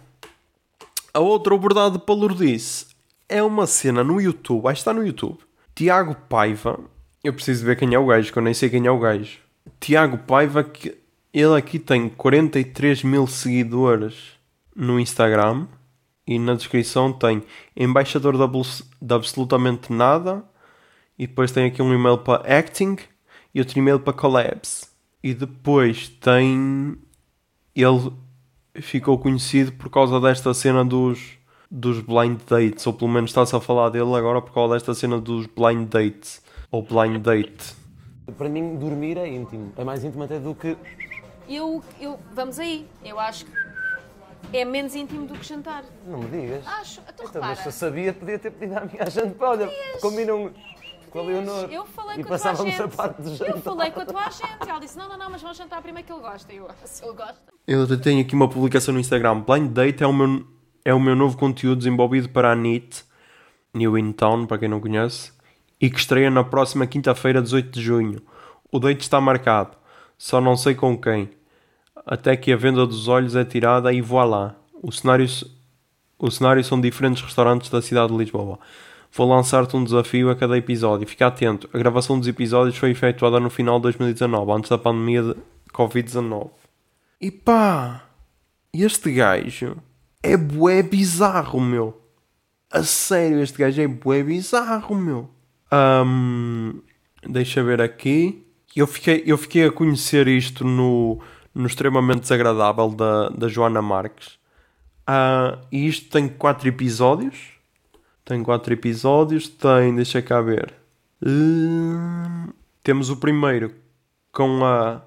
A 1.14 1.20
outra 1.20 1.56
abordada 1.56 1.98
para 1.98 2.14
Lourdes 2.14 2.87
é 3.30 3.44
uma 3.44 3.68
cena 3.68 4.04
no 4.04 4.20
YouTube, 4.22 4.64
que 4.64 4.72
está 4.72 4.94
no 4.94 5.06
YouTube. 5.06 5.40
Tiago 5.76 6.16
Paiva, 6.28 6.80
eu 7.24 7.34
preciso 7.34 7.66
ver 7.66 7.78
quem 7.78 7.94
é 7.94 8.00
o 8.00 8.06
gajo, 8.06 8.32
que 8.32 8.40
eu 8.40 8.44
nem 8.44 8.54
sei 8.54 8.70
quem 8.70 8.86
é 8.86 8.92
o 8.92 9.00
gajo. 9.00 9.40
Tiago 9.80 10.18
Paiva, 10.20 10.64
que 10.64 10.98
ele 11.34 11.56
aqui 11.56 11.78
tem 11.78 12.10
43 12.10 13.04
mil 13.04 13.28
seguidores 13.28 14.34
no 14.76 15.00
Instagram 15.00 15.68
e 16.26 16.40
na 16.40 16.56
descrição 16.56 17.14
tem 17.14 17.44
embaixador 17.76 18.36
de, 18.38 19.14
absolutamente 19.14 19.94
nada 19.94 20.44
e 21.18 21.28
depois 21.28 21.52
tem 21.52 21.66
aqui 21.66 21.82
um 21.82 21.94
e-mail 21.94 22.18
para 22.20 22.42
acting 22.58 22.98
e 23.54 23.60
outro 23.60 23.80
e-mail 23.80 24.00
para 24.00 24.14
collabs. 24.14 24.92
E 25.24 25.34
depois 25.34 26.10
tem. 26.10 26.98
Ele 27.76 28.12
ficou 28.76 29.18
conhecido 29.18 29.72
por 29.74 29.90
causa 29.90 30.20
desta 30.20 30.54
cena 30.54 30.86
dos 30.86 31.37
dos 31.70 32.00
blind 32.00 32.40
dates, 32.48 32.86
ou 32.88 32.94
pelo 32.94 33.12
menos 33.12 33.30
está-se 33.30 33.56
a 33.56 33.60
falar 33.60 33.90
dele 33.90 34.16
agora 34.16 34.42
por 34.42 34.54
causa 34.54 34.76
desta 34.76 34.94
cena 34.94 35.20
dos 35.20 35.46
blind 35.48 35.88
dates, 35.90 36.42
ou 36.72 36.82
blind 36.82 37.22
date. 37.22 37.76
Para 38.38 38.50
mim, 38.50 38.76
dormir 38.76 39.18
é 39.18 39.28
íntimo. 39.28 39.72
É 39.78 39.84
mais 39.84 40.04
íntimo 40.04 40.24
até 40.24 40.40
do 40.40 40.54
que. 40.54 40.78
Eu, 41.48 41.82
eu, 42.00 42.20
vamos 42.34 42.60
aí. 42.60 42.86
Eu 43.04 43.20
acho 43.20 43.46
que 43.46 43.52
é 44.58 44.66
menos 44.66 44.96
íntimo 44.96 45.26
do 45.26 45.34
que 45.34 45.46
jantar. 45.46 45.84
Não 46.06 46.20
me 46.20 46.28
digas. 46.28 46.68
Acho. 46.68 47.02
Então, 47.02 47.14
então 47.14 47.26
repara. 47.28 47.48
mas 47.48 47.60
se 47.60 47.68
eu 47.68 47.72
sabia, 47.72 48.14
podia 48.14 48.38
ter 48.38 48.52
pedido 48.52 48.78
à 48.78 48.86
minha 48.86 49.10
janta. 49.10 49.46
Olha, 49.46 49.70
combinam 50.02 50.52
com 51.10 51.20
a 51.20 51.22
Leonor. 51.22 51.70
Eu 51.72 51.86
falei 51.86 52.18
e 52.18 52.24
com 52.24 52.34
a 52.34 52.38
tua 52.38 52.50
passávamos 52.50 52.74
agente. 52.74 52.82
a 52.82 52.88
parte 52.98 53.22
de 53.22 53.36
jantar. 53.36 53.56
Eu 53.56 53.62
falei 53.62 53.92
com 53.92 54.00
a 54.02 54.06
tua 54.06 54.22
agente. 54.26 54.70
Ela 54.70 54.80
disse: 54.80 54.98
não, 54.98 55.08
não, 55.08 55.18
não, 55.18 55.30
mas 55.30 55.42
vamos 55.42 55.58
jantar 55.58 55.82
primeiro 55.82 56.06
que 56.06 56.14
ele 56.14 56.22
gosta. 56.22 56.52
Eu, 56.52 56.68
se 56.84 57.04
ele 57.04 57.14
gosta. 57.14 57.38
Eu 57.66 58.02
tenho 58.02 58.22
aqui 58.22 58.36
uma 58.36 58.50
publicação 58.50 58.94
no 58.94 59.00
Instagram. 59.00 59.40
Blind 59.40 59.72
Date 59.72 60.04
é 60.04 60.08
o 60.08 60.14
meu 60.14 60.46
é 60.88 60.94
o 60.94 61.02
meu 61.02 61.18
novo 61.18 61.38
conteúdo 61.38 61.80
desenvolvido 61.80 62.30
para 62.30 62.50
a 62.50 62.56
NIT, 62.56 63.04
New 63.74 63.98
In 63.98 64.14
Town, 64.14 64.46
para 64.46 64.58
quem 64.58 64.70
não 64.70 64.80
conhece, 64.80 65.34
e 65.82 65.90
que 65.90 66.00
estreia 66.00 66.32
na 66.32 66.46
próxima 66.46 66.88
quinta-feira, 66.88 67.42
18 67.42 67.70
de 67.70 67.82
junho. 67.82 68.22
O 68.72 68.80
date 68.80 69.02
está 69.02 69.20
marcado, 69.20 69.76
só 70.18 70.40
não 70.40 70.56
sei 70.56 70.76
com 70.76 70.98
quem. 70.98 71.30
Até 72.06 72.38
que 72.38 72.54
a 72.54 72.56
venda 72.56 72.88
dos 72.88 73.10
olhos 73.10 73.36
é 73.36 73.44
tirada 73.44 73.92
e 73.92 74.00
voilá. 74.00 74.56
O 74.82 74.90
cenário, 74.90 75.28
O 76.18 76.32
cenário 76.32 76.64
são 76.64 76.80
diferentes 76.80 77.22
restaurantes 77.22 77.70
da 77.70 77.82
cidade 77.82 78.14
de 78.14 78.18
Lisboa. 78.18 78.58
Vou 79.12 79.28
lançar-te 79.28 79.76
um 79.76 79.84
desafio 79.84 80.30
a 80.30 80.38
cada 80.38 80.58
episódio. 80.58 81.06
Fica 81.06 81.28
atento. 81.28 81.70
A 81.74 81.78
gravação 81.78 82.18
dos 82.18 82.30
episódios 82.30 82.78
foi 82.78 82.92
efetuada 82.92 83.42
no 83.42 83.50
final 83.50 83.78
de 83.78 83.84
2019, 83.84 84.52
antes 84.54 84.70
da 84.70 84.78
pandemia 84.78 85.22
de 85.22 85.36
Covid-19. 85.74 86.50
E 87.20 87.30
pá, 87.30 88.06
este 88.74 89.12
gajo 89.12 89.76
é 90.24 90.36
bué 90.36 90.82
bizarro, 90.84 91.60
meu. 91.60 92.02
A 92.72 92.84
sério, 92.84 93.42
este 93.42 93.58
gajo 93.58 93.82
é 93.82 93.88
bué 93.88 94.24
bizarro, 94.24 94.96
meu. 94.96 95.30
Ahm, 95.72 96.82
deixa 97.28 97.64
ver 97.64 97.82
aqui. 97.82 98.46
Eu 98.76 98.86
fiquei, 98.88 99.24
eu 99.26 99.38
fiquei 99.38 99.66
a 99.66 99.72
conhecer 99.72 100.28
isto 100.28 100.64
no, 100.64 101.20
no 101.54 101.66
extremamente 101.66 102.22
desagradável 102.22 102.90
da, 102.90 103.30
da 103.30 103.48
Joana 103.48 103.82
Marques. 103.82 104.38
Ah, 105.06 105.60
e 105.72 105.88
isto 105.88 106.10
tem 106.12 106.28
quatro 106.28 106.68
episódios. 106.68 107.54
Tem 108.26 108.44
quatro 108.44 108.74
episódios. 108.74 109.48
Tem, 109.48 109.96
deixa 109.96 110.22
cá 110.22 110.42
ver. 110.42 110.74
Hum, 111.26 112.50
temos 112.84 113.10
o 113.10 113.18
primeiro 113.18 113.74
com 114.32 114.64
a 114.66 115.02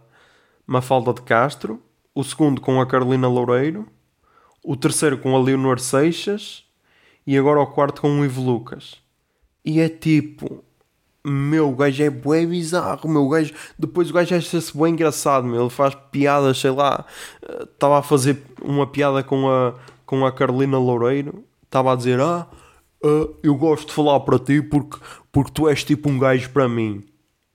Mafalda 0.67 1.13
de 1.13 1.23
Castro. 1.23 1.81
O 2.15 2.25
segundo 2.25 2.61
com 2.61 2.81
a 2.81 2.87
Carolina 2.87 3.29
Loureiro. 3.29 3.87
O 4.63 4.77
terceiro 4.77 5.19
com 5.19 5.35
a 5.37 5.41
Leonor 5.41 5.79
Seixas. 5.79 6.65
E 7.27 7.37
agora 7.37 7.61
o 7.61 7.67
quarto 7.67 8.01
com 8.01 8.21
o 8.21 8.25
Ivo 8.25 8.43
Lucas. 8.43 8.97
E 9.65 9.81
é 9.81 9.89
tipo. 9.89 10.65
Meu, 11.23 11.71
gajo 11.73 12.03
é 12.03 12.09
bué 12.09 12.47
bizarro, 12.47 13.07
meu 13.09 13.29
gajo. 13.29 13.53
Depois 13.79 14.09
o 14.09 14.13
gajo 14.15 14.35
acha-se 14.35 14.77
bem 14.77 14.95
engraçado, 14.95 15.47
meu. 15.47 15.61
Ele 15.63 15.71
faz 15.71 15.95
piadas, 16.11 16.59
sei 16.59 16.71
lá. 16.71 17.05
Estava 17.63 17.99
a 17.99 18.03
fazer 18.03 18.43
uma 18.63 18.87
piada 18.87 19.23
com 19.23 19.49
a, 19.51 19.75
com 20.07 20.25
a 20.25 20.33
Carolina 20.33 20.79
Loureiro. 20.79 21.45
Estava 21.63 21.93
a 21.93 21.97
dizer: 21.97 22.21
Ah, 22.21 22.49
ah, 23.05 23.29
eu 23.43 23.55
gosto 23.55 23.89
de 23.89 23.95
falar 23.95 24.21
para 24.21 24.39
ti 24.39 24.63
porque, 24.63 24.99
porque 25.33 25.53
tu 25.53 25.69
és 25.69 25.85
tipo 25.85 26.09
um 26.09 26.19
gajo 26.19 26.51
para 26.51 26.69
mim. 26.69 27.03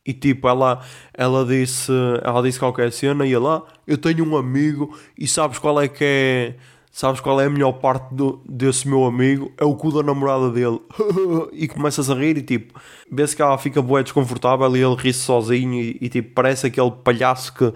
E 0.05 0.13
tipo, 0.13 0.47
ela, 0.47 0.81
ela 1.13 1.43
disse 1.45 1.91
ela 2.23 2.43
disse 2.43 2.59
qualquer 2.59 2.91
cena 2.91 3.25
e 3.25 3.29
ele 3.29 3.39
lá, 3.39 3.63
eu 3.87 3.97
tenho 3.97 4.23
um 4.23 4.37
amigo 4.37 4.95
e 5.17 5.27
sabes 5.27 5.57
qual 5.57 5.81
é 5.81 5.87
que 5.87 6.03
é. 6.03 6.55
Sabes 6.95 7.19
qual 7.19 7.41
é 7.41 7.45
a 7.47 7.49
melhor 7.49 7.73
parte 7.73 8.15
do- 8.15 8.41
desse 8.47 8.87
meu 8.87 9.03
amigo? 9.03 9.51
É 9.57 9.65
o 9.65 9.75
cu 9.75 9.91
da 9.91 10.01
namorada 10.01 10.49
dele. 10.49 10.79
e 11.51 11.67
começas 11.67 12.09
a 12.09 12.13
rir 12.15 12.37
e 12.37 12.41
tipo, 12.41 12.79
vê-se 13.11 13.35
que 13.35 13.41
ela 13.41 13.57
fica 13.57 13.81
boa 13.81 14.01
desconfortável 14.01 14.73
e 14.77 14.81
ele 14.81 14.95
ri-se 14.95 15.19
sozinho 15.19 15.73
e, 15.73 15.97
e, 15.99 16.07
tipo, 16.07 16.33
parece 16.33 16.67
aquele 16.67 16.91
palhaço 16.91 17.53
que, 17.53 17.69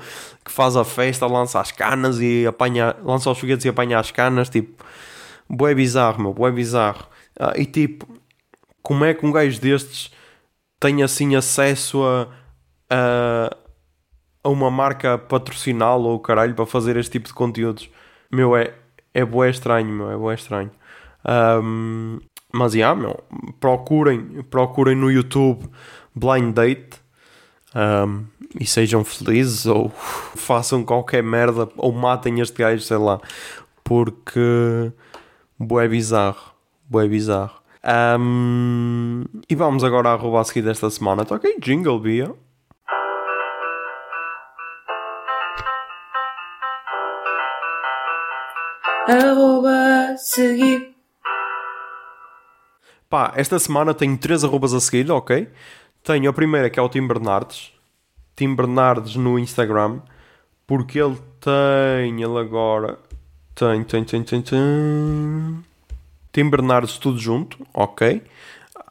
que 0.46 0.50
faz 0.50 0.78
a 0.78 0.86
festa, 0.86 1.28
lança 1.28 1.60
as 1.60 1.70
canas 1.70 2.22
e 2.22 2.48
apanha, 2.48 2.96
lança 3.04 3.30
os 3.30 3.38
foguetes 3.38 3.66
e 3.66 3.68
apanha 3.68 4.00
as 4.00 4.10
canas, 4.10 4.48
tipo, 4.48 4.86
bué 5.50 5.76
bizarro, 5.76 6.22
meu, 6.24 6.34
bué 6.34 6.50
bizarro. 6.50 7.06
Ah, 7.38 7.52
e 7.58 7.66
tipo, 7.66 8.08
como 8.82 9.04
é 9.04 9.14
que 9.14 9.26
um 9.26 9.34
gajo 9.34 9.60
destes 9.60 10.12
tem 10.80 11.04
assim 11.04 11.36
acesso 11.36 12.06
a, 12.06 12.30
a, 12.90 13.58
a 14.46 14.50
uma 14.50 14.72
marca 14.72 15.18
patrocinal 15.18 16.02
ou 16.04 16.18
caralho 16.22 16.56
para 16.56 16.66
fazer 16.66 16.96
este 16.96 17.12
tipo 17.12 17.28
de 17.28 17.34
conteúdos? 17.34 17.90
Meu, 18.32 18.56
é, 18.56 18.74
é 19.14 19.26
bué 19.26 19.50
estranho, 19.50 19.88
meu, 19.88 20.12
é 20.12 20.18
bué 20.18 20.36
estranho. 20.36 20.72
Ahm, 21.24 22.20
mas, 22.52 22.74
yeah, 22.74 23.00
meu, 23.00 23.20
procurem, 23.60 24.44
procurem 24.50 24.96
no 24.96 25.12
YouTube 25.12 25.68
Blind 26.16 26.54
Date 26.54 27.02
ahm, 27.76 28.24
e 28.60 28.66
sejam 28.66 29.04
felizes 29.04 29.66
ou 29.66 29.90
façam 30.36 30.84
qualquer 30.84 31.24
merda 31.24 31.70
ou 31.78 31.92
matem 31.92 32.40
este 32.40 32.58
gajo, 32.58 32.82
sei 32.82 32.98
lá, 32.98 33.20
porque 33.84 34.92
bué 35.60 35.88
bizarro, 35.88 36.54
bué 36.90 37.08
bizarro. 37.08 37.60
Ahm, 37.84 39.24
e 39.50 39.56
vamos 39.56 39.84
agora 39.84 40.10
à 40.10 40.14
arroba 40.14 40.42
a 40.42 40.44
seguir 40.44 40.62
desta 40.64 40.90
semana. 40.90 41.26
Toquei 41.26 41.58
jingle, 41.60 42.00
Bia. 42.00 42.36
Arroba 49.14 50.16
seguir. 50.18 50.94
Pá, 53.10 53.34
esta 53.36 53.58
semana 53.58 53.92
tenho 53.94 54.16
três 54.18 54.44
arrobas 54.44 54.72
a 54.72 54.80
seguir, 54.80 55.10
ok? 55.10 55.50
Tenho 56.04 56.30
a 56.30 56.34
primeira 56.34 56.70
que 56.70 56.80
é 56.80 56.82
o 56.84 56.88
Tim 56.90 57.08
Bernardes. 57.08 57.74
Tim 58.36 58.54
Bernardes 58.54 59.16
no 59.16 59.40
Instagram. 59.40 60.02
Porque 60.68 61.00
ele 61.00 61.18
tem, 61.42 62.22
ele 62.22 62.38
agora 62.38 63.00
tem, 63.56 63.84
tem, 63.84 64.04
tem, 64.04 64.22
tem, 64.24 64.42
tem. 64.44 65.66
Tim 66.32 66.48
Bernardes 66.48 67.00
tudo 67.00 67.18
junto, 67.18 67.58
ok? 67.74 68.22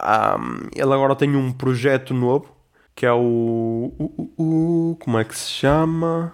Ahm, 0.00 0.68
ele 0.74 0.92
agora 0.92 1.14
tem 1.14 1.36
um 1.36 1.52
projeto 1.52 2.12
novo 2.12 2.56
que 2.96 3.06
é 3.06 3.12
o, 3.12 3.92
o, 3.96 4.32
o- 4.36 4.90
o- 4.92 4.96
como 4.96 5.16
é 5.20 5.24
que 5.24 5.36
se 5.38 5.48
chama? 5.48 6.32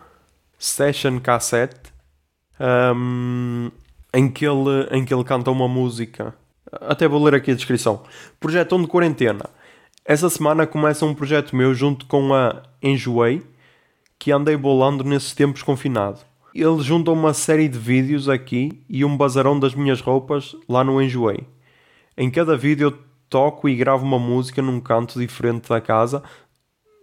Session 0.58 1.20
Cassette. 1.20 1.92
Ahm, 2.58 3.70
em, 4.12 4.30
que 4.30 4.46
ele, 4.46 4.88
em 4.92 5.04
que 5.04 5.12
ele 5.12 5.24
canta 5.24 5.50
uma 5.50 5.68
música. 5.68 6.34
Até 6.80 7.08
vou 7.08 7.22
ler 7.22 7.34
aqui 7.34 7.50
a 7.50 7.54
descrição. 7.54 8.02
Projetão 8.38 8.80
de 8.80 8.86
quarentena. 8.86 9.50
Essa 10.04 10.28
semana 10.28 10.66
começa 10.66 11.06
um 11.06 11.14
projeto 11.14 11.56
meu 11.56 11.74
junto 11.74 12.06
com 12.06 12.34
a 12.34 12.62
Enjoei, 12.82 13.42
que 14.18 14.30
andei 14.30 14.56
bolando 14.56 15.02
nesses 15.02 15.34
tempos 15.34 15.62
confinado. 15.62 16.20
Ele 16.54 16.80
junta 16.82 17.10
uma 17.10 17.34
série 17.34 17.68
de 17.68 17.78
vídeos 17.78 18.28
aqui 18.28 18.84
e 18.88 19.04
um 19.04 19.16
bazarão 19.16 19.58
das 19.58 19.74
minhas 19.74 20.00
roupas 20.00 20.54
lá 20.68 20.84
no 20.84 21.02
Enjoei. 21.02 21.46
Em 22.16 22.30
cada 22.30 22.56
vídeo 22.56 22.88
eu 22.88 22.98
toco 23.28 23.68
e 23.68 23.74
gravo 23.74 24.04
uma 24.04 24.18
música 24.18 24.62
num 24.62 24.80
canto 24.80 25.18
diferente 25.18 25.68
da 25.68 25.80
casa 25.80 26.22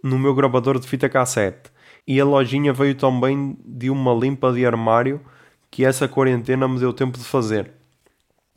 no 0.02 0.18
meu 0.18 0.34
gravador 0.34 0.78
de 0.78 0.88
fita 0.88 1.08
cassete. 1.08 1.70
E 2.06 2.18
a 2.20 2.24
lojinha 2.24 2.72
veio 2.72 2.94
também 2.94 3.56
de 3.64 3.90
uma 3.90 4.14
limpa 4.14 4.50
de 4.52 4.64
armário 4.64 5.20
que 5.72 5.86
essa 5.86 6.06
quarentena 6.06 6.68
me 6.68 6.78
deu 6.78 6.92
tempo 6.92 7.18
de 7.18 7.24
fazer. 7.24 7.72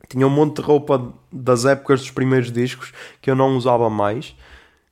Tinha 0.09 0.27
um 0.27 0.29
monte 0.29 0.57
de 0.57 0.61
roupa 0.61 1.13
das 1.31 1.63
épocas 1.63 2.01
dos 2.01 2.11
primeiros 2.11 2.51
discos 2.51 2.91
que 3.21 3.31
eu 3.31 3.35
não 3.35 3.55
usava 3.55 3.89
mais, 3.89 4.35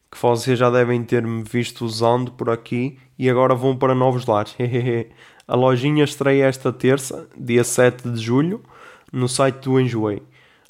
que 0.09 0.17
vocês 0.19 0.57
já 0.57 0.69
devem 0.71 1.03
ter-me 1.03 1.43
visto 1.43 1.83
usando 1.83 2.31
por 2.31 2.49
aqui 2.49 2.97
e 3.19 3.29
agora 3.29 3.53
vão 3.53 3.75
para 3.75 3.93
novos 3.93 4.25
lares. 4.25 4.55
a 5.45 5.55
lojinha 5.55 6.05
estreia 6.05 6.45
esta 6.45 6.71
terça, 6.71 7.27
dia 7.37 7.63
7 7.63 8.09
de 8.09 8.21
julho, 8.21 8.63
no 9.11 9.27
site 9.27 9.57
do 9.57 9.77
Enjoei, 9.77 10.23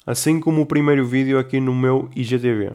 assim 0.04 0.40
como 0.40 0.60
o 0.60 0.66
primeiro 0.66 1.06
vídeo 1.06 1.38
aqui 1.38 1.60
no 1.60 1.72
meu 1.72 2.10
IGTV. 2.16 2.72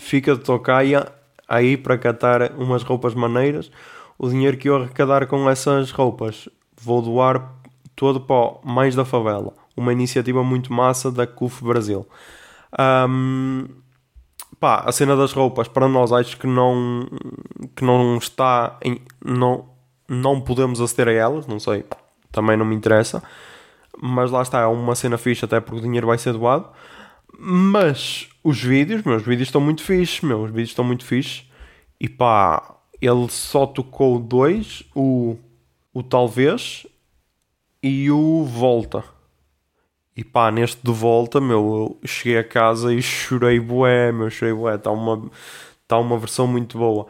Fica 0.00 0.34
de 0.34 0.40
tocaia 0.40 1.12
aí 1.46 1.76
para 1.76 1.98
catar 1.98 2.52
umas 2.52 2.82
roupas 2.82 3.14
maneiras. 3.14 3.70
O 4.18 4.30
dinheiro 4.30 4.56
que 4.56 4.68
eu 4.68 4.76
arrecadar 4.76 5.26
com 5.26 5.48
essas 5.48 5.90
roupas 5.90 6.48
vou 6.80 7.02
doar 7.02 7.57
todo 7.98 8.20
para 8.20 8.36
o 8.36 8.60
Mais 8.64 8.94
da 8.94 9.04
Favela, 9.04 9.52
uma 9.76 9.92
iniciativa 9.92 10.44
muito 10.44 10.72
massa 10.72 11.10
da 11.10 11.26
CUF 11.26 11.64
Brasil. 11.64 12.06
Ahm, 12.78 13.66
pá, 14.60 14.84
a 14.86 14.92
cena 14.92 15.16
das 15.16 15.32
roupas 15.32 15.66
para 15.66 15.88
nós 15.88 16.12
acho 16.12 16.38
que 16.38 16.46
não 16.46 17.08
que 17.74 17.84
não 17.84 18.16
está 18.16 18.78
em, 18.84 19.00
não 19.24 19.68
não 20.08 20.40
podemos 20.40 20.80
aceder 20.80 21.08
a 21.08 21.12
elas, 21.12 21.46
não 21.48 21.58
sei, 21.58 21.84
também 22.30 22.56
não 22.56 22.64
me 22.64 22.76
interessa. 22.76 23.20
Mas 24.00 24.30
lá 24.30 24.42
está, 24.42 24.60
é 24.60 24.66
uma 24.66 24.94
cena 24.94 25.18
fixe 25.18 25.44
até 25.44 25.58
porque 25.60 25.80
o 25.80 25.82
dinheiro 25.82 26.06
vai 26.06 26.18
ser 26.18 26.32
doado. 26.34 26.70
Mas 27.36 28.28
os 28.44 28.62
vídeos, 28.62 29.02
meus 29.02 29.22
vídeos 29.22 29.48
estão 29.48 29.60
muito 29.60 29.82
fixes, 29.82 30.20
meus 30.20 30.44
os 30.44 30.50
vídeos 30.50 30.70
estão 30.70 30.84
muito 30.84 31.04
fixes. 31.04 31.50
E 32.00 32.08
pá, 32.08 32.76
ele 33.02 33.28
só 33.28 33.66
tocou 33.66 34.20
dois, 34.20 34.84
o, 34.94 35.36
o 35.92 36.02
Talvez 36.02 36.86
e 37.82 38.10
o 38.10 38.44
Volta. 38.44 39.04
E 40.16 40.24
pá, 40.24 40.50
neste 40.50 40.80
de 40.84 40.90
Volta, 40.90 41.40
meu, 41.40 41.98
eu 42.02 42.08
cheguei 42.08 42.38
a 42.38 42.44
casa 42.44 42.92
e 42.92 43.00
chorei 43.00 43.60
bué, 43.60 44.10
meu, 44.10 44.28
chorei 44.30 44.52
bué. 44.52 44.74
Está 44.74 44.90
uma, 44.90 45.30
tá 45.86 45.96
uma 45.98 46.18
versão 46.18 46.46
muito 46.46 46.76
boa. 46.76 47.06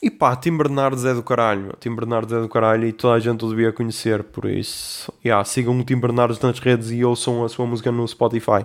E 0.00 0.10
pá, 0.10 0.36
Tim 0.36 0.56
Bernardes 0.56 1.04
é 1.04 1.14
do 1.14 1.22
caralho. 1.22 1.72
Tim 1.80 1.94
Bernardes 1.94 2.32
é 2.32 2.40
do 2.40 2.48
caralho 2.48 2.86
e 2.86 2.92
toda 2.92 3.14
a 3.14 3.18
gente 3.18 3.44
o 3.44 3.48
devia 3.48 3.72
conhecer, 3.72 4.22
por 4.22 4.44
isso. 4.44 5.12
Yeah, 5.24 5.44
sigam 5.44 5.78
o 5.78 5.82
Tim 5.82 5.96
Bernardes 5.96 6.38
nas 6.40 6.58
redes 6.58 6.90
e 6.90 7.04
ouçam 7.04 7.42
a 7.44 7.48
sua 7.48 7.66
música 7.66 7.90
no 7.90 8.06
Spotify. 8.06 8.64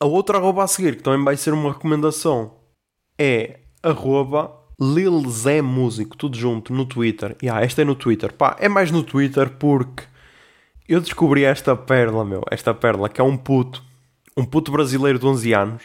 A 0.00 0.06
outra 0.06 0.38
arroba 0.38 0.64
a 0.64 0.66
seguir, 0.66 0.96
que 0.96 1.02
também 1.02 1.24
vai 1.24 1.36
ser 1.36 1.52
uma 1.52 1.72
recomendação, 1.72 2.54
é 3.18 3.60
arroba 3.82 4.50
Lil 4.80 5.28
Zé 5.30 5.62
Músico, 5.62 6.16
tudo 6.16 6.36
junto, 6.36 6.72
no 6.72 6.84
Twitter. 6.86 7.36
Yeah, 7.42 7.64
esta 7.64 7.82
é 7.82 7.84
no 7.84 7.94
Twitter. 7.94 8.32
Pá, 8.32 8.56
é 8.58 8.68
mais 8.68 8.90
no 8.90 9.02
Twitter 9.02 9.50
porque 9.50 10.04
eu 10.88 11.00
descobri 11.00 11.44
esta 11.44 11.74
perla, 11.74 12.24
meu. 12.24 12.42
Esta 12.50 12.72
perla, 12.72 13.08
que 13.08 13.20
é 13.20 13.24
um 13.24 13.36
puto. 13.36 13.82
Um 14.36 14.44
puto 14.44 14.70
brasileiro 14.70 15.18
de 15.18 15.26
11 15.26 15.52
anos. 15.52 15.82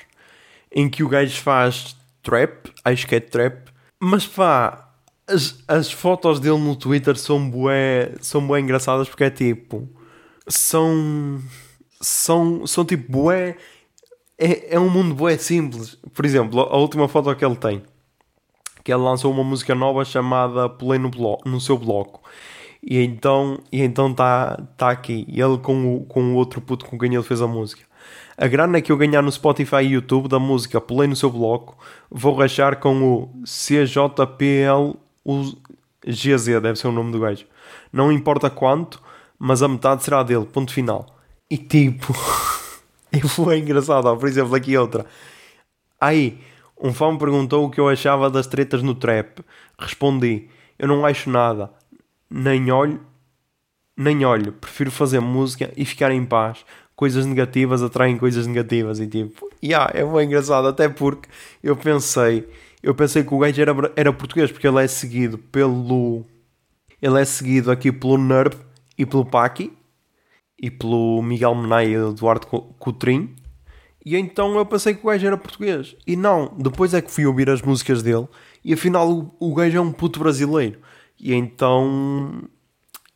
Em 0.71 0.89
que 0.89 1.03
o 1.03 1.09
gajo 1.09 1.39
faz 1.41 1.95
trap. 2.21 2.71
Acho 2.83 3.07
que 3.07 3.15
é 3.15 3.19
trap. 3.19 3.69
Mas 3.99 4.25
pá, 4.27 4.89
as, 5.27 5.63
as 5.67 5.91
fotos 5.91 6.39
dele 6.39 6.59
no 6.59 6.75
Twitter 6.75 7.17
são 7.17 7.49
bué, 7.49 8.13
são 8.19 8.45
bué 8.45 8.59
engraçadas 8.59 9.07
porque 9.07 9.23
é 9.23 9.29
tipo... 9.29 9.87
São... 10.47 11.41
são, 11.99 12.65
são 12.67 12.85
tipo 12.85 13.11
bué. 13.11 13.57
É, 14.37 14.75
é 14.75 14.79
um 14.79 14.89
mundo 14.89 15.13
bué 15.15 15.37
simples. 15.37 15.97
Por 16.13 16.25
exemplo, 16.25 16.61
a 16.61 16.77
última 16.77 17.07
foto 17.07 17.35
que 17.35 17.45
ele 17.45 17.55
tem, 17.55 17.83
que 18.83 18.91
ele 18.91 19.01
lançou 19.03 19.31
uma 19.31 19.43
música 19.43 19.75
nova 19.75 20.03
chamada 20.03 20.67
Pulei 20.67 20.99
no, 20.99 21.09
blo 21.09 21.39
no 21.45 21.61
seu 21.61 21.77
bloco. 21.77 22.21
E 22.83 22.97
então 23.03 23.59
e 23.71 23.81
então 23.81 24.13
tá, 24.13 24.61
tá 24.77 24.89
aqui. 24.89 25.25
Ele 25.29 25.57
com 25.59 25.95
o, 25.95 26.05
com 26.05 26.33
o 26.33 26.35
outro 26.35 26.61
puto 26.61 26.85
com 26.85 26.97
quem 26.97 27.13
ele 27.13 27.23
fez 27.23 27.41
a 27.41 27.47
música. 27.47 27.83
A 28.37 28.47
grana 28.47 28.81
que 28.81 28.91
eu 28.91 28.97
ganhar 28.97 29.21
no 29.21 29.31
Spotify 29.31 29.83
e 29.83 29.91
YouTube 29.91 30.27
da 30.27 30.39
música 30.39 30.81
Pulei 30.81 31.07
no 31.07 31.15
seu 31.15 31.29
bloco, 31.29 31.77
vou 32.09 32.33
rachar 32.33 32.79
com 32.79 33.03
o 33.03 33.43
CJPL 33.43 34.97
GZ, 36.05 36.45
deve 36.61 36.75
ser 36.75 36.87
o 36.87 36.91
nome 36.91 37.11
do 37.11 37.19
gajo. 37.19 37.45
Não 37.93 38.11
importa 38.11 38.49
quanto, 38.49 39.01
mas 39.37 39.61
a 39.61 39.67
metade 39.67 40.03
será 40.03 40.23
dele. 40.23 40.45
Ponto 40.45 40.73
final. 40.73 41.05
E 41.49 41.57
tipo, 41.57 42.13
e 43.13 43.21
foi 43.21 43.59
engraçado. 43.59 44.15
Por 44.17 44.27
exemplo, 44.27 44.55
aqui 44.55 44.75
outra. 44.75 45.05
Aí, 45.99 46.39
um 46.81 46.93
fã 46.93 47.11
me 47.11 47.19
perguntou 47.19 47.65
o 47.65 47.69
que 47.69 47.79
eu 47.79 47.87
achava 47.87 48.29
das 48.29 48.47
tretas 48.47 48.81
no 48.81 48.95
trap. 48.95 49.43
Respondi: 49.77 50.49
Eu 50.79 50.87
não 50.87 51.05
acho 51.05 51.29
nada. 51.29 51.69
Nem 52.33 52.71
olho, 52.71 53.01
nem 53.97 54.23
olho. 54.25 54.53
Prefiro 54.53 54.89
fazer 54.91 55.19
música 55.19 55.71
e 55.75 55.85
ficar 55.85 56.11
em 56.11 56.25
paz. 56.25 56.65
Coisas 56.95 57.25
negativas 57.25 57.81
atraem 57.83 58.17
coisas 58.17 58.47
negativas. 58.47 58.99
E 58.99 59.07
tipo, 59.07 59.49
yeah, 59.63 59.91
é 59.93 60.05
bem 60.05 60.27
engraçado. 60.27 60.67
Até 60.67 60.87
porque 60.87 61.27
eu 61.61 61.75
pensei, 61.75 62.47
eu 62.81 62.95
pensei 62.95 63.23
que 63.23 63.33
o 63.33 63.39
gajo 63.39 63.61
era, 63.61 63.73
era 63.95 64.13
português, 64.13 64.51
porque 64.51 64.67
ele 64.67 64.83
é 64.83 64.87
seguido 64.87 65.37
pelo. 65.37 66.23
Ele 67.01 67.19
é 67.19 67.25
seguido 67.25 67.71
aqui 67.71 67.91
pelo 67.91 68.17
Nerv 68.17 68.53
e 68.97 69.05
pelo 69.05 69.25
Paki 69.25 69.73
e 70.61 70.69
pelo 70.69 71.21
Miguel 71.21 71.55
Menai 71.55 71.87
e 71.89 71.93
Eduardo 71.95 72.45
Co- 72.47 72.61
Coutrinho. 72.79 73.35
E 74.05 74.15
então 74.15 74.55
eu 74.57 74.65
pensei 74.65 74.93
que 74.93 75.01
o 75.03 75.09
gajo 75.09 75.25
era 75.25 75.37
português. 75.37 75.95
E 76.05 76.15
não, 76.15 76.53
depois 76.57 76.93
é 76.93 77.01
que 77.01 77.11
fui 77.11 77.25
ouvir 77.25 77.49
as 77.49 77.61
músicas 77.61 78.01
dele 78.03 78.27
e 78.63 78.73
afinal 78.73 79.09
o, 79.11 79.35
o 79.39 79.53
gajo 79.55 79.77
é 79.77 79.81
um 79.81 79.91
puto 79.91 80.19
brasileiro. 80.19 80.79
E 81.21 81.33
então. 81.33 82.43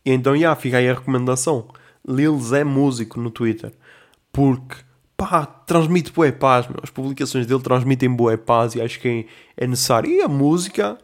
E 0.06 0.12
então, 0.12 0.38
já, 0.38 0.56
fica 0.56 0.78
aí 0.78 0.88
a 0.88 0.94
recomendação. 0.94 1.68
Lil 2.08 2.40
Zé 2.40 2.64
Músico 2.64 3.20
no 3.20 3.32
Twitter. 3.32 3.74
Porque, 4.32 4.76
pá, 5.18 5.46
transmite 5.46 6.12
boa 6.12 6.32
paz, 6.32 6.68
meu. 6.68 6.78
As 6.84 6.92
publicações 6.92 7.48
dele 7.48 7.64
transmitem 7.64 8.16
boa 8.16 8.38
paz 8.38 8.76
e 8.76 8.82
acho 8.82 9.00
que 9.00 9.26
é, 9.58 9.64
é 9.64 9.68
necessário. 9.68 10.12
E 10.12 10.22
a 10.22 10.28
música, 10.28 11.00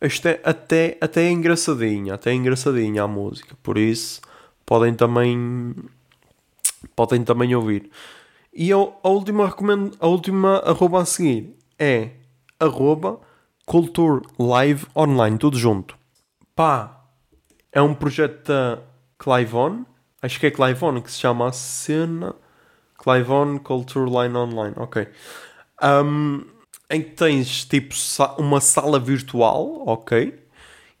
isto 0.00 0.28
é 0.28 0.40
até, 0.44 0.96
até 1.00 1.24
é 1.24 1.30
engraçadinha. 1.30 2.14
Até 2.14 2.30
é 2.30 2.34
engraçadinha 2.34 3.02
a 3.02 3.08
música. 3.08 3.56
Por 3.60 3.76
isso, 3.76 4.20
podem 4.64 4.94
também. 4.94 5.74
Podem 6.94 7.24
também 7.24 7.54
ouvir. 7.56 7.90
E 8.54 8.72
a, 8.72 8.76
a 8.76 9.08
última 9.08 9.46
recomendo, 9.46 9.96
a 9.98 10.06
última 10.06 10.58
arroba 10.58 11.02
a 11.02 11.04
seguir 11.04 11.56
é 11.78 12.10
arroba 12.60 13.20
Culture 13.66 14.22
Live 14.38 14.86
Online, 14.96 15.36
tudo 15.36 15.58
junto. 15.58 15.96
Pá, 16.56 17.04
é 17.70 17.82
um 17.82 17.92
projeto 17.94 18.48
da 18.48 18.78
Clivon, 19.18 19.84
acho 20.22 20.40
que 20.40 20.46
é 20.46 20.50
Clivon 20.50 21.02
que 21.02 21.12
se 21.12 21.18
chama 21.18 21.48
a 21.48 21.52
cena 21.52 22.34
Clivon 22.98 23.58
Culture 23.58 24.06
Line 24.06 24.34
Online, 24.34 24.74
ok. 24.78 25.06
Um, 25.82 26.46
em 26.88 27.02
que 27.02 27.10
tens 27.10 27.66
tipo 27.66 27.94
uma 28.38 28.62
sala 28.62 28.98
virtual, 28.98 29.82
ok, 29.86 30.34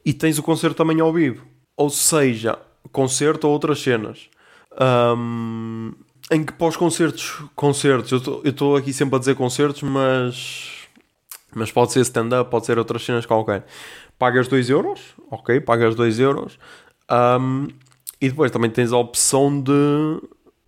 e 0.04 0.12
tens 0.12 0.38
o 0.38 0.42
concerto 0.42 0.76
também 0.76 1.00
ao 1.00 1.10
vivo. 1.10 1.46
Ou 1.74 1.88
seja, 1.88 2.58
concerto 2.92 3.46
ou 3.46 3.54
outras 3.54 3.80
cenas. 3.80 4.28
Um, 4.78 5.94
em 6.30 6.44
que 6.44 6.52
pós 6.52 6.76
concertos, 6.76 7.42
concertos, 7.54 8.12
eu 8.12 8.42
estou 8.44 8.76
aqui 8.76 8.92
sempre 8.92 9.16
a 9.16 9.18
dizer 9.18 9.34
concertos, 9.34 9.82
mas 9.82 10.76
mas 11.54 11.72
pode 11.72 11.92
ser 11.92 12.00
stand-up, 12.00 12.50
pode 12.50 12.66
ser 12.66 12.78
outras 12.78 13.02
cenas 13.02 13.24
qualquer. 13.24 13.64
Pagas 14.18 14.48
2 14.48 14.70
euros, 14.70 15.14
ok, 15.30 15.60
pagas 15.60 15.94
2 15.94 16.20
euros. 16.20 16.58
Um, 17.10 17.68
e 18.20 18.28
depois 18.28 18.50
também 18.50 18.70
tens 18.70 18.92
a 18.92 18.96
opção 18.96 19.60
de 19.60 19.72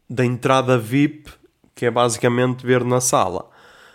da 0.09 0.25
entrada 0.25 0.79
VIP, 0.79 1.31
que 1.75 1.87
é 1.87 1.91
basicamente 1.91 2.65
ver 2.65 2.83
na 2.83 3.01
sala. 3.01 3.49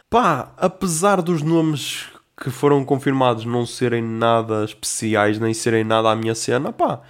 Pá, 0.10 0.54
apesar 0.58 1.22
dos 1.22 1.42
nomes 1.42 2.08
que 2.42 2.52
foram 2.52 2.86
confirmados 2.86 3.46
não 3.46 3.66
serem 3.66 4.04
nada 4.04 4.64
especiais, 4.64 5.40
nem 5.40 5.54
serem 5.54 5.84
nada 5.84 6.12
à 6.12 6.16
minha 6.16 6.36
cena, 6.36 6.72
pá, 6.72 7.02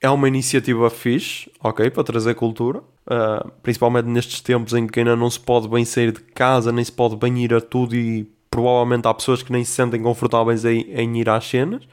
é 0.00 0.10
uma 0.10 0.28
iniciativa 0.28 0.90
fixe, 0.90 1.50
ok, 1.62 1.90
para 1.90 2.04
trazer 2.04 2.34
cultura. 2.34 2.80
Uh, 3.06 3.50
principalmente 3.62 4.06
nestes 4.06 4.40
tempos 4.40 4.74
em 4.74 4.86
que 4.86 5.00
ainda 5.00 5.16
não 5.16 5.30
se 5.30 5.40
pode 5.40 5.66
bem 5.66 5.84
sair 5.84 6.12
de 6.12 6.20
casa, 6.20 6.70
nem 6.70 6.84
se 6.84 6.92
pode 6.92 7.16
bem 7.16 7.42
ir 7.42 7.54
a 7.54 7.60
tudo 7.60 7.96
e 7.96 8.30
provavelmente 8.50 9.06
há 9.06 9.14
pessoas 9.14 9.42
que 9.42 9.52
nem 9.52 9.64
se 9.64 9.72
sentem 9.72 10.02
confortáveis 10.02 10.64
em, 10.64 10.82
em 10.92 11.18
ir 11.20 11.28
às 11.28 11.46
cenas. 11.48 11.86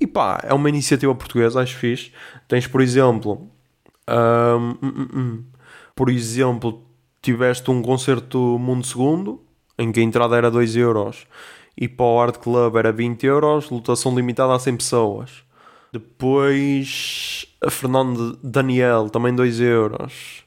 E 0.00 0.06
pá, 0.06 0.40
é 0.42 0.52
uma 0.54 0.68
iniciativa 0.68 1.14
portuguesa, 1.14 1.60
acho 1.60 1.76
fixe. 1.76 2.12
Tens, 2.48 2.66
por 2.66 2.80
exemplo, 2.80 3.48
hum, 4.08 4.76
hum, 4.82 5.08
hum. 5.14 5.44
por 5.94 6.10
exemplo, 6.10 6.84
tiveste 7.22 7.70
um 7.70 7.80
concerto 7.82 8.58
Mundo 8.58 8.84
Segundo, 8.86 9.42
em 9.78 9.90
que 9.92 10.00
a 10.00 10.02
entrada 10.02 10.36
era 10.36 10.50
2 10.50 10.76
euros 10.76 11.26
e 11.76 11.88
para 11.88 12.06
o 12.06 12.20
Art 12.20 12.38
Club 12.38 12.76
era 12.76 12.92
20 12.92 13.24
euros, 13.26 13.70
lotação 13.70 14.14
limitada 14.14 14.54
a 14.54 14.58
100 14.58 14.76
pessoas. 14.76 15.44
Depois 15.92 17.46
a 17.62 17.70
Fernando 17.70 18.38
Daniel, 18.42 19.08
também 19.10 19.34
2 19.34 19.60
euros. 19.60 20.44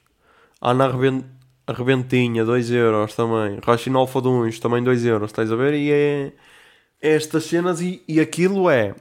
Ana 0.60 0.86
Arrebent- 0.86 1.24
Arrebentinha, 1.68 2.44
2 2.44 2.70
euros 2.70 3.14
também. 3.14 3.58
Rachinol 3.64 4.06
Faduns, 4.06 4.58
também 4.58 4.82
2 4.82 5.04
euros, 5.04 5.30
estás 5.30 5.52
a 5.52 5.56
ver? 5.56 5.74
E 5.74 5.92
é 5.92 6.32
é 7.00 7.14
estas 7.14 7.44
cenas 7.44 7.80
e, 7.80 8.02
e 8.08 8.18
aquilo 8.20 8.68
é, 8.68 8.94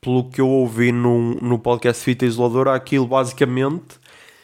pelo 0.00 0.28
que 0.28 0.40
eu 0.40 0.48
ouvi 0.48 0.90
no, 0.90 1.34
no 1.36 1.58
podcast 1.58 2.02
Fita 2.02 2.26
Isoladora, 2.26 2.74
aquilo 2.74 3.06
basicamente 3.06 4.00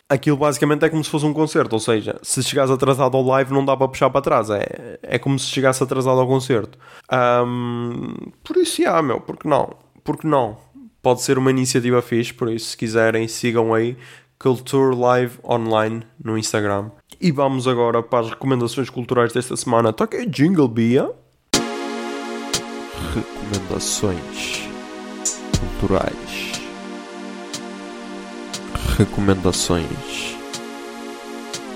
aquilo 0.09 0.37
basicamente 0.37 0.85
é 0.85 0.91
como 0.91 1.03
se 1.03 1.09
fosse 1.09 1.25
um 1.25 1.33
concerto, 1.33 1.75
ou 1.75 1.81
seja, 1.81 2.19
se 2.23 2.43
chegares 2.43 2.71
atrasado 2.71 3.17
ao 3.17 3.25
live 3.25 3.53
não 3.53 3.65
dá 3.65 3.75
para 3.75 3.89
puxar 3.89 4.11
para 4.11 4.21
trás, 4.21 4.51
é, 4.51 4.99
é 5.03 5.19
como 5.19 5.39
se 5.39 5.47
chegasse 5.47 5.83
atrasado 5.83 6.21
ao 6.21 6.27
concerto. 6.27 6.79
Ahm, 7.11 8.15
por 8.45 8.59
isso, 8.59 8.83
já, 8.83 9.01
meu, 9.01 9.21
porque 9.23 9.49
não? 9.49 9.75
Porque 10.05 10.27
não? 10.27 10.59
Pode 11.01 11.23
ser 11.23 11.39
uma 11.39 11.51
iniciativa 11.51 12.03
fixe, 12.03 12.33
por 12.35 12.51
isso, 12.53 12.71
se 12.71 12.77
quiserem, 12.77 13.27
sigam 13.27 13.73
aí 13.73 13.97
Culture 14.43 14.97
Live 14.97 15.39
Online 15.45 16.03
no 16.23 16.37
Instagram. 16.37 16.91
E 17.21 17.31
vamos 17.31 17.69
agora 17.69 18.03
para 18.03 18.25
as 18.25 18.31
recomendações 18.31 18.91
culturais 18.91 19.33
desta 19.33 19.57
semana. 19.57 19.93
Toca 19.93 20.27
Jingle 20.27 20.67
Bia. 20.67 21.13
Recomendações 23.15 24.69
culturais. 25.79 26.61
Recomendações 28.99 30.37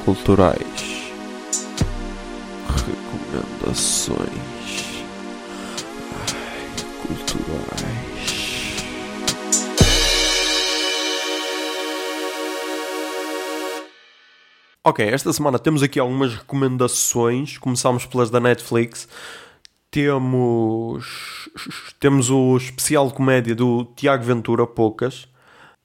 culturais. 0.05 1.12
Recomendações 2.67 4.19
ai, 6.12 6.67
culturais. 7.07 7.95
Ok, 14.89 15.05
esta 15.05 15.32
semana 15.32 15.59
temos 15.59 15.82
aqui 15.82 15.99
algumas 15.99 16.32
recomendações. 16.37 17.59
Começamos 17.59 18.07
pelas 18.07 18.30
da 18.30 18.39
Netflix. 18.39 19.09
Temos 19.91 21.49
temos 21.99 22.30
o 22.30 22.57
especial 22.57 23.09
de 23.09 23.14
comédia 23.14 23.53
do 23.53 23.84
Tiago 23.97 24.22
Ventura, 24.22 24.64
poucas. 24.64 25.26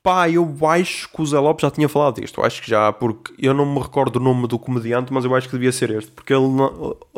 Pá, 0.03 0.29
eu 0.29 0.55
acho 0.67 1.09
que 1.09 1.19
o 1.19 1.25
Zé 1.25 1.39
Lopes 1.39 1.63
já 1.63 1.71
tinha 1.71 1.89
falado 1.89 2.21
disto. 2.21 2.39
Eu 2.39 2.45
acho 2.45 2.61
que 2.61 2.69
já, 2.69 2.93
porque 2.93 3.33
eu 3.39 3.55
não 3.55 3.65
me 3.65 3.79
recordo 3.79 4.17
o 4.17 4.19
nome 4.19 4.47
do 4.47 4.59
comediante, 4.59 5.11
mas 5.11 5.25
eu 5.25 5.33
acho 5.33 5.47
que 5.49 5.55
devia 5.55 5.71
ser 5.71 5.89
este. 5.89 6.11
Porque 6.11 6.31
ele, 6.31 6.45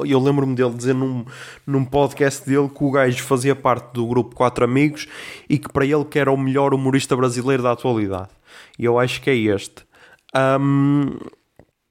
eu 0.10 0.20
lembro-me 0.22 0.56
dele 0.56 0.74
dizer 0.74 0.96
num, 0.96 1.26
num 1.68 1.84
podcast 1.84 2.50
dele 2.50 2.70
que 2.70 2.82
o 2.82 2.92
gajo 2.92 3.22
fazia 3.24 3.58
parte 3.58 3.92
do 3.94 4.08
grupo 4.08 4.34
Quatro 4.34 4.64
Amigos 4.64 5.06
e 5.50 5.60
que 5.60 5.68
para 5.68 5.86
ele 5.86 6.06
que 6.06 6.18
era 6.18 6.32
o 6.32 6.38
melhor 6.38 6.74
humorista 6.74 7.14
brasileiro 7.14 7.62
da 7.62 7.74
atualidade. 7.74 8.30
E 8.80 8.86
eu 8.86 8.98
acho 8.98 9.22
que 9.22 9.30
é 9.30 9.36
este. 9.36 9.84
Ahm, 10.34 11.18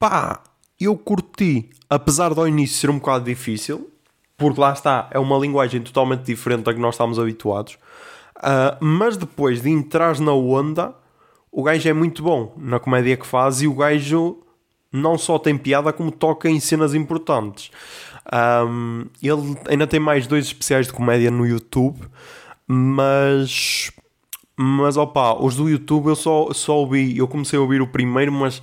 pá, 0.03 0.43
eu 0.81 0.97
curti, 0.97 1.71
apesar 1.89 2.35
de 2.35 2.41
ao 2.41 2.49
início 2.49 2.77
ser 2.77 2.91
um 2.91 2.99
bocado 2.99 3.25
difícil, 3.25 3.89
porque 4.37 4.61
lá 4.61 4.73
está, 4.73 5.09
é 5.13 5.19
uma 5.21 5.39
linguagem 5.39 5.81
totalmente 5.81 6.25
diferente 6.25 6.65
da 6.65 6.75
que 6.75 6.81
nós 6.81 6.95
estamos 6.95 7.21
habituados. 7.21 7.79
Ah, 8.35 8.77
mas 8.81 9.17
depois 9.17 9.63
de 9.63 9.71
entrar 9.71 10.19
na 10.19 10.33
onda, 10.33 10.93
o 11.53 11.63
gajo 11.63 11.89
é 11.89 11.93
muito 11.93 12.21
bom 12.21 12.53
na 12.57 12.81
comédia 12.81 13.17
que 13.17 13.25
faz 13.25 13.63
e 13.63 13.69
o 13.69 13.75
gajo 13.75 14.39
não 14.91 15.17
só 15.17 15.39
tem 15.39 15.57
piada, 15.57 15.93
como 15.93 16.11
toca 16.11 16.51
em 16.51 16.59
cenas 16.59 16.95
importantes. 16.95 17.71
Ahm, 18.33 19.05
ele 19.23 19.57
ainda 19.69 19.87
tem 19.87 20.01
mais 20.01 20.27
dois 20.27 20.47
especiais 20.47 20.89
de 20.89 20.93
comédia 20.93 21.31
no 21.31 21.47
YouTube, 21.47 22.01
mas 22.67 23.93
mas 24.57 24.97
opa, 24.97 25.35
os 25.35 25.57
do 25.57 25.69
YouTube 25.69 26.09
eu 26.09 26.17
só, 26.17 26.53
só 26.53 26.77
ouvi, 26.79 27.17
eu 27.17 27.27
comecei 27.27 27.59
a 27.59 27.63
ouvir 27.63 27.81
o 27.81 27.87
primeiro, 27.87 28.31
mas 28.31 28.63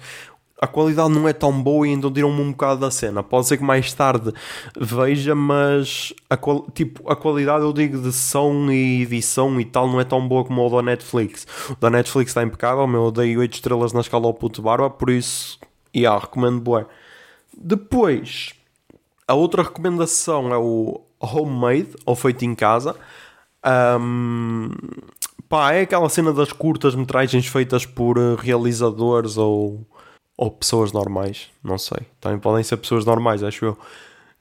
a 0.62 0.68
qualidade 0.68 1.10
não 1.10 1.28
é 1.28 1.32
tão 1.32 1.64
boa 1.64 1.88
e 1.88 1.92
então 1.92 2.12
tiram-me 2.12 2.42
um 2.42 2.52
bocado 2.52 2.82
da 2.82 2.92
cena. 2.92 3.24
Pode 3.24 3.48
ser 3.48 3.58
que 3.58 3.64
mais 3.64 3.94
tarde 3.94 4.34
veja, 4.78 5.34
mas 5.34 6.14
a, 6.30 6.38
tipo, 6.74 7.10
a 7.10 7.16
qualidade 7.16 7.64
eu 7.64 7.72
digo 7.72 8.02
de 8.02 8.12
som 8.12 8.70
e 8.70 9.04
edição 9.04 9.60
e 9.60 9.66
tal 9.66 9.88
não 9.88 10.02
é 10.02 10.04
tão 10.04 10.28
boa 10.28 10.44
como 10.44 10.66
o 10.66 10.70
da 10.70 10.82
Netflix. 10.82 11.48
O 11.70 11.76
da 11.76 11.90
Netflix 11.90 12.32
está 12.32 12.44
impecável, 12.44 12.86
meu, 12.88 13.06
eu 13.06 13.12
dei 13.12 13.38
8 13.38 13.54
estrelas 13.54 13.94
na 13.94 14.02
escala 14.02 14.26
ao 14.26 14.34
puto 14.34 14.62
barba, 14.62 14.90
por 14.90 15.10
isso, 15.10 15.58
yeah, 15.96 16.20
recomendo 16.20 16.60
bué. 16.60 16.86
Depois, 17.58 18.54
a 19.28 19.34
outra 19.34 19.64
recomendação 19.64 20.54
é 20.54 20.58
o 20.58 21.02
Homemade, 21.20 21.90
ou 22.06 22.16
feito 22.16 22.44
em 22.44 22.56
casa. 22.56 22.96
Ahm, 23.64 24.72
pá, 25.48 25.74
é 25.74 25.82
aquela 25.82 26.10
cena 26.10 26.34
das 26.34 26.52
curtas 26.52 26.96
metragens 26.96 27.48
feitas 27.48 27.86
por 27.86 28.18
eh, 28.18 28.36
realizadores 28.40 29.38
ou, 29.38 29.86
ou 30.40 30.50
pessoas 30.50 30.94
normais, 30.94 31.50
não 31.62 31.78
sei. 31.78 32.00
Também 32.22 32.40
podem 32.40 32.64
ser 32.64 32.78
pessoas 32.78 33.04
normais, 33.04 33.44
acho 33.44 33.66
eu, 33.66 33.78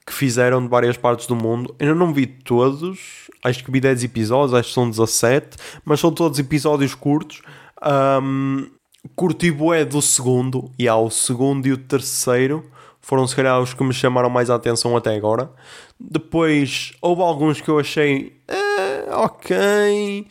que 0.07 0.13
fizeram 0.13 0.61
de 0.63 0.69
várias 0.69 0.95
partes 0.95 1.27
do 1.27 1.35
mundo. 1.35 1.75
Ainda 1.77 1.93
não 1.93 2.13
vi 2.13 2.25
todos, 2.25 3.29
acho 3.43 3.61
que 3.61 3.69
vi 3.69 3.81
10 3.81 4.05
episódios, 4.05 4.53
acho 4.53 4.69
que 4.69 4.75
são 4.75 4.89
17, 4.89 5.57
mas 5.83 5.99
são 5.99 6.09
todos 6.09 6.39
episódios 6.39 6.95
curtos. 6.95 7.41
Ahm, 7.81 8.67
curti 9.13 9.51
do 9.89 10.01
segundo, 10.01 10.71
e 10.79 10.87
há 10.87 10.95
o 10.95 11.09
segundo 11.09 11.67
e 11.67 11.73
o 11.73 11.77
terceiro 11.77 12.63
foram 13.01 13.27
se 13.27 13.35
calhar 13.35 13.59
os 13.59 13.73
que 13.73 13.83
me 13.83 13.93
chamaram 13.93 14.29
mais 14.29 14.49
a 14.49 14.55
atenção 14.55 14.95
até 14.95 15.13
agora. 15.13 15.51
Depois 15.99 16.93
houve 17.01 17.21
alguns 17.21 17.59
que 17.59 17.67
eu 17.67 17.77
achei 17.77 18.39
eh, 18.47 19.05
ok, 19.11 20.25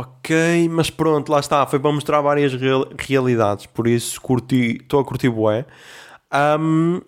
ok, 0.00 0.68
mas 0.70 0.90
pronto, 0.90 1.30
lá 1.32 1.40
está, 1.40 1.66
foi 1.66 1.78
para 1.80 1.92
mostrar 1.92 2.20
várias 2.20 2.54
real- 2.54 2.88
realidades, 2.98 3.66
por 3.66 3.86
isso 3.86 4.20
curti, 4.20 4.78
estou 4.80 5.00
a 5.00 5.04
curtir 5.04 5.28
bué. 5.30 5.66
Ahm, 6.30 7.00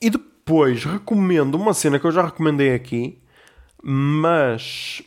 e 0.00 0.10
depois 0.10 0.84
recomendo 0.84 1.56
uma 1.56 1.74
cena 1.74 1.98
que 1.98 2.06
eu 2.06 2.12
já 2.12 2.22
recomendei 2.24 2.74
aqui, 2.74 3.20
mas 3.82 5.02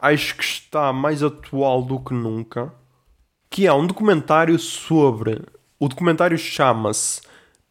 acho 0.00 0.36
que 0.36 0.44
está 0.44 0.92
mais 0.92 1.22
atual 1.22 1.82
do 1.82 1.98
que 2.00 2.14
nunca 2.14 2.72
que 3.50 3.66
é 3.66 3.72
um 3.72 3.86
documentário 3.86 4.58
sobre. 4.58 5.42
O 5.78 5.86
documentário 5.88 6.38
chama-se 6.38 7.20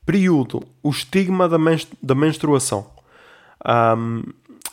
Período: 0.06 0.62
O 0.84 0.90
Estigma 0.92 1.50
da, 1.50 1.58
menst- 1.58 1.94
da 2.04 2.14
Menstruação. 2.14 2.92
Um, 3.66 4.22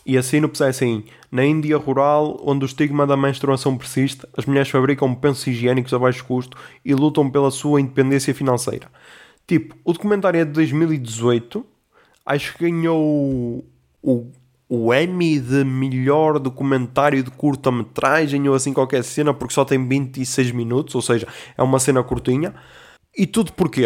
e 0.08 0.16
é 0.16 0.20
assim: 0.20 1.04
Na 1.30 1.44
Índia 1.44 1.76
rural, 1.76 2.40
onde 2.42 2.64
o 2.64 2.66
estigma 2.66 3.06
da 3.06 3.14
menstruação 3.14 3.76
persiste, 3.76 4.26
as 4.34 4.46
mulheres 4.46 4.70
fabricam 4.70 5.14
pensos 5.14 5.46
higiênicos 5.46 5.92
a 5.92 5.98
baixo 5.98 6.24
custo 6.24 6.56
e 6.82 6.94
lutam 6.94 7.28
pela 7.30 7.50
sua 7.50 7.78
independência 7.78 8.34
financeira. 8.34 8.88
Tipo, 9.46 9.76
o 9.84 9.92
documentário 9.92 10.40
é 10.40 10.46
de 10.46 10.52
2018, 10.52 11.64
acho 12.24 12.56
que 12.56 12.70
ganhou 12.70 13.62
o, 14.02 14.32
o 14.66 14.94
Emmy 14.94 15.38
de 15.40 15.62
melhor 15.62 16.38
documentário 16.38 17.22
de 17.22 17.30
curta-metragem 17.30 18.48
ou 18.48 18.54
assim 18.54 18.72
qualquer 18.72 19.04
cena, 19.04 19.34
porque 19.34 19.52
só 19.52 19.62
tem 19.62 19.86
26 19.86 20.52
minutos, 20.52 20.94
ou 20.94 21.02
seja, 21.02 21.28
é 21.54 21.62
uma 21.62 21.78
cena 21.78 22.02
curtinha. 22.02 22.54
E 23.14 23.26
tudo 23.26 23.52
porquê? 23.52 23.84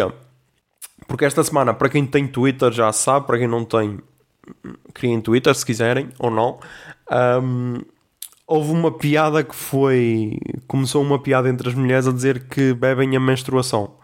Porque 1.05 1.25
esta 1.25 1.43
semana, 1.43 1.73
para 1.73 1.89
quem 1.89 2.05
tem 2.05 2.25
Twitter 2.27 2.71
já 2.71 2.93
sabe, 2.93 3.27
para 3.27 3.37
quem 3.37 3.47
não 3.47 3.65
tem, 3.65 3.99
criem 4.93 5.21
Twitter 5.21 5.53
se 5.55 5.65
quiserem 5.65 6.09
ou 6.19 6.29
não. 6.29 6.59
Ahm, 7.09 7.81
houve 8.47 8.71
uma 8.71 8.91
piada 8.91 9.43
que 9.43 9.55
foi. 9.55 10.37
Começou 10.67 11.01
uma 11.01 11.19
piada 11.19 11.49
entre 11.49 11.69
as 11.69 11.75
mulheres 11.75 12.07
a 12.07 12.11
dizer 12.11 12.47
que 12.47 12.73
bebem 12.73 13.15
a 13.15 13.19
menstruação. 13.19 13.95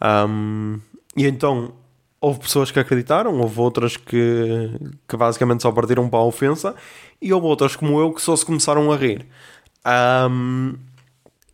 Ahm, 0.00 0.78
e 1.16 1.26
então 1.26 1.74
houve 2.20 2.38
pessoas 2.40 2.70
que 2.70 2.78
acreditaram, 2.78 3.40
houve 3.40 3.60
outras 3.60 3.96
que, 3.96 4.70
que 5.08 5.16
basicamente 5.16 5.62
só 5.62 5.72
partiram 5.72 6.08
para 6.08 6.20
a 6.20 6.24
ofensa, 6.24 6.74
e 7.20 7.32
houve 7.32 7.46
outras 7.46 7.74
como 7.74 7.98
eu 8.00 8.12
que 8.12 8.22
só 8.22 8.36
se 8.36 8.46
começaram 8.46 8.92
a 8.92 8.96
rir. 8.96 9.26
Ahm, 9.84 10.74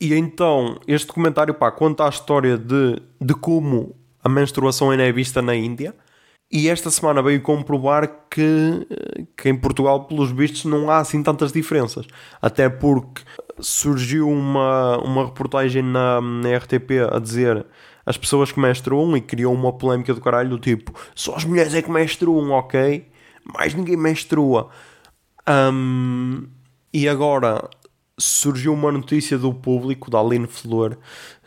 e 0.00 0.14
então, 0.14 0.78
este 0.86 1.06
documentário 1.06 1.54
pá, 1.54 1.70
conta 1.72 2.04
a 2.04 2.08
história 2.08 2.56
de, 2.56 3.00
de 3.20 3.34
como 3.34 3.96
a 4.22 4.28
menstruação 4.28 4.90
ainda 4.90 5.04
é 5.04 5.12
vista 5.12 5.42
na 5.42 5.54
Índia. 5.54 5.94
E 6.50 6.68
esta 6.68 6.90
semana 6.90 7.22
veio 7.22 7.42
comprovar 7.42 8.08
que, 8.30 8.86
que 9.36 9.50
em 9.50 9.56
Portugal, 9.56 10.04
pelos 10.04 10.30
vistos, 10.30 10.64
não 10.64 10.90
há 10.90 10.98
assim 10.98 11.22
tantas 11.22 11.52
diferenças. 11.52 12.06
Até 12.40 12.70
porque 12.70 13.22
surgiu 13.60 14.28
uma, 14.30 14.98
uma 14.98 15.26
reportagem 15.26 15.82
na, 15.82 16.20
na 16.20 16.56
RTP 16.56 16.90
a 17.12 17.18
dizer 17.18 17.66
as 18.06 18.16
pessoas 18.16 18.50
que 18.50 18.58
menstruam 18.58 19.14
e 19.16 19.20
criou 19.20 19.52
uma 19.52 19.72
polémica 19.72 20.14
do 20.14 20.20
caralho 20.20 20.48
do 20.48 20.58
tipo 20.58 20.98
só 21.14 21.34
as 21.34 21.44
mulheres 21.44 21.74
é 21.74 21.82
que 21.82 21.90
menstruam, 21.90 22.50
ok? 22.52 23.06
Mais 23.44 23.74
ninguém 23.74 23.96
menstrua. 23.96 24.70
Ahm, 25.46 26.46
e 26.92 27.08
agora 27.08 27.68
surgiu 28.18 28.72
uma 28.72 28.90
notícia 28.90 29.36
do 29.36 29.52
público, 29.52 30.10
da 30.10 30.18
Aline 30.20 30.46
Flor, 30.46 30.98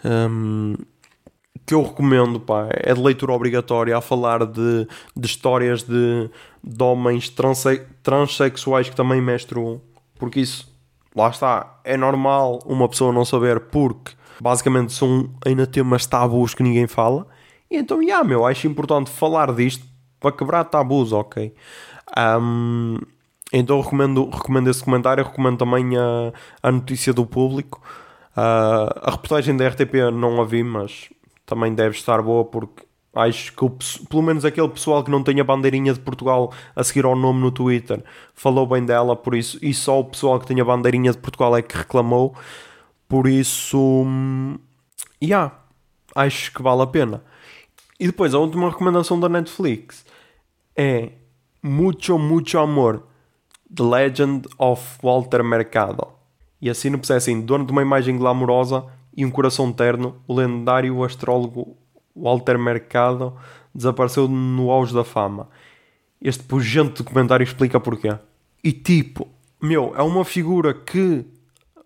ahm, 0.04 0.76
que 1.66 1.74
eu 1.74 1.84
recomendo, 1.84 2.40
pá, 2.40 2.68
é 2.72 2.94
de 2.94 3.02
leitura 3.02 3.34
obrigatória, 3.34 3.98
a 3.98 4.02
falar 4.02 4.46
de, 4.46 4.88
de 5.16 5.26
histórias 5.26 5.84
de, 5.84 6.30
de 6.64 6.84
homens 6.84 7.30
transe, 7.30 7.86
transexuais 8.04 8.90
que 8.90 8.96
também 8.96 9.22
menstruam, 9.22 9.82
porque 10.20 10.40
isso, 10.40 10.72
lá 11.16 11.30
está, 11.30 11.80
é 11.84 11.96
normal 11.96 12.60
uma 12.66 12.90
pessoa 12.90 13.14
não 13.14 13.24
saber, 13.24 13.60
porque 13.60 14.14
basicamente 14.40 14.94
são 14.94 15.30
ainda 15.46 15.68
temas 15.68 16.06
tabus 16.06 16.54
que 16.54 16.64
ninguém 16.64 16.88
fala, 16.88 17.28
e 17.70 17.78
então, 17.78 18.06
já, 18.06 18.22
meu, 18.24 18.46
acho 18.46 18.68
importante 18.68 19.10
falar 19.10 19.54
disto 19.54 19.86
para 20.20 20.32
quebrar 20.32 20.66
tabus, 20.66 21.14
ok? 21.14 21.54
Ahm, 22.16 22.98
então 23.54 23.80
recomendo, 23.80 24.30
recomendo 24.30 24.70
esse 24.70 24.84
comentário, 24.84 25.24
recomendo 25.24 25.58
também 25.58 25.98
a, 25.98 26.34
a 26.62 26.72
notícia 26.72 27.14
do 27.14 27.26
público. 27.26 27.82
Ah, 28.36 28.94
a 29.04 29.12
reportagem 29.12 29.56
da 29.56 29.68
RTP 29.68 29.94
não 30.14 30.42
a 30.42 30.46
vi, 30.46 30.64
mas 30.64 31.10
também 31.52 31.76
deve 31.76 31.98
estar 31.98 32.22
boa 32.22 32.46
porque 32.46 32.86
acho 33.14 33.52
que 33.52 33.66
o 33.66 33.70
pelo 34.10 34.22
menos 34.22 34.46
aquele 34.46 34.70
pessoal 34.70 35.04
que 35.04 35.12
não 35.12 35.22
tem 35.22 35.38
a 35.42 35.44
bandeirinha 35.44 35.94
de 35.94 36.00
Portugal 36.00 36.54
a 36.74 36.82
seguir 36.82 37.04
ao 37.04 37.14
nome 37.14 37.42
no 37.42 37.52
Twitter 37.52 38.02
falou 38.34 38.66
bem 38.66 38.86
dela, 38.86 39.18
por 39.18 39.36
isso, 39.36 39.60
e 39.62 39.74
só 39.74 40.00
o 40.00 40.06
pessoal 40.06 40.40
que 40.40 40.48
tem 40.48 40.62
a 40.62 40.64
bandeirinha 40.64 41.12
de 41.12 41.18
Portugal 41.18 41.58
é 41.58 41.62
que 41.62 41.76
reclamou. 41.78 42.34
Por 43.06 43.28
isso, 43.28 43.78
hum, 43.78 44.58
yeah, 45.22 45.54
acho 46.16 46.54
que 46.54 46.62
vale 46.64 46.84
a 46.84 46.88
pena. 46.88 47.22
E 48.00 48.08
depois, 48.08 48.34
a 48.34 48.40
última 48.40 48.70
recomendação 48.70 49.20
da 49.20 49.28
Netflix 49.28 50.06
é 50.74 51.12
Mucho, 51.62 52.18
Mucho 52.18 52.60
Amor 52.60 53.04
The 53.76 53.84
Legend 53.84 54.48
of 54.58 54.82
Walter 55.04 55.44
Mercado. 55.44 56.08
E 56.62 56.70
a 56.70 56.74
sinopse 56.74 57.12
é 57.12 57.18
assim: 57.18 57.42
dono 57.42 57.66
de 57.66 57.74
uma 57.74 57.82
imagem 57.82 58.18
glamourosa 58.18 58.86
e 59.16 59.26
um 59.26 59.32
coração 59.32 59.72
terno, 59.72 60.16
o 60.28 60.34
lendário 60.34 61.04
astrólogo 61.04 61.76
Walter 62.16 62.58
Mercado 62.58 63.36
desapareceu 63.74 64.28
no 64.28 64.70
auge 64.70 64.94
da 64.94 65.04
fama. 65.04 65.50
Este 66.22 66.44
pujante 66.44 67.04
documentário 67.04 67.44
explica 67.44 67.80
porquê. 67.80 68.16
E 68.64 68.72
tipo, 68.72 69.28
meu, 69.62 69.94
é 69.96 70.04
uma 70.04 70.24
figura 70.24 70.74
que, 70.74 71.26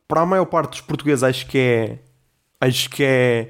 para 0.07 0.21
a 0.21 0.25
maior 0.25 0.45
parte 0.45 0.71
dos 0.71 0.81
portugueses, 0.81 1.23
acho 1.23 1.47
que 1.47 1.57
é. 1.57 1.99
Acho 2.59 2.89
que 2.89 3.03
é. 3.03 3.49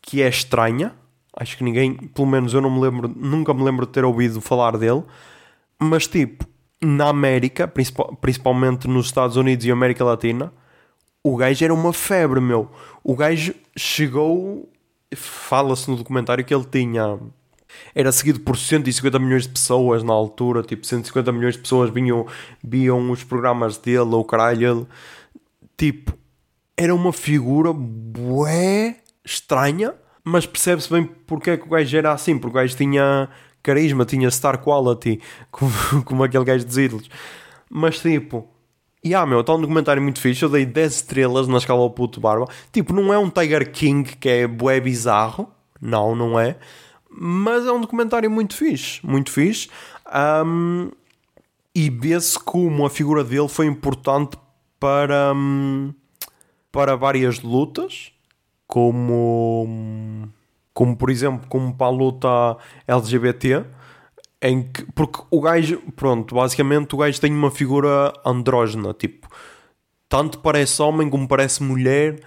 que 0.00 0.22
é 0.22 0.28
estranha. 0.28 0.94
Acho 1.36 1.56
que 1.56 1.64
ninguém, 1.64 1.94
pelo 1.94 2.26
menos 2.26 2.52
eu 2.54 2.60
não 2.60 2.70
me 2.70 2.80
lembro, 2.80 3.08
nunca 3.08 3.54
me 3.54 3.62
lembro 3.62 3.86
de 3.86 3.92
ter 3.92 4.04
ouvido 4.04 4.40
falar 4.40 4.76
dele. 4.76 5.02
Mas 5.78 6.06
tipo, 6.06 6.44
na 6.82 7.08
América, 7.08 7.68
principal- 7.68 8.16
principalmente 8.16 8.88
nos 8.88 9.06
Estados 9.06 9.36
Unidos 9.36 9.64
e 9.64 9.70
América 9.70 10.04
Latina, 10.04 10.52
o 11.22 11.36
gajo 11.36 11.64
era 11.64 11.74
uma 11.74 11.92
febre, 11.92 12.40
meu. 12.40 12.70
O 13.02 13.14
gajo 13.14 13.54
chegou. 13.76 14.68
Fala-se 15.14 15.90
no 15.90 15.96
documentário 15.96 16.44
que 16.44 16.54
ele 16.54 16.64
tinha. 16.64 17.18
Era 17.94 18.12
seguido 18.12 18.40
por 18.40 18.56
150 18.56 19.18
milhões 19.18 19.42
de 19.44 19.50
pessoas 19.50 20.02
na 20.02 20.12
altura. 20.12 20.62
Tipo, 20.62 20.86
150 20.86 21.32
milhões 21.32 21.54
de 21.54 21.60
pessoas 21.60 21.90
vinham, 21.90 22.26
viam 22.62 23.10
os 23.10 23.24
programas 23.24 23.76
dele, 23.76 23.98
ou 23.98 24.24
caralho. 24.24 24.70
Ele, 24.70 24.86
tipo, 25.76 26.16
era 26.76 26.94
uma 26.94 27.12
figura 27.12 27.72
bué 27.72 28.96
estranha, 29.24 29.94
mas 30.24 30.46
percebe-se 30.46 30.90
bem 30.90 31.04
porque 31.26 31.50
é 31.50 31.56
que 31.56 31.66
o 31.66 31.70
gajo 31.70 31.96
era 31.96 32.12
assim, 32.12 32.38
porque 32.38 32.56
o 32.56 32.60
gajo 32.60 32.76
tinha 32.76 33.28
carisma, 33.62 34.04
tinha 34.04 34.30
star 34.30 34.58
quality, 34.62 35.20
como, 35.50 35.72
como 36.04 36.24
aquele 36.24 36.44
gajo 36.44 36.64
dos 36.64 36.78
ídolos. 36.78 37.10
Mas 37.68 37.98
tipo, 37.98 38.48
e 39.02 39.14
ah, 39.14 39.24
meu, 39.24 39.40
está 39.40 39.54
um 39.54 39.60
documentário 39.60 40.02
muito 40.02 40.20
fixe, 40.20 40.42
eu 40.42 40.48
dei 40.48 40.66
10 40.66 40.94
estrelas 40.94 41.48
na 41.48 41.56
escala 41.56 41.80
ao 41.80 41.90
puto 41.90 42.20
barba. 42.20 42.46
Tipo, 42.70 42.92
não 42.92 43.12
é 43.12 43.18
um 43.18 43.30
Tiger 43.30 43.72
King 43.72 44.16
que 44.16 44.28
é 44.28 44.46
bué 44.46 44.78
bizarro, 44.78 45.48
não, 45.80 46.14
não 46.14 46.38
é. 46.38 46.58
Mas 47.10 47.66
é 47.66 47.72
um 47.72 47.80
documentário 47.80 48.30
muito 48.30 48.54
fixe, 48.54 49.04
muito 49.04 49.30
fixe. 49.30 49.68
Ahm, 50.06 50.90
e 51.74 51.88
vê-se 51.88 52.38
como 52.38 52.84
a 52.84 52.90
figura 52.90 53.24
dele 53.24 53.48
foi 53.48 53.66
importante 53.66 54.36
para, 54.78 55.32
hum, 55.34 55.94
para 56.70 56.94
várias 56.94 57.40
lutas, 57.40 58.12
como, 58.66 59.64
hum, 59.66 60.28
como 60.74 60.96
por 60.96 61.10
exemplo, 61.10 61.46
como 61.48 61.74
para 61.74 61.86
a 61.86 61.90
luta 61.90 62.56
LGBT, 62.86 63.64
em 64.42 64.62
que, 64.62 64.84
porque 64.92 65.20
o 65.30 65.40
gajo, 65.40 65.82
pronto, 65.94 66.34
basicamente 66.34 66.94
o 66.94 66.98
gajo 66.98 67.20
tem 67.20 67.32
uma 67.32 67.50
figura 67.50 68.12
andrógena, 68.24 68.94
tipo, 68.94 69.28
tanto 70.08 70.38
parece 70.38 70.80
homem 70.80 71.08
como 71.10 71.28
parece 71.28 71.62
mulher, 71.62 72.20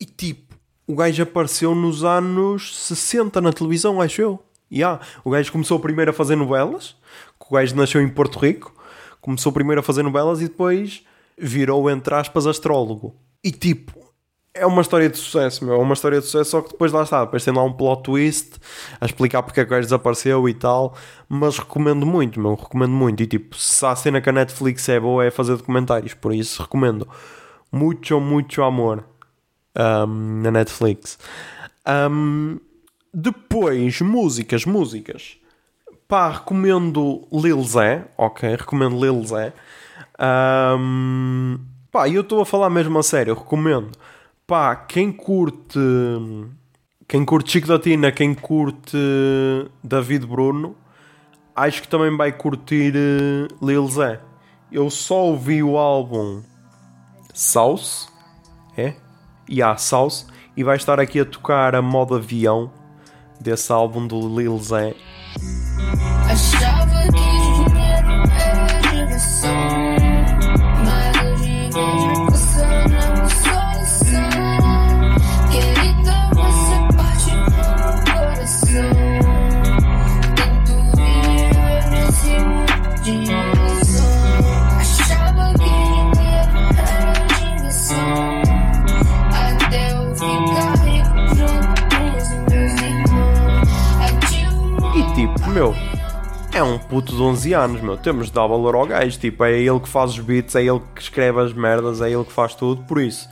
e 0.00 0.04
tipo, 0.04 0.54
o 0.86 0.94
gajo 0.94 1.22
apareceu 1.22 1.74
nos 1.74 2.04
anos 2.04 2.76
60 2.86 3.40
na 3.40 3.52
televisão, 3.52 4.00
acho 4.00 4.22
eu. 4.22 4.42
Yeah. 4.70 5.00
O 5.24 5.30
gajo 5.30 5.50
começou 5.50 5.80
primeiro 5.80 6.10
a 6.10 6.14
fazer 6.14 6.36
novelas, 6.36 6.96
o 7.38 7.54
gajo 7.54 7.74
nasceu 7.74 8.02
em 8.02 8.08
Porto 8.08 8.38
Rico, 8.38 8.74
começou 9.20 9.50
primeiro 9.52 9.80
a 9.80 9.82
fazer 9.82 10.02
novelas 10.02 10.40
e 10.40 10.44
depois 10.44 11.04
virou, 11.36 11.90
entre 11.90 12.14
aspas, 12.14 12.46
astrólogo. 12.46 13.16
E 13.42 13.50
tipo, 13.50 14.07
é 14.60 14.66
uma 14.66 14.82
história 14.82 15.08
de 15.08 15.16
sucesso, 15.16 15.64
meu. 15.64 15.74
É 15.74 15.78
uma 15.78 15.94
história 15.94 16.20
de 16.20 16.26
sucesso, 16.26 16.50
só 16.50 16.60
que 16.60 16.70
depois 16.70 16.92
lá 16.92 17.02
está. 17.02 17.24
Depois 17.24 17.44
tem 17.44 17.54
lá 17.54 17.62
um 17.62 17.72
plot 17.72 18.02
twist 18.02 18.58
a 19.00 19.06
explicar 19.06 19.42
porque 19.42 19.60
é 19.60 19.64
que 19.64 19.68
o 19.68 19.70
gajo 19.70 19.86
desapareceu 19.86 20.48
e 20.48 20.54
tal. 20.54 20.94
Mas 21.28 21.58
recomendo 21.58 22.04
muito, 22.04 22.40
meu. 22.40 22.54
Recomendo 22.54 22.92
muito. 22.92 23.22
E 23.22 23.26
tipo, 23.26 23.56
se 23.56 23.84
a 23.86 23.94
cena 23.96 24.20
que 24.20 24.28
a 24.28 24.32
Netflix 24.32 24.88
é 24.88 25.00
boa 25.00 25.24
é 25.24 25.30
fazer 25.30 25.56
documentários. 25.56 26.14
Por 26.14 26.34
isso 26.34 26.62
recomendo. 26.62 27.06
Muito, 27.70 28.18
muito 28.20 28.62
amor 28.62 29.04
um, 29.76 30.42
na 30.42 30.50
Netflix. 30.50 31.18
Um, 32.10 32.58
depois, 33.12 34.00
músicas, 34.00 34.64
músicas. 34.64 35.36
Pá, 36.06 36.30
recomendo 36.30 37.26
Lil 37.32 37.62
Zé. 37.64 38.06
Ok, 38.16 38.48
recomendo 38.56 38.98
Lil 38.98 39.24
Zé. 39.24 39.52
Um, 40.78 41.58
pá, 41.92 42.08
eu 42.08 42.22
estou 42.22 42.40
a 42.40 42.46
falar 42.46 42.70
mesmo 42.70 42.98
a 42.98 43.02
sério. 43.02 43.34
Recomendo 43.34 43.90
pá, 44.48 44.74
quem 44.74 45.12
curte 45.12 45.78
quem 47.06 47.24
curte 47.24 47.52
Chico 47.52 47.68
da 47.68 47.78
Tina, 47.78 48.10
quem 48.10 48.34
curte 48.34 48.96
David 49.84 50.26
Bruno, 50.26 50.74
acho 51.54 51.82
que 51.82 51.88
também 51.88 52.14
vai 52.16 52.32
curtir 52.32 52.94
uh, 52.94 53.64
Lil 53.64 53.86
Zé. 53.88 54.20
Eu 54.72 54.90
só 54.90 55.26
ouvi 55.26 55.62
o 55.62 55.76
álbum 55.76 56.42
South, 57.32 58.08
é? 58.76 58.94
E 59.48 59.56
yeah, 59.56 59.76
South, 59.78 60.26
e 60.56 60.64
vai 60.64 60.76
estar 60.76 60.98
aqui 60.98 61.20
a 61.20 61.24
tocar 61.24 61.74
a 61.74 61.82
modo 61.82 62.14
avião 62.14 62.70
desse 63.40 63.70
álbum 63.70 64.06
do 64.06 64.38
Lil 64.38 64.58
Zé. 64.58 64.94
Achava 66.30 66.88
meu, 95.58 95.74
é 96.54 96.62
um 96.62 96.78
puto 96.78 97.16
de 97.16 97.20
11 97.20 97.52
anos, 97.52 97.80
meu. 97.80 97.96
Temos 97.96 98.26
de 98.26 98.32
dar 98.32 98.46
valor 98.46 98.76
ao 98.76 98.86
gajo. 98.86 99.18
Tipo, 99.18 99.42
é 99.42 99.58
ele 99.58 99.80
que 99.80 99.88
faz 99.88 100.12
os 100.12 100.20
beats, 100.20 100.54
é 100.54 100.62
ele 100.62 100.80
que 100.94 101.02
escreve 101.02 101.40
as 101.40 101.52
merdas, 101.52 102.00
é 102.00 102.08
ele 102.08 102.22
que 102.22 102.32
faz 102.32 102.54
tudo. 102.54 102.84
Por 102.84 103.00
isso, 103.00 103.28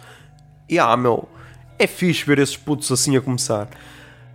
e 0.68 0.76
ah, 0.76 0.96
meu, 0.96 1.28
é 1.78 1.86
fixe 1.86 2.24
ver 2.24 2.40
esses 2.40 2.56
putos 2.56 2.90
assim 2.90 3.16
a 3.16 3.20
começar. 3.20 3.68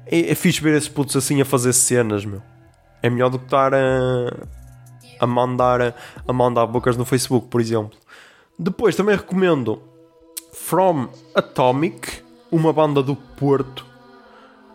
É, 0.05 0.31
é 0.31 0.35
fixe 0.35 0.61
ver 0.61 0.77
esses 0.77 0.87
putos 0.87 1.17
assim 1.17 1.41
a 1.41 1.45
fazer 1.45 1.73
cenas, 1.73 2.23
meu. 2.23 2.41
É 3.03 3.09
melhor 3.09 3.29
do 3.29 3.37
que 3.37 3.43
estar 3.43 3.73
a, 3.73 3.77
a 5.19 5.27
mandar 5.27 5.93
a 6.25 6.31
mandar 6.31 6.65
bocas 6.67 6.95
no 6.95 7.03
Facebook, 7.03 7.47
por 7.49 7.59
exemplo. 7.59 7.99
Depois 8.57 8.95
também 8.95 9.17
recomendo 9.17 9.81
From 10.53 11.09
Atomic, 11.35 12.23
uma 12.49 12.71
banda 12.71 13.03
do 13.03 13.17
Porto. 13.17 13.85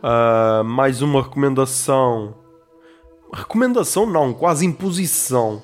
Ah, 0.03 0.61
mais 0.63 1.01
uma 1.01 1.23
recomendação. 1.23 2.45
Recomendação 3.33 4.07
não, 4.07 4.33
quase 4.33 4.65
imposição. 4.65 5.63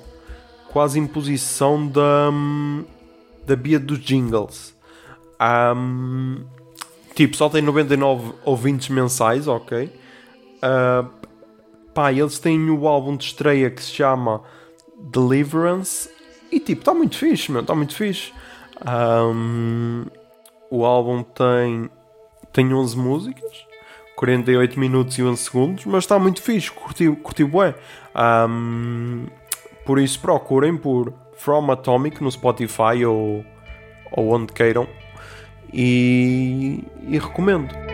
Quase 0.71 0.99
imposição 0.99 1.87
da, 1.87 2.31
da 3.45 3.55
Bia 3.55 3.79
dos 3.79 3.99
Jingles. 3.99 4.75
Ahm, 5.39 6.43
tipo, 7.13 7.35
só 7.35 7.49
tem 7.49 7.61
99 7.61 8.33
ouvintes 8.43 8.89
mensais, 8.89 9.47
ok? 9.47 9.91
Ah, 10.61 11.05
pá, 11.93 12.11
eles 12.11 12.39
têm 12.39 12.69
o 12.69 12.87
álbum 12.87 13.17
de 13.17 13.25
estreia 13.25 13.69
que 13.69 13.83
se 13.83 13.91
chama 13.91 14.41
Deliverance. 14.97 16.09
E 16.51 16.59
tipo, 16.59 16.81
está 16.81 16.93
muito 16.93 17.17
fixe, 17.17 17.51
meu, 17.51 17.61
está 17.61 17.75
muito 17.75 17.95
fixe. 17.95 18.31
Ahm, 18.85 20.05
o 20.71 20.85
álbum 20.85 21.21
tem, 21.23 21.89
tem 22.51 22.73
11 22.73 22.97
músicas. 22.97 23.72
48 24.15 24.79
minutos 24.79 25.17
e 25.17 25.23
11 25.23 25.43
segundos, 25.43 25.85
mas 25.85 26.03
está 26.03 26.19
muito 26.19 26.41
fixe, 26.41 26.71
curti, 26.71 27.07
curti 27.21 27.43
bué. 27.43 27.75
Ahm, 28.13 29.25
por 29.85 29.99
isso 29.99 30.19
procurem 30.19 30.77
por 30.77 31.13
From 31.35 31.71
Atomic 31.71 32.23
no 32.23 32.31
Spotify 32.31 33.03
ou, 33.05 33.43
ou 34.11 34.33
onde 34.33 34.53
queiram 34.53 34.87
e, 35.73 36.83
e 37.07 37.17
recomendo. 37.17 37.92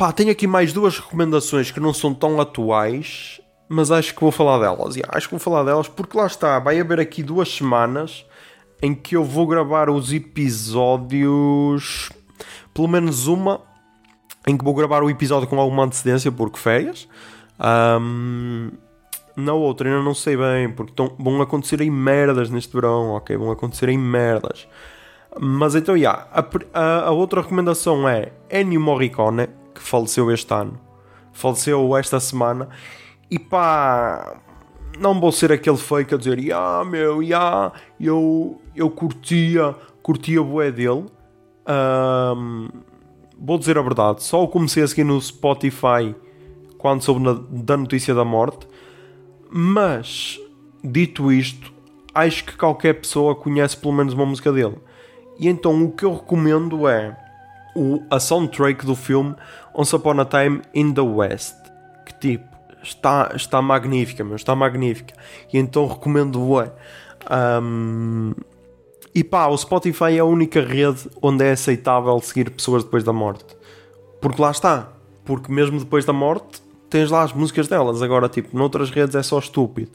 Pá, 0.00 0.12
tenho 0.12 0.30
aqui 0.30 0.46
mais 0.46 0.72
duas 0.72 0.98
recomendações 0.98 1.70
que 1.70 1.78
não 1.78 1.92
são 1.92 2.14
tão 2.14 2.40
atuais, 2.40 3.38
mas 3.68 3.90
acho 3.90 4.14
que 4.14 4.20
vou 4.22 4.32
falar 4.32 4.58
delas. 4.58 4.96
Yeah, 4.96 5.14
acho 5.14 5.28
que 5.28 5.34
vou 5.34 5.40
falar 5.40 5.62
delas 5.62 5.88
porque 5.88 6.16
lá 6.16 6.26
está, 6.26 6.58
vai 6.58 6.80
haver 6.80 6.98
aqui 7.00 7.22
duas 7.22 7.54
semanas 7.54 8.24
em 8.82 8.94
que 8.94 9.14
eu 9.14 9.22
vou 9.22 9.46
gravar 9.46 9.90
os 9.90 10.10
episódios, 10.10 12.10
pelo 12.72 12.88
menos 12.88 13.26
uma, 13.26 13.60
em 14.46 14.56
que 14.56 14.64
vou 14.64 14.72
gravar 14.74 15.02
o 15.02 15.10
episódio 15.10 15.46
com 15.46 15.60
alguma 15.60 15.84
antecedência, 15.84 16.32
porque 16.32 16.58
férias. 16.58 17.06
Ahm, 17.58 18.70
na 19.36 19.52
outra 19.52 19.86
ainda 19.88 20.02
não 20.02 20.14
sei 20.14 20.34
bem, 20.36 20.70
porque 20.70 20.92
tão, 20.94 21.14
vão 21.18 21.42
acontecer 21.42 21.78
merdas 21.90 22.48
neste 22.48 22.72
verão, 22.72 23.10
ok? 23.10 23.36
Vão 23.36 23.50
acontecer 23.50 23.94
merdas. 23.98 24.66
Mas 25.38 25.74
então, 25.74 25.96
já, 25.96 26.26
a, 26.32 26.42
pr- 26.42 26.64
a- 26.72 27.02
a 27.08 27.10
outra 27.10 27.42
recomendação 27.42 28.08
é 28.08 28.32
Ennio 28.50 28.80
Morricone, 28.80 29.46
que 29.80 29.88
faleceu 29.88 30.30
este 30.30 30.52
ano. 30.52 30.78
Faleceu 31.32 31.96
esta 31.96 32.20
semana. 32.20 32.68
E 33.30 33.38
pá, 33.38 34.36
não 34.98 35.18
vou 35.18 35.32
ser 35.32 35.50
aquele 35.52 35.76
fake 35.76 36.14
a 36.14 36.18
dizer, 36.18 36.52
ah, 36.52 36.84
meu, 36.84 37.22
já, 37.22 37.72
eu, 37.98 38.60
eu 38.76 38.90
curtia, 38.90 39.74
curtia 40.02 40.42
bué 40.42 40.70
dele. 40.70 41.06
Ahm, 41.66 42.68
vou 43.38 43.58
dizer 43.58 43.78
a 43.78 43.82
verdade, 43.82 44.22
só 44.22 44.42
o 44.42 44.48
comecei 44.48 44.82
a 44.82 44.88
seguir 44.88 45.04
no 45.04 45.20
Spotify 45.20 46.14
quando 46.76 47.02
soube 47.02 47.20
na- 47.22 47.40
da 47.50 47.76
notícia 47.76 48.14
da 48.14 48.24
morte. 48.24 48.66
Mas, 49.50 50.38
dito 50.82 51.32
isto, 51.32 51.72
acho 52.14 52.44
que 52.44 52.56
qualquer 52.56 52.94
pessoa 53.00 53.34
conhece 53.34 53.76
pelo 53.76 53.94
menos 53.94 54.12
uma 54.14 54.26
música 54.26 54.52
dele. 54.52 54.76
E 55.38 55.48
então 55.48 55.84
o 55.84 55.92
que 55.92 56.04
eu 56.04 56.12
recomendo 56.14 56.86
é 56.88 57.16
o, 57.74 58.02
a 58.10 58.18
soundtrack 58.20 58.84
do 58.84 58.94
filme 58.94 59.34
Once 59.74 59.94
Upon 59.94 60.20
a 60.20 60.24
Time 60.24 60.62
in 60.74 60.92
the 60.92 61.00
West. 61.00 61.56
Que 62.06 62.14
tipo, 62.14 62.50
está, 62.82 63.32
está 63.34 63.62
magnífica, 63.62 64.24
meu, 64.24 64.36
está 64.36 64.54
magnífica. 64.54 65.14
E 65.52 65.58
então 65.58 65.86
recomendo 65.86 66.60
é. 66.60 66.72
e 69.14 69.24
pá, 69.24 69.46
o 69.46 69.56
Spotify 69.56 70.16
é 70.16 70.18
a 70.18 70.24
única 70.24 70.60
rede 70.60 71.08
onde 71.22 71.44
é 71.44 71.52
aceitável 71.52 72.18
seguir 72.20 72.50
pessoas 72.50 72.84
depois 72.84 73.04
da 73.04 73.12
morte. 73.12 73.56
Porque 74.20 74.40
lá 74.40 74.50
está. 74.50 74.88
Porque 75.24 75.52
mesmo 75.52 75.78
depois 75.78 76.04
da 76.04 76.12
morte 76.12 76.62
tens 76.88 77.10
lá 77.10 77.22
as 77.22 77.32
músicas 77.32 77.68
delas. 77.68 78.02
Agora, 78.02 78.28
tipo, 78.28 78.56
noutras 78.56 78.90
redes 78.90 79.14
é 79.14 79.22
só 79.22 79.38
estúpido. 79.38 79.90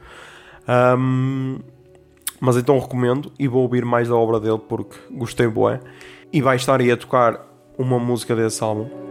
Ahm, 0.67 1.59
mas 2.39 2.57
então 2.57 2.80
recomendo 2.80 3.32
e 3.38 3.47
vou 3.47 3.61
ouvir 3.61 3.86
mais 3.86 4.07
da 4.07 4.15
obra 4.15 4.39
dele 4.39 4.59
porque 4.67 4.97
gostei 5.11 5.47
bué. 5.47 5.80
E 6.32 6.41
vai 6.41 6.55
estar 6.55 6.80
aí 6.80 6.91
a 6.91 6.97
tocar 6.97 7.45
uma 7.78 7.99
música 7.99 8.36
desse 8.36 8.63
álbum. 8.63 9.05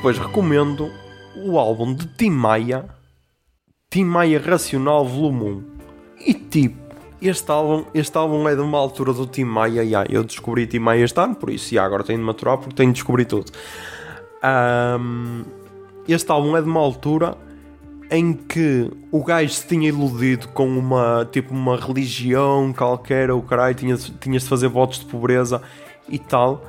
Depois 0.00 0.16
recomendo 0.16 0.90
o 1.36 1.58
álbum 1.58 1.92
de 1.92 2.06
Tim 2.06 2.30
Maia, 2.30 2.86
Tim 3.90 4.04
Maia 4.04 4.40
Racional 4.40 5.04
Volume 5.04 5.44
1. 5.44 5.64
E 6.26 6.32
tipo, 6.32 6.94
este 7.20 7.50
álbum, 7.50 7.84
este 7.92 8.16
álbum 8.16 8.48
é 8.48 8.54
de 8.54 8.62
uma 8.62 8.78
altura 8.78 9.12
do 9.12 9.26
Tim 9.26 9.44
Maia. 9.44 9.82
Yeah, 9.82 10.10
eu 10.10 10.24
descobri 10.24 10.66
Tim 10.66 10.78
Maia 10.78 11.04
este 11.04 11.20
ano, 11.20 11.34
por 11.34 11.50
isso 11.50 11.74
yeah, 11.74 11.86
agora 11.86 12.02
tenho 12.02 12.18
de 12.18 12.24
maturar 12.24 12.56
porque 12.56 12.74
tenho 12.74 12.88
de 12.88 12.94
descobrir 12.94 13.26
tudo. 13.26 13.52
Ahm, 14.42 15.42
este 16.08 16.32
álbum 16.32 16.56
é 16.56 16.62
de 16.62 16.68
uma 16.68 16.80
altura 16.80 17.36
em 18.10 18.32
que 18.32 18.90
o 19.12 19.22
gajo 19.22 19.52
se 19.52 19.66
tinha 19.66 19.90
iludido 19.90 20.48
com 20.48 20.66
uma 20.66 21.28
tipo 21.30 21.52
uma 21.52 21.76
religião 21.76 22.72
qualquer, 22.72 23.30
ou 23.30 23.42
caralho, 23.42 23.74
tinha, 23.74 23.98
tinhas 23.98 24.44
de 24.44 24.48
fazer 24.48 24.68
votos 24.68 25.00
de 25.00 25.04
pobreza 25.04 25.60
e 26.08 26.18
tal. 26.18 26.64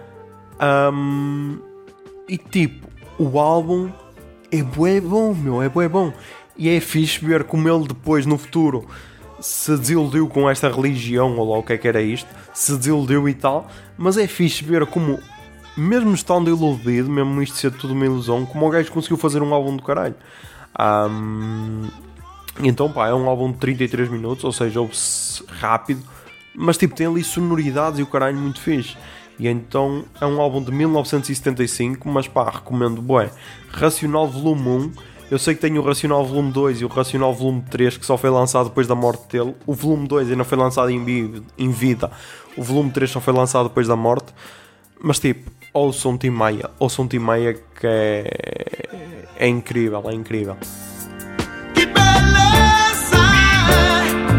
Ahm, 0.60 1.60
e 2.28 2.38
tipo, 2.38 2.91
o 3.22 3.40
álbum 3.40 3.92
é 4.52 4.64
bué 4.64 5.00
bom, 5.00 5.32
meu, 5.32 5.62
é 5.62 5.70
bué 5.70 5.88
bom. 5.88 6.12
E 6.58 6.70
é 6.70 6.80
fixe 6.80 7.24
ver 7.24 7.44
como 7.44 7.70
ele 7.70 7.88
depois, 7.88 8.26
no 8.26 8.36
futuro, 8.36 8.88
se 9.40 9.78
desiludiu 9.78 10.28
com 10.28 10.50
esta 10.50 10.70
religião, 10.70 11.38
ou 11.38 11.52
lá 11.52 11.60
o 11.60 11.64
que 11.64 11.74
é 11.74 11.78
que 11.78 11.88
era 11.88 12.02
isto, 12.02 12.28
se 12.52 12.76
desiludiu 12.76 13.30
e 13.30 13.36
tal. 13.36 13.70
Mas 13.96 14.18
é 14.18 14.26
fixe 14.26 14.64
ver 14.64 14.88
como, 14.88 15.20
mesmo 15.78 16.16
estando 16.16 16.50
iludido, 16.50 17.12
mesmo 17.12 17.44
isto 17.44 17.58
ser 17.58 17.72
tudo 17.72 17.94
uma 17.94 18.06
ilusão, 18.06 18.44
como 18.44 18.66
o 18.66 18.70
gajo 18.72 18.92
conseguiu 18.92 19.18
fazer 19.18 19.44
um 19.44 19.54
álbum 19.54 19.78
do 19.78 19.84
caralho. 19.84 20.16
Ahm, 20.74 21.90
então, 22.60 22.92
pá, 22.92 23.08
é 23.08 23.14
um 23.14 23.30
álbum 23.30 23.52
de 23.52 23.60
33 23.60 24.10
minutos, 24.10 24.44
ou 24.44 24.52
seja, 24.52 24.82
ouve-se 24.82 25.44
rápido, 25.48 26.02
mas 26.56 26.76
tipo, 26.76 26.96
tem 26.96 27.06
ali 27.06 27.24
sonoridades 27.24 28.00
e 28.00 28.04
o 28.04 28.08
caralho 28.08 28.38
muito 28.38 28.60
fixe. 28.60 28.98
E 29.40 29.48
então 29.48 30.04
é 30.20 30.26
um 30.26 30.40
álbum 30.40 30.64
de 30.64 30.72
1975, 30.72 32.08
mas 32.08 32.28
pá, 32.28 32.50
recomendo, 32.50 33.02
bué. 33.02 33.32
Racional 33.70 34.28
Volume 34.28 34.68
1. 34.68 34.92
Eu 35.32 35.40
sei 35.40 35.56
que 35.56 35.62
tem 35.62 35.78
o 35.78 35.82
Racional 35.82 36.26
Volume 36.26 36.52
2 36.52 36.82
e 36.82 36.86
o 36.86 36.90
Racional 36.90 37.34
Volume 37.34 37.64
3 37.70 37.98
que 37.98 38.06
só 38.06 38.18
foi 38.18 38.30
lançado 38.30 38.68
depois 38.68 38.86
da 38.86 38.96
morte 38.96 39.30
dele. 39.30 39.56
O 39.66 39.74
Volume 39.74 40.08
2 40.08 40.32
ainda 40.32 40.44
foi 40.44 40.58
lançado 40.58 40.90
em, 40.90 41.44
em 41.58 41.72
vida. 41.72 42.12
O 42.58 42.62
Volume 42.62 42.92
3 42.92 43.10
só 43.10 43.22
foi 43.22 43.34
lançado 43.34 43.70
depois 43.70 43.88
da 43.88 43.96
morte. 43.96 44.34
Mas 45.02 45.20
tipo, 45.20 45.50
ouçam 45.74 46.18
Tim 46.18 46.32
Maia. 46.32 46.70
Ouçam 46.78 47.08
Tim 47.08 47.20
Maia 47.20 47.54
que 47.54 47.88
é, 47.88 48.88
é 49.38 49.48
incrível, 49.48 50.04
é 50.10 50.14
incrível. 50.14 50.58
Que 51.74 51.86
beleza 51.86 53.18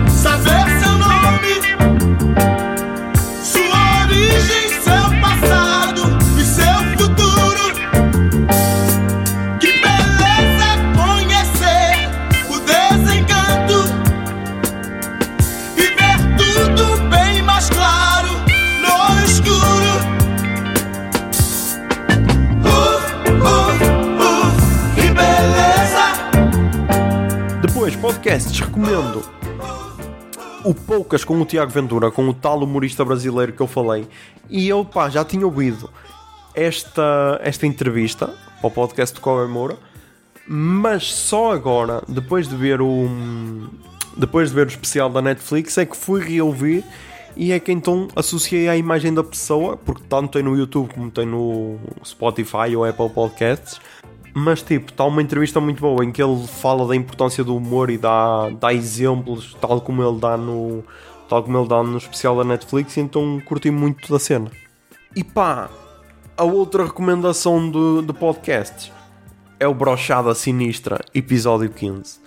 saber 0.09 0.81
seu 0.81 0.93
nome, 0.93 2.12
podcasts, 28.33 28.61
recomendo 28.61 29.23
o 30.65 30.73
Poucas 30.73 31.23
com 31.23 31.39
o 31.39 31.45
Tiago 31.45 31.71
Ventura, 31.71 32.11
com 32.11 32.27
o 32.27 32.33
tal 32.33 32.63
humorista 32.63 33.05
brasileiro 33.05 33.53
que 33.53 33.61
eu 33.61 33.67
falei. 33.67 34.09
E 34.49 34.67
eu, 34.71 34.87
pá, 34.87 35.11
já 35.11 35.23
tinha 35.23 35.45
ouvido 35.45 35.91
esta, 36.55 37.39
esta 37.43 37.67
entrevista 37.67 38.33
para 38.59 38.69
o 38.69 38.71
podcast 38.71 39.15
de 39.15 39.21
Cover 39.21 39.47
Moura, 39.49 39.77
mas 40.49 41.13
só 41.13 41.53
agora, 41.53 42.03
depois 42.09 42.49
de 42.49 42.57
ver 42.57 42.81
o. 42.81 43.07
Depois 44.17 44.49
de 44.49 44.55
ver 44.55 44.67
o 44.67 44.71
especial 44.71 45.11
da 45.11 45.21
Netflix, 45.21 45.77
é 45.77 45.85
que 45.85 45.97
fui 45.97 46.23
reouvir 46.23 46.85
e 47.37 47.53
é 47.53 47.61
que 47.61 47.71
então 47.71 48.09
associei 48.17 48.67
à 48.67 48.77
imagem 48.77 49.13
da 49.13 49.23
pessoa, 49.23 49.77
porque 49.77 50.03
tanto 50.09 50.33
tem 50.33 50.43
no 50.43 50.57
YouTube 50.57 50.95
como 50.95 51.11
tem 51.11 51.27
no 51.27 51.79
Spotify 52.03 52.75
ou 52.75 52.85
Apple 52.87 53.11
Podcasts. 53.11 53.79
Mas 54.35 54.63
tipo, 54.63 54.91
está 54.91 55.05
uma 55.05 55.21
entrevista 55.21 55.61
muito 55.61 55.81
boa 55.81 56.05
em 56.05 56.11
que 56.11 56.23
ele 56.23 56.47
fala 56.47 56.87
da 56.87 56.97
importância 56.97 57.45
do 57.45 57.57
humor 57.57 57.91
e 57.91 57.99
dá, 57.99 58.49
dá 58.51 58.73
exemplos, 58.73 59.55
tal 59.61 59.81
como 59.81 60.03
ele 60.03 60.19
dá 60.19 60.37
no. 60.37 60.83
Tal 61.29 61.43
como 61.43 61.59
ele 61.59 61.69
dá 61.69 61.83
no 61.83 61.97
especial 61.97 62.37
da 62.37 62.45
Netflix, 62.45 62.97
então 62.99 63.41
curti 63.47 63.71
muito 63.71 64.11
da 64.11 64.19
cena. 64.19 64.51
E 65.17 65.25
pá, 65.25 65.71
a 66.37 66.45
outra 66.45 66.85
recomendação 66.85 67.71
do, 67.71 68.03
do 68.03 68.13
podcast 68.13 68.93
é 69.59 69.67
o 69.67 69.73
Brochada 69.73 70.35
Sinistra, 70.35 71.01
episódio 71.15 71.71
15. 71.71 72.21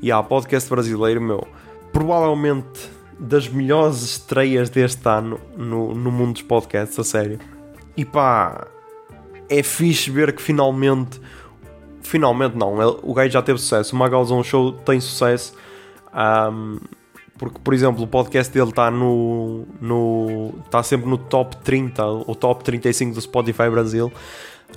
E 0.00 0.10
há 0.10 0.22
podcast 0.22 0.70
brasileiro, 0.70 1.20
meu, 1.20 1.46
provavelmente 1.92 2.88
das 3.18 3.48
melhores 3.48 4.02
estreias 4.02 4.70
deste 4.70 5.08
ano 5.08 5.40
no, 5.56 5.94
no 5.94 6.10
mundo 6.10 6.34
dos 6.34 6.42
podcasts, 6.42 6.98
a 6.98 7.04
sério. 7.04 7.38
E 7.96 8.04
pá, 8.04 8.66
é 9.48 9.62
fixe 9.62 10.10
ver 10.10 10.32
que 10.32 10.42
finalmente. 10.42 11.20
Finalmente 12.08 12.56
não, 12.56 12.80
ele- 12.82 12.98
o 13.02 13.12
gajo 13.12 13.30
já 13.30 13.42
teve 13.42 13.58
sucesso. 13.58 13.94
O 13.94 13.98
Magalzão 13.98 14.42
Show 14.42 14.72
tem 14.72 14.98
sucesso. 14.98 15.52
ahm, 16.12 16.78
porque, 17.38 17.58
por 17.62 17.72
exemplo, 17.74 18.02
o 18.02 18.06
podcast 18.06 18.52
dele 18.52 18.70
está 18.70 18.90
no. 18.90 19.64
no 19.80 20.54
está 20.64 20.82
sempre 20.82 21.06
no 21.08 21.16
top 21.18 21.56
30 21.58 22.04
ou 22.04 22.34
top 22.34 22.64
35 22.64 23.14
do 23.14 23.20
Spotify 23.20 23.68
Brasil. 23.70 24.10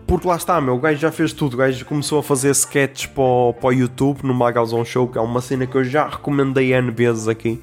Porque 0.05 0.27
lá 0.27 0.35
está, 0.35 0.59
meu, 0.61 0.75
o 0.75 0.79
gajo 0.79 0.99
já 0.99 1.11
fez 1.11 1.33
tudo. 1.33 1.53
O 1.53 1.57
gajo 1.57 1.85
começou 1.85 2.19
a 2.19 2.23
fazer 2.23 2.51
sketches 2.51 3.07
para 3.07 3.23
o, 3.23 3.53
para 3.53 3.67
o 3.69 3.73
YouTube 3.73 4.19
no 4.23 4.33
Magalzão 4.33 4.83
Show, 4.85 5.07
que 5.07 5.17
é 5.17 5.21
uma 5.21 5.41
cena 5.41 5.65
que 5.65 5.75
eu 5.75 5.83
já 5.83 6.07
recomendei 6.07 6.73
N 6.73 6.91
vezes 6.91 7.27
aqui. 7.27 7.61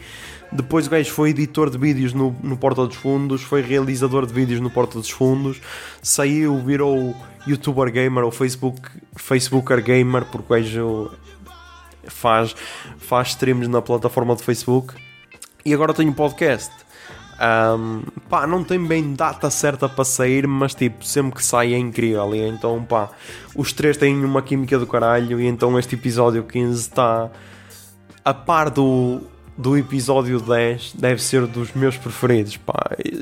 Depois 0.50 0.86
o 0.86 0.90
gajo 0.90 1.10
foi 1.12 1.30
editor 1.30 1.68
de 1.68 1.76
vídeos 1.76 2.14
no, 2.14 2.34
no 2.42 2.56
Porta 2.56 2.86
dos 2.86 2.96
Fundos, 2.96 3.42
foi 3.42 3.60
realizador 3.60 4.26
de 4.26 4.32
vídeos 4.32 4.60
no 4.60 4.70
Porta 4.70 4.98
dos 4.98 5.10
Fundos, 5.10 5.60
saiu, 6.02 6.58
virou 6.58 7.14
youtuber 7.46 7.92
gamer 7.92 8.24
ou 8.24 8.30
Facebook, 8.30 8.80
Facebooker 9.14 9.82
gamer, 9.82 10.24
porque 10.24 10.52
o 10.52 10.56
gajo 10.56 11.10
faz, 12.06 12.56
faz 12.98 13.28
streams 13.28 13.68
na 13.68 13.82
plataforma 13.82 14.34
do 14.34 14.42
Facebook. 14.42 14.94
E 15.64 15.74
agora 15.74 15.92
tem 15.92 16.08
um 16.08 16.12
podcast. 16.12 16.72
Ahm, 17.38 18.02
pá, 18.28 18.46
não 18.46 18.64
tem 18.64 18.84
bem 18.84 19.14
data 19.14 19.48
certa 19.50 19.88
para 19.88 20.04
sair, 20.04 20.46
mas 20.46 20.74
tipo, 20.74 21.04
sempre 21.04 21.36
que 21.36 21.44
sai 21.44 21.74
é 21.74 21.78
incrível. 21.78 22.34
E 22.34 22.40
então, 22.40 22.82
pá, 22.82 23.10
os 23.54 23.72
três 23.72 23.96
têm 23.96 24.24
uma 24.24 24.42
química 24.42 24.78
do 24.78 24.86
caralho. 24.86 25.40
E 25.40 25.46
então, 25.46 25.78
este 25.78 25.94
episódio 25.94 26.42
15 26.42 26.80
está 26.80 27.30
a 28.24 28.34
par 28.34 28.70
do, 28.70 29.20
do 29.58 29.76
episódio 29.76 30.38
10, 30.38 30.92
deve 30.94 31.20
ser 31.20 31.44
dos 31.44 31.72
meus 31.72 31.96
preferidos. 31.96 32.56
Pá. 32.56 32.74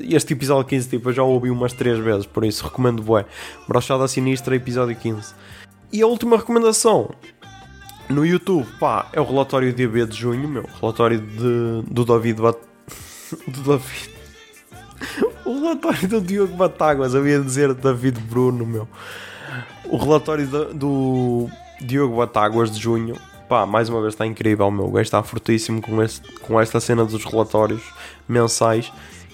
Este 0.06 0.34
episódio 0.34 0.66
15, 0.66 0.88
tipo, 0.90 1.08
eu 1.08 1.14
já 1.14 1.22
ouvi 1.22 1.50
umas 1.50 1.72
três 1.72 1.98
vezes, 1.98 2.26
por 2.26 2.44
isso 2.44 2.62
recomendo. 2.62 3.02
Bué. 3.02 3.24
Brochada 3.66 4.06
Sinistra, 4.06 4.54
episódio 4.54 4.94
15. 4.94 5.34
E 5.90 6.02
a 6.02 6.06
última 6.06 6.36
recomendação 6.36 7.10
no 8.10 8.24
YouTube, 8.24 8.66
pá, 8.78 9.08
é 9.14 9.20
o 9.20 9.24
relatório 9.24 9.72
de 9.72 9.84
AB 9.84 10.04
de 10.04 10.16
junho, 10.16 10.46
meu. 10.46 10.68
Relatório 10.78 11.18
de, 11.18 11.90
do 11.90 12.04
David 12.04 12.42
Bat... 12.42 12.58
do 13.48 13.62
David. 13.62 14.10
O 15.42 15.54
relatório 15.54 16.06
do 16.06 16.20
Diogo 16.20 16.54
Batáguas, 16.54 17.14
havia 17.14 17.38
de 17.38 17.46
dizer 17.46 17.72
David 17.72 18.20
Bruno, 18.20 18.66
meu. 18.66 18.86
O 19.86 19.96
relatório 19.96 20.46
do 20.74 21.48
Diogo 21.80 22.16
Batáguas 22.16 22.70
de 22.70 22.80
junho, 22.80 23.16
pá, 23.48 23.66
mais 23.66 23.88
uma 23.88 24.00
vez 24.00 24.14
está 24.14 24.26
incrível, 24.26 24.70
meu. 24.70 24.86
O 24.86 24.90
gajo 24.90 25.02
está 25.02 25.22
fortíssimo 25.22 25.80
com, 25.80 26.02
este, 26.02 26.30
com 26.40 26.60
esta 26.60 26.80
cena 26.80 27.04
dos 27.04 27.24
relatórios 27.24 27.82
mensais. 28.28 28.92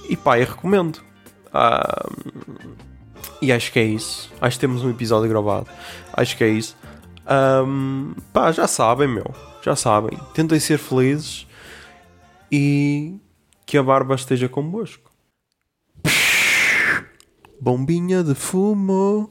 E 0.09 0.17
pá, 0.17 0.39
eu 0.39 0.47
recomendo. 0.47 1.01
Ah, 1.53 2.09
e 3.41 3.53
acho 3.53 3.73
que 3.73 3.79
é 3.79 3.85
isso. 3.85 4.33
Acho 4.41 4.57
que 4.57 4.61
temos 4.61 4.85
um 4.85 4.91
episódio 4.91 5.29
gravado. 5.29 5.69
Acho 6.13 6.37
que 6.37 6.45
é 6.45 6.49
isso. 6.49 6.77
Ahm, 7.27 8.15
pá, 8.33 8.53
já 8.53 8.67
sabem, 8.67 9.09
meu. 9.09 9.35
Já 9.63 9.77
sabem. 9.77 10.19
Tentem 10.35 10.59
ser 10.61 10.79
felizes 10.79 11.47
e 12.51 13.17
que 13.65 13.79
a 13.79 13.83
barba 13.83 14.15
esteja 14.15 14.49
convosco. 14.49 15.11
Bombinha 17.61 18.23
de 18.23 18.35
fumo. 18.35 19.31